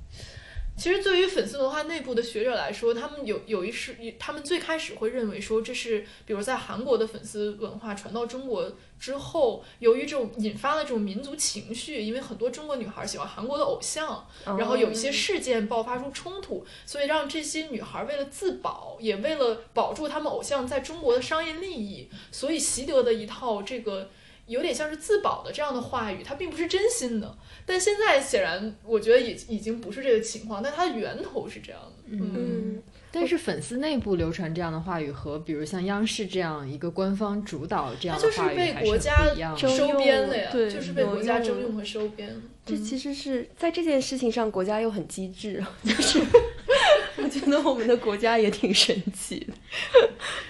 [0.77, 24.10] 其实对于粉丝文化内部的学者来说，他们有有一是，他们最开始会认为说这是，比如在韩国的粉丝文化传到中国之后，由于这种引发了这种民族情绪，因为很多中国女孩喜欢韩国的偶像，然后有一些事件爆发出冲突，所以让这些女孩为了自保，也为了保住他们偶像在中国的商业利益，所以习得的一套这个
[24.47, 27.38] 有点像是自保的这样的话语，它并不是真心的。
[27.65, 32.03] 但现在显然，我觉得已已经不是这个情况，但它的源头是这样的。
[32.07, 39.59] 嗯，嗯，但是粉丝内部流传这样的话语和比如像央视这样一个官方主导这样的它就是被话语还是国家不一样的。
[39.59, 42.30] 征收编了呀，对就是被国家征用和收编。
[42.65, 46.19] 这嗯其实是在这件事情上，国家又很机智，就是
[47.17, 49.53] 我觉得我们的国家也挺神奇的。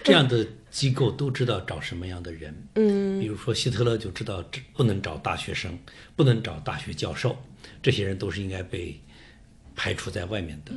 [0.04, 0.46] 这样的
[0.76, 5.80] 机构都知道找什么样的人，嗯比如说希特勒就知道这不能找大学生，
[6.18, 7.34] 不能找大学教授，
[7.82, 9.00] 这些人都是应该被
[9.74, 10.74] 排除在外面的。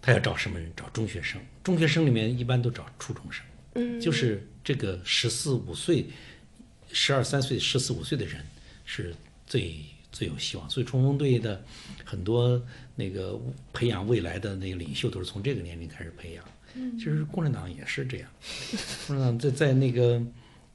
[0.00, 0.70] 他要找什么人？
[0.76, 1.40] 找中学生。
[1.64, 6.06] 中学生里面一般都找初中生，嗯，就是这个十四五岁、
[6.92, 8.46] 十二三岁、十四五岁的人
[8.84, 9.12] 是
[9.44, 9.74] 最
[10.12, 10.70] 最有希望。
[10.70, 11.60] 所以冲锋队的
[12.04, 12.62] 很多
[12.94, 13.36] 那个
[13.72, 16.44] 培养未来的那个领袖都是从这个年龄开始培养。
[16.98, 18.28] 其实共产党也是这样，
[19.06, 20.22] 共产党在在那个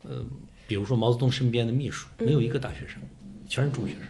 [0.04, 0.26] 呃，
[0.68, 3.02] 比如说毛泽东身边的秘书没有一个大学生，
[3.48, 4.02] 全是中学生。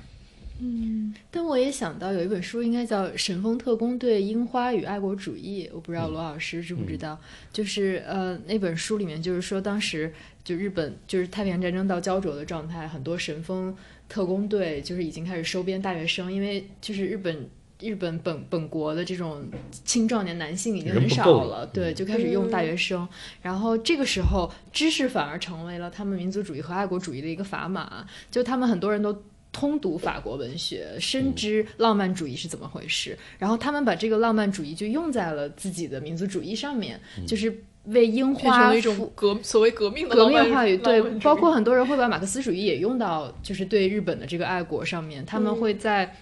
[0.59, 1.13] 嗯。
[1.29, 7.19] 但我也想到有一本书，应该叫《神风特工队：樱花与爱国主义》，我不知道罗老师知不知道。
[7.51, 10.13] 就是呃，那本书里面就是说，当时
[10.43, 13.75] 就日本就是太平洋战争到焦灼的状态，很多神风
[14.07, 17.49] 特工队就是已经开始收编大学生，因为就是日本
[17.81, 19.45] 日本本本国的这种
[19.83, 23.07] 青壮年男性已经很少了，了对，就开始用大学生。
[23.41, 28.05] 然后这个时候，知识反而成为了他们民族主义和爱国主义的一个砝码。
[28.31, 29.21] 就他们很多人都
[29.51, 46.15] 通读法国文学，深嗯知浪漫主义是怎么回事，然后他们把这个浪漫主义就用在了自己的民族主义上面，嗯就是为樱花了一种革所谓革命的革命话语，对包括很多人会把马克思主义也用到，就是对日本的这个爱国上面，他们会在。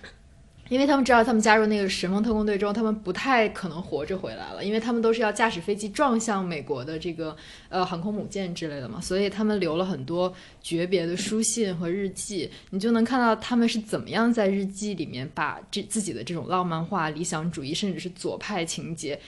[0.73, 7.37] 因为他们知道，他们加入那个神风特工队之后，他们不太可能活着回来了，因为他们都是要驾驶飞机撞向美国的这个
[7.69, 10.33] 呃航空母舰之类的嘛，所以他们留了很多
[10.63, 19.19] 诀别的书信和日记，你就能看到他们是怎么样在日记里面把这自己的这种浪漫化、理想主义，甚至是左派情节。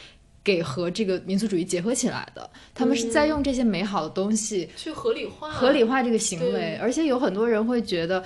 [0.43, 8.23] 给和这个民族主义结合起来的，他们是在用这些美好的东西去合理化合理化这个行为，而且有很多人会觉得，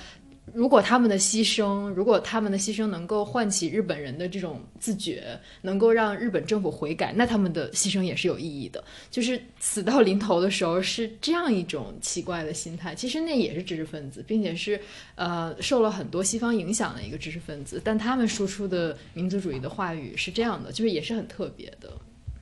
[0.52, 8.82] 如果他们的牺牲，如果他们的牺牲能够唤起日本人的这种自觉，能够让日本政府悔改，那他们的牺牲也是有意义的。
[9.12, 14.80] 就是死到临头的时候是这样一种奇怪的心态，其实那也是知识分子，并且是
[15.14, 21.92] 呃受了很多西方影响的一个知识分子，但他们输出的民族主义的话语是这样的，就是也是很特别的。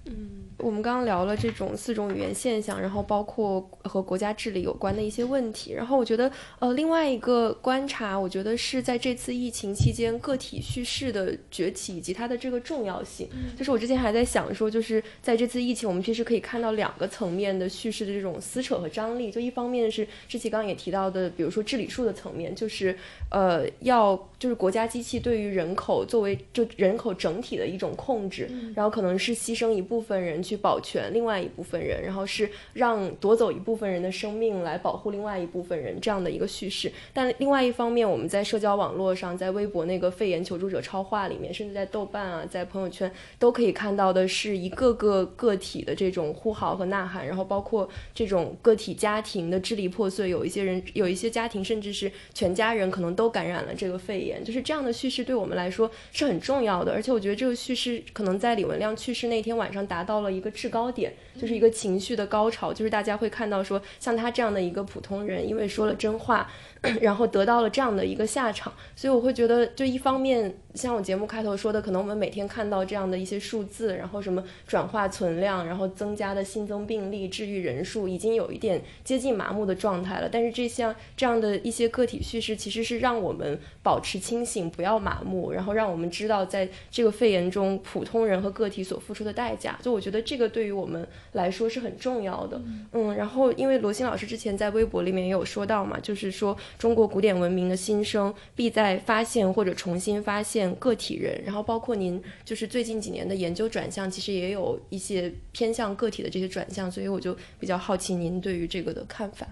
[0.07, 5.73] 嗯我们刚刚聊了这种四种语言现象，然后包括和国家治理有关的一些问题。
[5.73, 13.29] 然后我觉得，呃，另外一个观察，我觉得是在这次疫情期间，个体叙事的崛起以及它的这个重要性。
[13.57, 19.31] 就是我之前还在想说，就是在这次疫情，我们其实可以看到两个层面的叙事的这种撕扯和张力。
[19.31, 22.97] 就一方面是志奇刚刚也提到的，比如说治理术的层面，就是
[23.31, 36.91] 呃，要就是国家机器对于人口作为就人口整体的一种控制，然后可能是牺牲一部分人去保全另外一部分人，然后是让夺走一部分人的生命来保护另外一部分人这样的一个叙事。
[37.13, 56.93] 但另外一方面，我们在社交网络上，在微博那个肺炎求助者超话里面，甚至在豆瓣啊，在朋友圈都可以看到的是一个个个体的这种呼号和呐喊，然后包括这种个体家庭的支离破碎，有一些人，有一些家庭甚至是全家人可能都感染了这个肺炎，就是这样的叙事对我们来说是很重要的。
[56.93, 66.51] 而且我觉得这个叙事可能在李文亮去世那天晚上达到了一个制高点，就是一个情绪的高潮，就是大家会看到说，像他这样的一个普通人，因为说了真话，
[67.01, 80.29] 然后得到了这样的一个下场，所以我会觉得，就一方面，像我节目开头说的，可能我们每天看到这样的一些数字，然后什么转化存量，然后增加的新增病例、治愈人数，已经有一点接近麻木的状态了。
[80.31, 89.79] 但是这项这样的一些个体叙事，其实是让我们保持清醒，不要麻木，然后让我们知道在这个肺炎中，普通人和个体所付出的代价。
[89.83, 92.61] 就我觉得这个对于我们来说是很重要的。
[92.93, 109.47] 嗯，然后因为罗欣老师之前在微博里面也有说到嘛，就是说中国古典文明的新生必在发现或者重新发现个体人，然后包括您就是最近几年的研究转向，其实也有一些偏向个体的这些转向，所以我就比较好奇您对于这个的看法。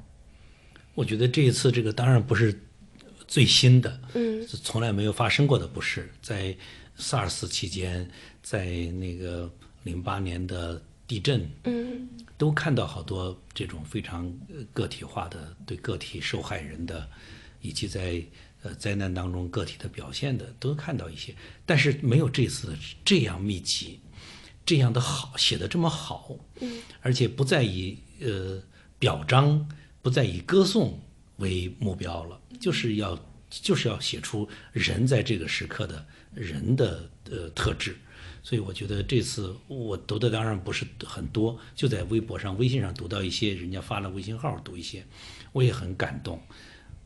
[0.95, 2.59] 我觉得这一次这个当然不是
[3.29, 6.57] 最新的，嗯是从来没有发生过的，不是在
[6.99, 8.09] SARS 期间，
[8.43, 9.51] 在那个
[9.83, 12.09] 零八年的地震，嗯。
[12.39, 17.09] 都看到好多这种非常呃个体化的对个体受害人的，
[17.63, 18.23] 以及在
[18.63, 21.35] 呃灾难当中个体的表现的，都看到一些，
[21.65, 24.01] 但是没有这次这样密集，
[24.67, 26.83] 这样的好写的这么好，嗯。
[27.01, 28.63] 而且不再以呃
[28.99, 29.67] 表彰，
[30.03, 31.01] 不再以歌颂
[31.39, 33.19] 为目标了，就是要
[33.49, 36.05] 就是要写出人在这个时刻的
[36.35, 37.97] 人的呃特质。
[38.47, 45.05] 所以我觉得这次我读的当然不是很多，就在微博上、微信上读到一些人家发了微信号读一些，
[45.51, 46.41] 我也很感动。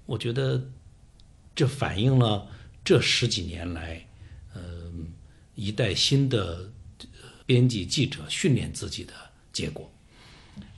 [0.05, 0.63] 我觉得
[1.55, 2.47] 这反映了
[2.85, 4.07] 这十几年来，
[4.53, 4.93] 呃，
[5.55, 6.71] 一代新的
[7.47, 9.15] 编辑记者训练自己的
[9.51, 9.91] 结果。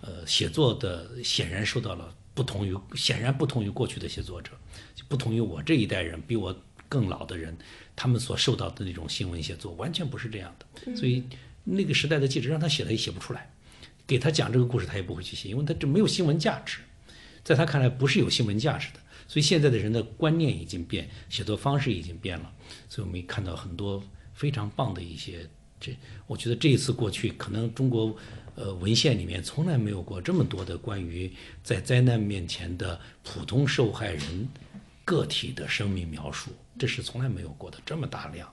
[0.01, 4.52] 呃，写作的显然受到了不同于显然不同于过去的写作者，
[4.94, 6.56] 就不同于我这一代人比我
[6.89, 7.59] 更老的人，
[7.94, 10.97] 他们所受到的那种新闻写作完全不是这样的。
[10.97, 11.23] 所以
[11.64, 13.51] 那个时代的记者让他写他也写不出来，
[14.06, 16.78] 给他讲这个故事他也不会去写，因为他这没有新闻价值，
[17.44, 19.01] 在他看来不是有新闻价值的。
[19.28, 22.52] 所以现在的人的观念已经变，写作方式已经变了，
[22.89, 24.02] 所以我们看到很多
[24.35, 25.48] 非常棒的一些。
[25.81, 25.97] 这
[26.28, 28.14] 我觉得这一次过去，可能中国
[28.55, 31.32] 呃文献里面从来没有过这么多的关于
[31.64, 34.48] 在灾难面前的普通受害人
[35.05, 36.52] 个体的生命描述，
[36.83, 38.53] 这是从来没有过的这么大量。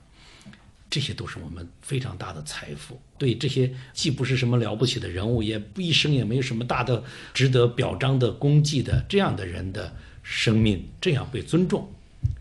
[0.88, 3.02] 这些都是我们非常大的财富。
[3.18, 7.04] 对这些既不是什么了不起的人物，也不一生也没有什么大的
[7.34, 9.92] 值得表彰的功绩的这样的人的
[10.22, 11.92] 生命，这样被尊重，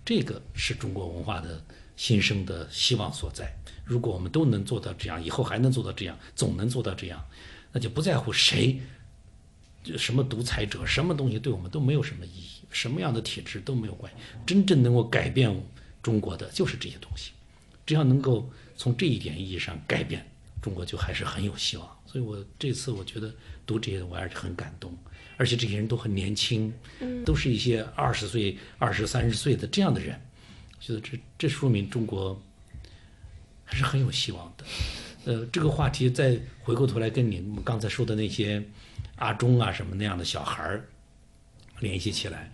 [0.04, 1.64] 这个是中国文化的
[1.96, 3.50] 新生的希望所在。
[3.82, 7.24] 如果我们都能做到这样，以后还能做到这样，总能做到这样，
[7.72, 8.78] 那就不在乎谁，
[9.96, 14.18] 什么独裁者，什么东西对我们都没有什么意义，什么样的体制都没有关系。
[14.46, 15.50] 真正能够改变
[16.02, 17.32] 中国的就是这些东西，
[17.86, 20.26] 只要能够从这一点意义上改变
[20.62, 21.98] 中国，就还是很有希望。
[22.06, 23.34] 所以我这次我觉得
[23.66, 24.96] 读这些我还是很感动，
[25.36, 26.72] 而且这些人都很年轻，
[27.24, 30.18] 都是一些二十岁、二十三十岁的这样的人，
[30.78, 32.40] 我觉得这这说明中国
[33.64, 34.64] 还是很有希望的。
[35.24, 38.62] 呃，这个话题再回过头来跟你们刚才说的那些
[39.16, 40.88] 阿忠啊什么那样的小孩儿
[41.80, 42.50] 联系起来，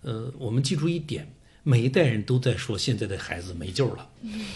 [0.00, 1.30] 呃，我们记住一点，
[1.64, 4.06] 每一代人都在说现在的孩子没救了，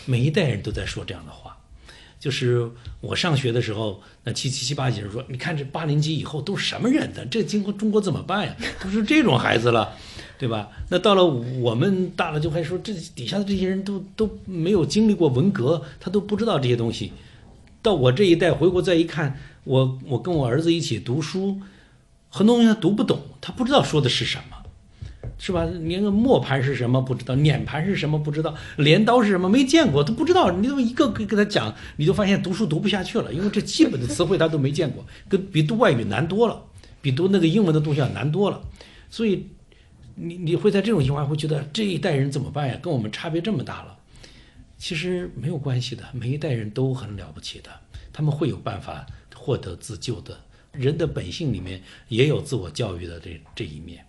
[0.07, 1.57] 每一代人都在说这样的话。
[2.21, 2.69] 就是
[3.01, 7.25] 我上学的时候，那七七七八几人说，你看这八零级以后都是什么人呢？
[7.31, 8.57] 这今后中国怎么办呀？
[8.83, 9.97] 都是这种孩子了，
[10.37, 10.69] 对吧？
[10.91, 17.13] 那到了我们大了，就还说这底下的这些人都都没有经历过文革，他都不知道这些东西。
[17.81, 21.61] 到我这一代回国再一看，我我跟我儿子一起读书，
[22.29, 24.58] 很多东西他读不懂，他不知道说的是什么。
[25.39, 25.65] 是吧？
[25.83, 30.51] 连个磨盘是什么不知道，碾盘是什么不知道，镰刀是什么没见过，都不知道。
[30.51, 36.61] 你怎么一个个给他讲，你就发现读书读不下去了，因为这基本的词汇他都没见过，跟比读外语难多了，
[37.01, 38.61] 比读那个英文的东西要难多了。
[39.09, 39.47] 所以，
[40.17, 42.77] 你你会在这种情况会觉得这一代人怎么办呀？
[42.83, 43.97] 跟我们差别这么大了。
[44.77, 47.71] 其实没有关系的，每一代人都很了不起的，
[48.13, 50.37] 他们会有办法获得自救的。
[50.73, 54.05] 人的本性里面也有自我教育的这这一面。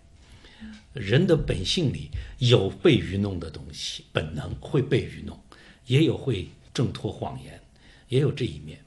[0.92, 5.40] 人的本性里有被愚弄的东西，本能会被愚弄，
[5.86, 7.60] 也有会挣脱谎言，
[8.08, 8.80] 也有这一面，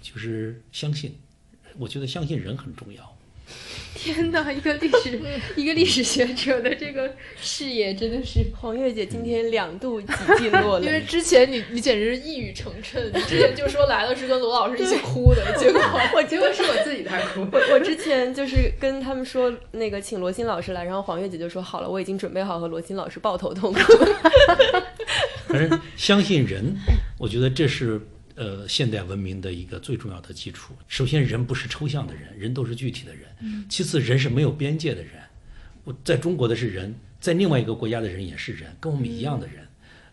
[0.00, 1.14] 就是相信。
[1.76, 3.09] 我觉得相信人很重要。
[3.92, 5.20] 天哪，一个历史
[5.56, 10.08] 一个历史学者的这个视野真的是 黄月姐今天两度几
[10.38, 15.80] 近落泪， 因为之前你你简直是一语成谶，你之前就说来了是跟罗老师一起哭的，结果
[16.14, 17.46] 我结果是我自己在哭。
[17.52, 23.80] 我我之前就是跟他们说那个请罗新老师来，然后黄月姐就说好了，我已经准备好和罗新老师抱头痛哭。
[25.48, 26.76] 反正相信人，
[27.18, 28.00] 我觉得这是。
[28.40, 30.74] 呃，现代文明的一个最重要的基础。
[30.88, 33.28] 首先，人不是抽象的人，人都是具体的人。
[33.68, 35.12] 其次，人是没有边界的人。
[35.84, 39.56] 我在中国的是人，在另外一个国家的人也是人，跟我们一样的人。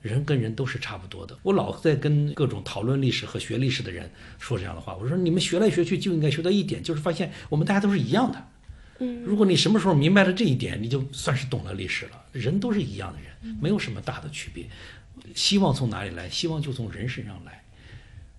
[0.01, 1.39] 人跟人都是差不多的。
[1.41, 4.93] 我老在跟各种讨论历史和学历史的人说这样的话。
[4.93, 8.47] 我说，你们学来学去就应该学到一点，就是发现我们大家都是一样的。
[8.99, 12.25] 嗯，如果你什么时候明白了这一点，你就算是懂了历史了。
[12.33, 14.65] 人都是一样的人，没有什么大的区别。
[15.33, 16.29] 希望从哪里来？
[16.29, 17.63] 希望就从人身上来。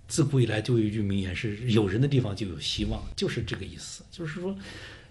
[0.08, 4.02] 自古以来就有一句名言是“有人的地方就有希望”，就是这个意思。
[4.10, 4.56] 就是说，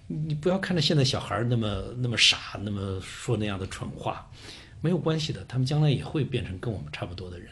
[0.07, 4.27] 你不要看着现在小孩那么那么傻，那么说那样的蠢话，
[4.81, 7.49] 没有关系的，他们将来也会变成跟我们差不多的人。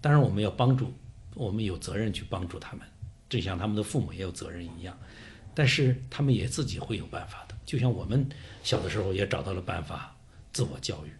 [0.00, 0.92] 当然，我们要帮助，
[1.34, 2.86] 我们有责任去帮助他们，
[3.28, 4.98] 就像他们的父母也有责任一样。
[5.54, 8.26] 但是他们也自己会有办法的，就像我们
[8.62, 10.16] 小的时候也找到了办法
[10.52, 11.10] 自我教育。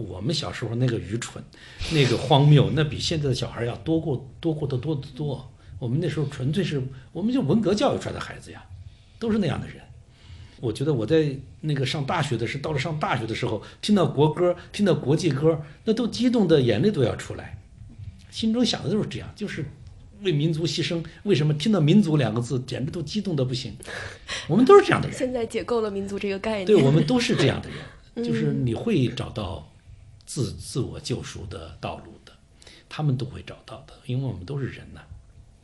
[0.00, 1.42] 我们小时候那个愚蠢，
[1.92, 5.52] 那个荒谬，那比现在的小孩要多过多过得多得多。
[5.80, 6.80] 我们那时候纯粹是，
[7.12, 8.62] 我们就文革教育出来的孩子呀，
[9.18, 9.76] 都是那样的人。
[10.60, 17.58] 我觉得我在那个上大学的时，到了上大学的时候，听到国歌，听到国际歌，那都激动的眼泪都要出来，
[18.30, 19.64] 心中想的就是这样，就是
[20.22, 21.04] 为民族牺牲。
[21.22, 23.72] 为什么听到“民族”两个字，简直都激动的不行？
[24.48, 25.16] 我们都是这样的人。
[25.16, 27.78] 现在解构了民族这个概念，对我们都是这样的人，
[28.26, 29.64] 就是你会找到。
[30.28, 32.32] 自自我救赎的道路的，
[32.86, 35.00] 他们都会找到的，因为我们都是人呐。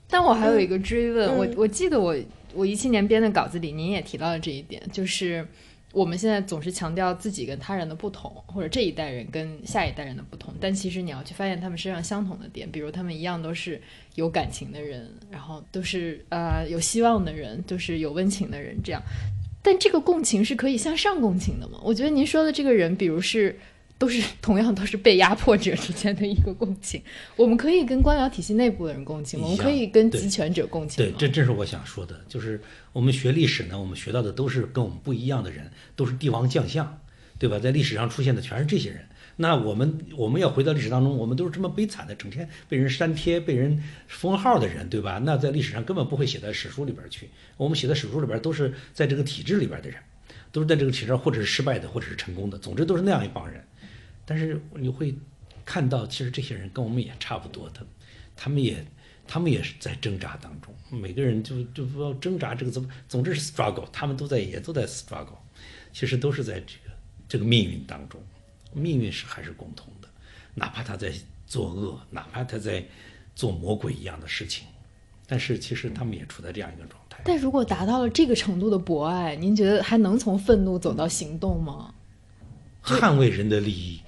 [0.08, 2.16] 但我还有一个追问，我我记得我
[2.54, 5.46] 我一七年编的稿子里，您也提到了这一点，就是
[5.92, 13.78] 我们现在总是强调自己跟他人的不同，或者这一代人跟下一代人的不同，但其实你要去发现他们身上相同的点，比如他们一样都是
[14.14, 19.02] 有感情的人，然后都是呃有希望的人，都是有温情的人，这样。
[19.62, 21.78] 但这个共情是可以向上共情的吗？
[21.82, 23.58] 我觉得您说的这个人，比如是。
[24.04, 27.02] 都是同样都是被压迫者之间的一个共情，
[27.36, 31.02] 我们可以跟官僚体系内部的人共情，我们可以跟集权者共情。
[31.02, 32.60] 对，这正是我想说的，就是
[32.92, 37.00] 我们学历史呢，我们学到的都是跟我们不一样的人，都是帝王将相，
[37.38, 37.58] 对吧？
[37.58, 39.06] 在历史上出现的全是这些人。
[39.36, 45.18] 那我们我们要回到历史当中，我们都是这么悲惨的，整天被人删帖、被人封号的人，对吧？
[45.24, 47.30] 那在历史上根本不会写在史书里边去。
[47.56, 49.98] 我们写在史书里边都是在这个体制里边的人，
[50.52, 53.64] 都是在这个体制或者是失败的，或者是成功的，总之都是那样一帮人。
[54.26, 55.14] 但是你会
[55.64, 57.86] 看到，其实这些人跟我们也差不多的，
[58.34, 58.84] 他们也，
[59.26, 60.74] 他们也是在挣扎当中。
[60.90, 65.38] 每个人就就不要挣扎这个怎么，总之是 struggle，他们都在也都在 struggle，
[65.92, 66.94] 其实都是在这个
[67.28, 68.20] 这个命运当中，
[68.72, 70.08] 命运是还是共同的，
[70.54, 71.12] 哪怕他在
[71.46, 72.84] 作恶，哪怕他在
[73.34, 74.66] 做魔鬼一样的事情，
[75.26, 77.20] 但是其实他们也处在这样一个状态。
[77.24, 81.94] 但如果达到了这个程度的博爱，您觉得还能从愤怒走到行动吗？
[82.82, 84.02] 捍卫人的利益，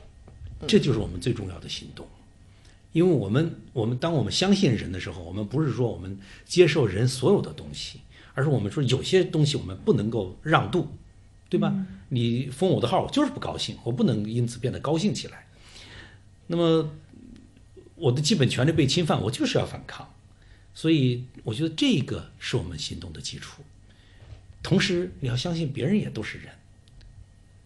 [0.67, 2.07] 这就是我们最重要的行动。
[2.93, 8.01] 因为我们，我们当我们相信人的时候，我们不是说我们接受人所有的东西，
[8.33, 10.89] 而是我们说有些东西我们不能够让渡，
[11.51, 11.75] 对吧？
[12.09, 15.47] 你封我的号，我就是不高兴，我不能因此变得高兴起来。
[16.47, 16.91] 那么
[17.97, 20.09] 我的基本权利被侵犯，我就是要反抗。
[20.73, 23.63] 所以我觉得这个是我们行动的基础。
[24.63, 26.49] 同时，你要相信别人也都是人，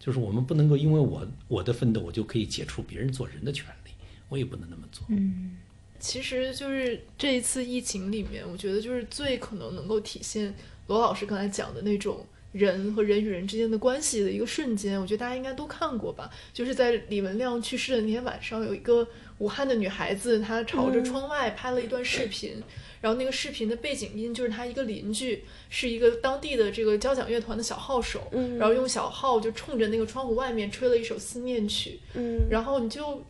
[0.03, 3.91] 就是我们不能够因为我我的奋斗，我就可以解除别人做人的权利。
[4.27, 5.05] 我也不能那么做。
[5.09, 5.57] 嗯，
[5.99, 10.55] 其实就是这一次疫情里面，我觉得就是最可能能够体现
[10.87, 14.99] 罗老师刚才讲的那种人和人与人之间的关系的一个瞬间。
[14.99, 16.29] 我觉得大家应该都看过吧？
[16.53, 19.07] 就是在李文亮去世的那天晚上，有一个
[19.37, 22.61] 武汉的女孩子，她朝着窗外拍了一段视频，
[22.99, 33.23] 然后那个视频的背景音就是她一个邻居，是一个当地的这个交响乐团的小号手，嗯然后用小号就冲着那个窗户外面吹了一首思念曲，嗯然后你就，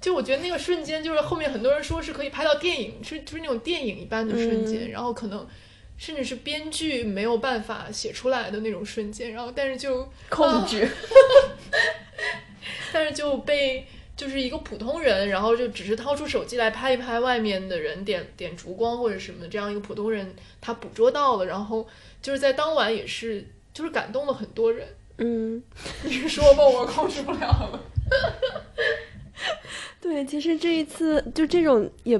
[0.00, 5.44] 就我觉得那个瞬间，就是后面很多人说是可以拍到电影，是就是那种电影一般的瞬间，嗯然后可能
[5.98, 10.88] 甚至是编剧没有办法写出来的那种瞬间，然后但是就控制，
[12.92, 13.86] 但是就被
[14.16, 21.86] 就是一个普通人，然后就只是掏出手机来拍一拍外面的人点点烛光或者什么，这样一个普通人他捕捉到了，然后
[22.22, 24.86] 就是在当晚也是就是感动了很多人。
[25.18, 25.62] 嗯。
[26.04, 27.80] 你说吧，我控制不了了。
[30.00, 32.18] 对，其实这一次就这种也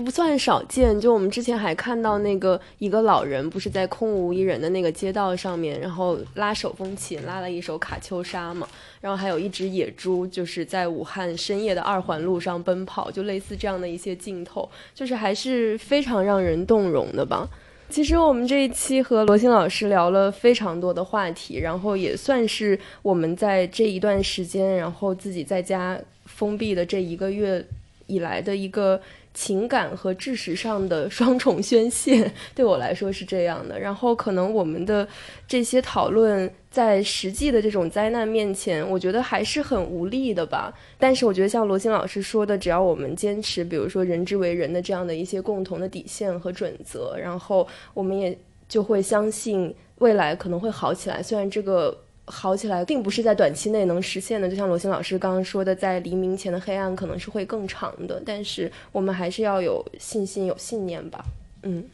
[0.00, 0.98] 不算少见。
[1.00, 8.66] 就我们之前还看到那个一个老人，不是在空无一人的那个街道上面，然后拉手风琴，拉了一首卡秋莎嘛。
[9.00, 17.48] 然后还有一只野猪，就是在武汉深夜的二环路上奔跑，就类似这样的一些镜头，就是还是非常让人动容的吧。
[17.88, 27.64] 其实我们这一期和罗欣老师聊了非常多的话题，然后也算是我们在这一段时间，然后自己在家封闭的这一个月
[28.06, 29.00] 以来的一个
[29.32, 33.78] 情感和知识上的双重宣泄，对我来说是这样的。
[33.78, 35.06] 然后可能我们的
[35.46, 40.72] 这些讨论，在实际的这种灾难面前，我觉得还是很无力的吧。
[40.98, 48.36] 但是我觉得像罗欣老师说的，只要我们坚持，比如说人之为人的这样的一些共同的底线和准则，然后我们也
[48.68, 51.22] 就会相信未来可能会好起来。
[51.22, 51.96] 虽然这个
[52.26, 61.24] 好起来并不是在短期内能实现的，就像罗欣老师刚刚说的，在黎明前的黑暗可能是会更长的，但是我们还是要有信心、有信念吧。
[61.62, 61.84] 嗯。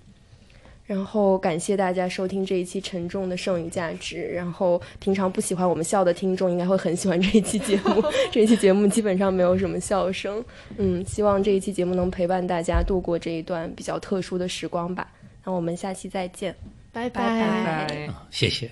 [0.84, 4.22] 然后感谢大家收听这一期沉重的剩余价值。
[4.22, 8.00] 然后平常不喜欢我们笑的听众应该会很喜欢这一期节目。
[8.30, 10.44] 这一期节目基本上没有什么笑声。
[10.76, 15.10] 嗯，希望这一期节目能陪伴大家度过这一段比较特殊的时光吧。
[15.42, 16.54] 那我们下期再见，
[16.92, 18.06] 拜拜拜拜。
[18.06, 18.70] 啊，谢谢。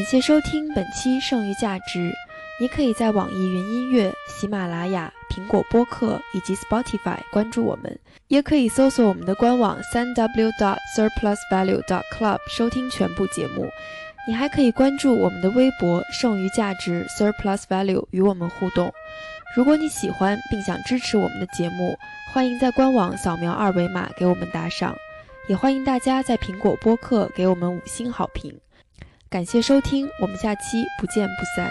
[0.00, 1.98] 感谢收听本期《剩余价值》，
[2.58, 7.98] 你可以在网易云音乐、喜马拉雅、苹果播客以及 Spotify 关注我们，
[8.28, 13.68] 也可以搜索我们的官网三 w dot surplusvalue dot club 收听全部节目。
[14.26, 18.90] 你还可以关注我们的微博“剩余价值 Surplus Value” 与我们互动。
[19.54, 21.94] 如果你喜欢并想支持我们的节目，
[22.32, 24.96] 欢迎在官网扫描二维码给我们打赏，
[25.46, 28.58] 也欢迎大家在苹果播客给我们五星好评。
[29.30, 31.68] 感谢收听，我们下期不见不散。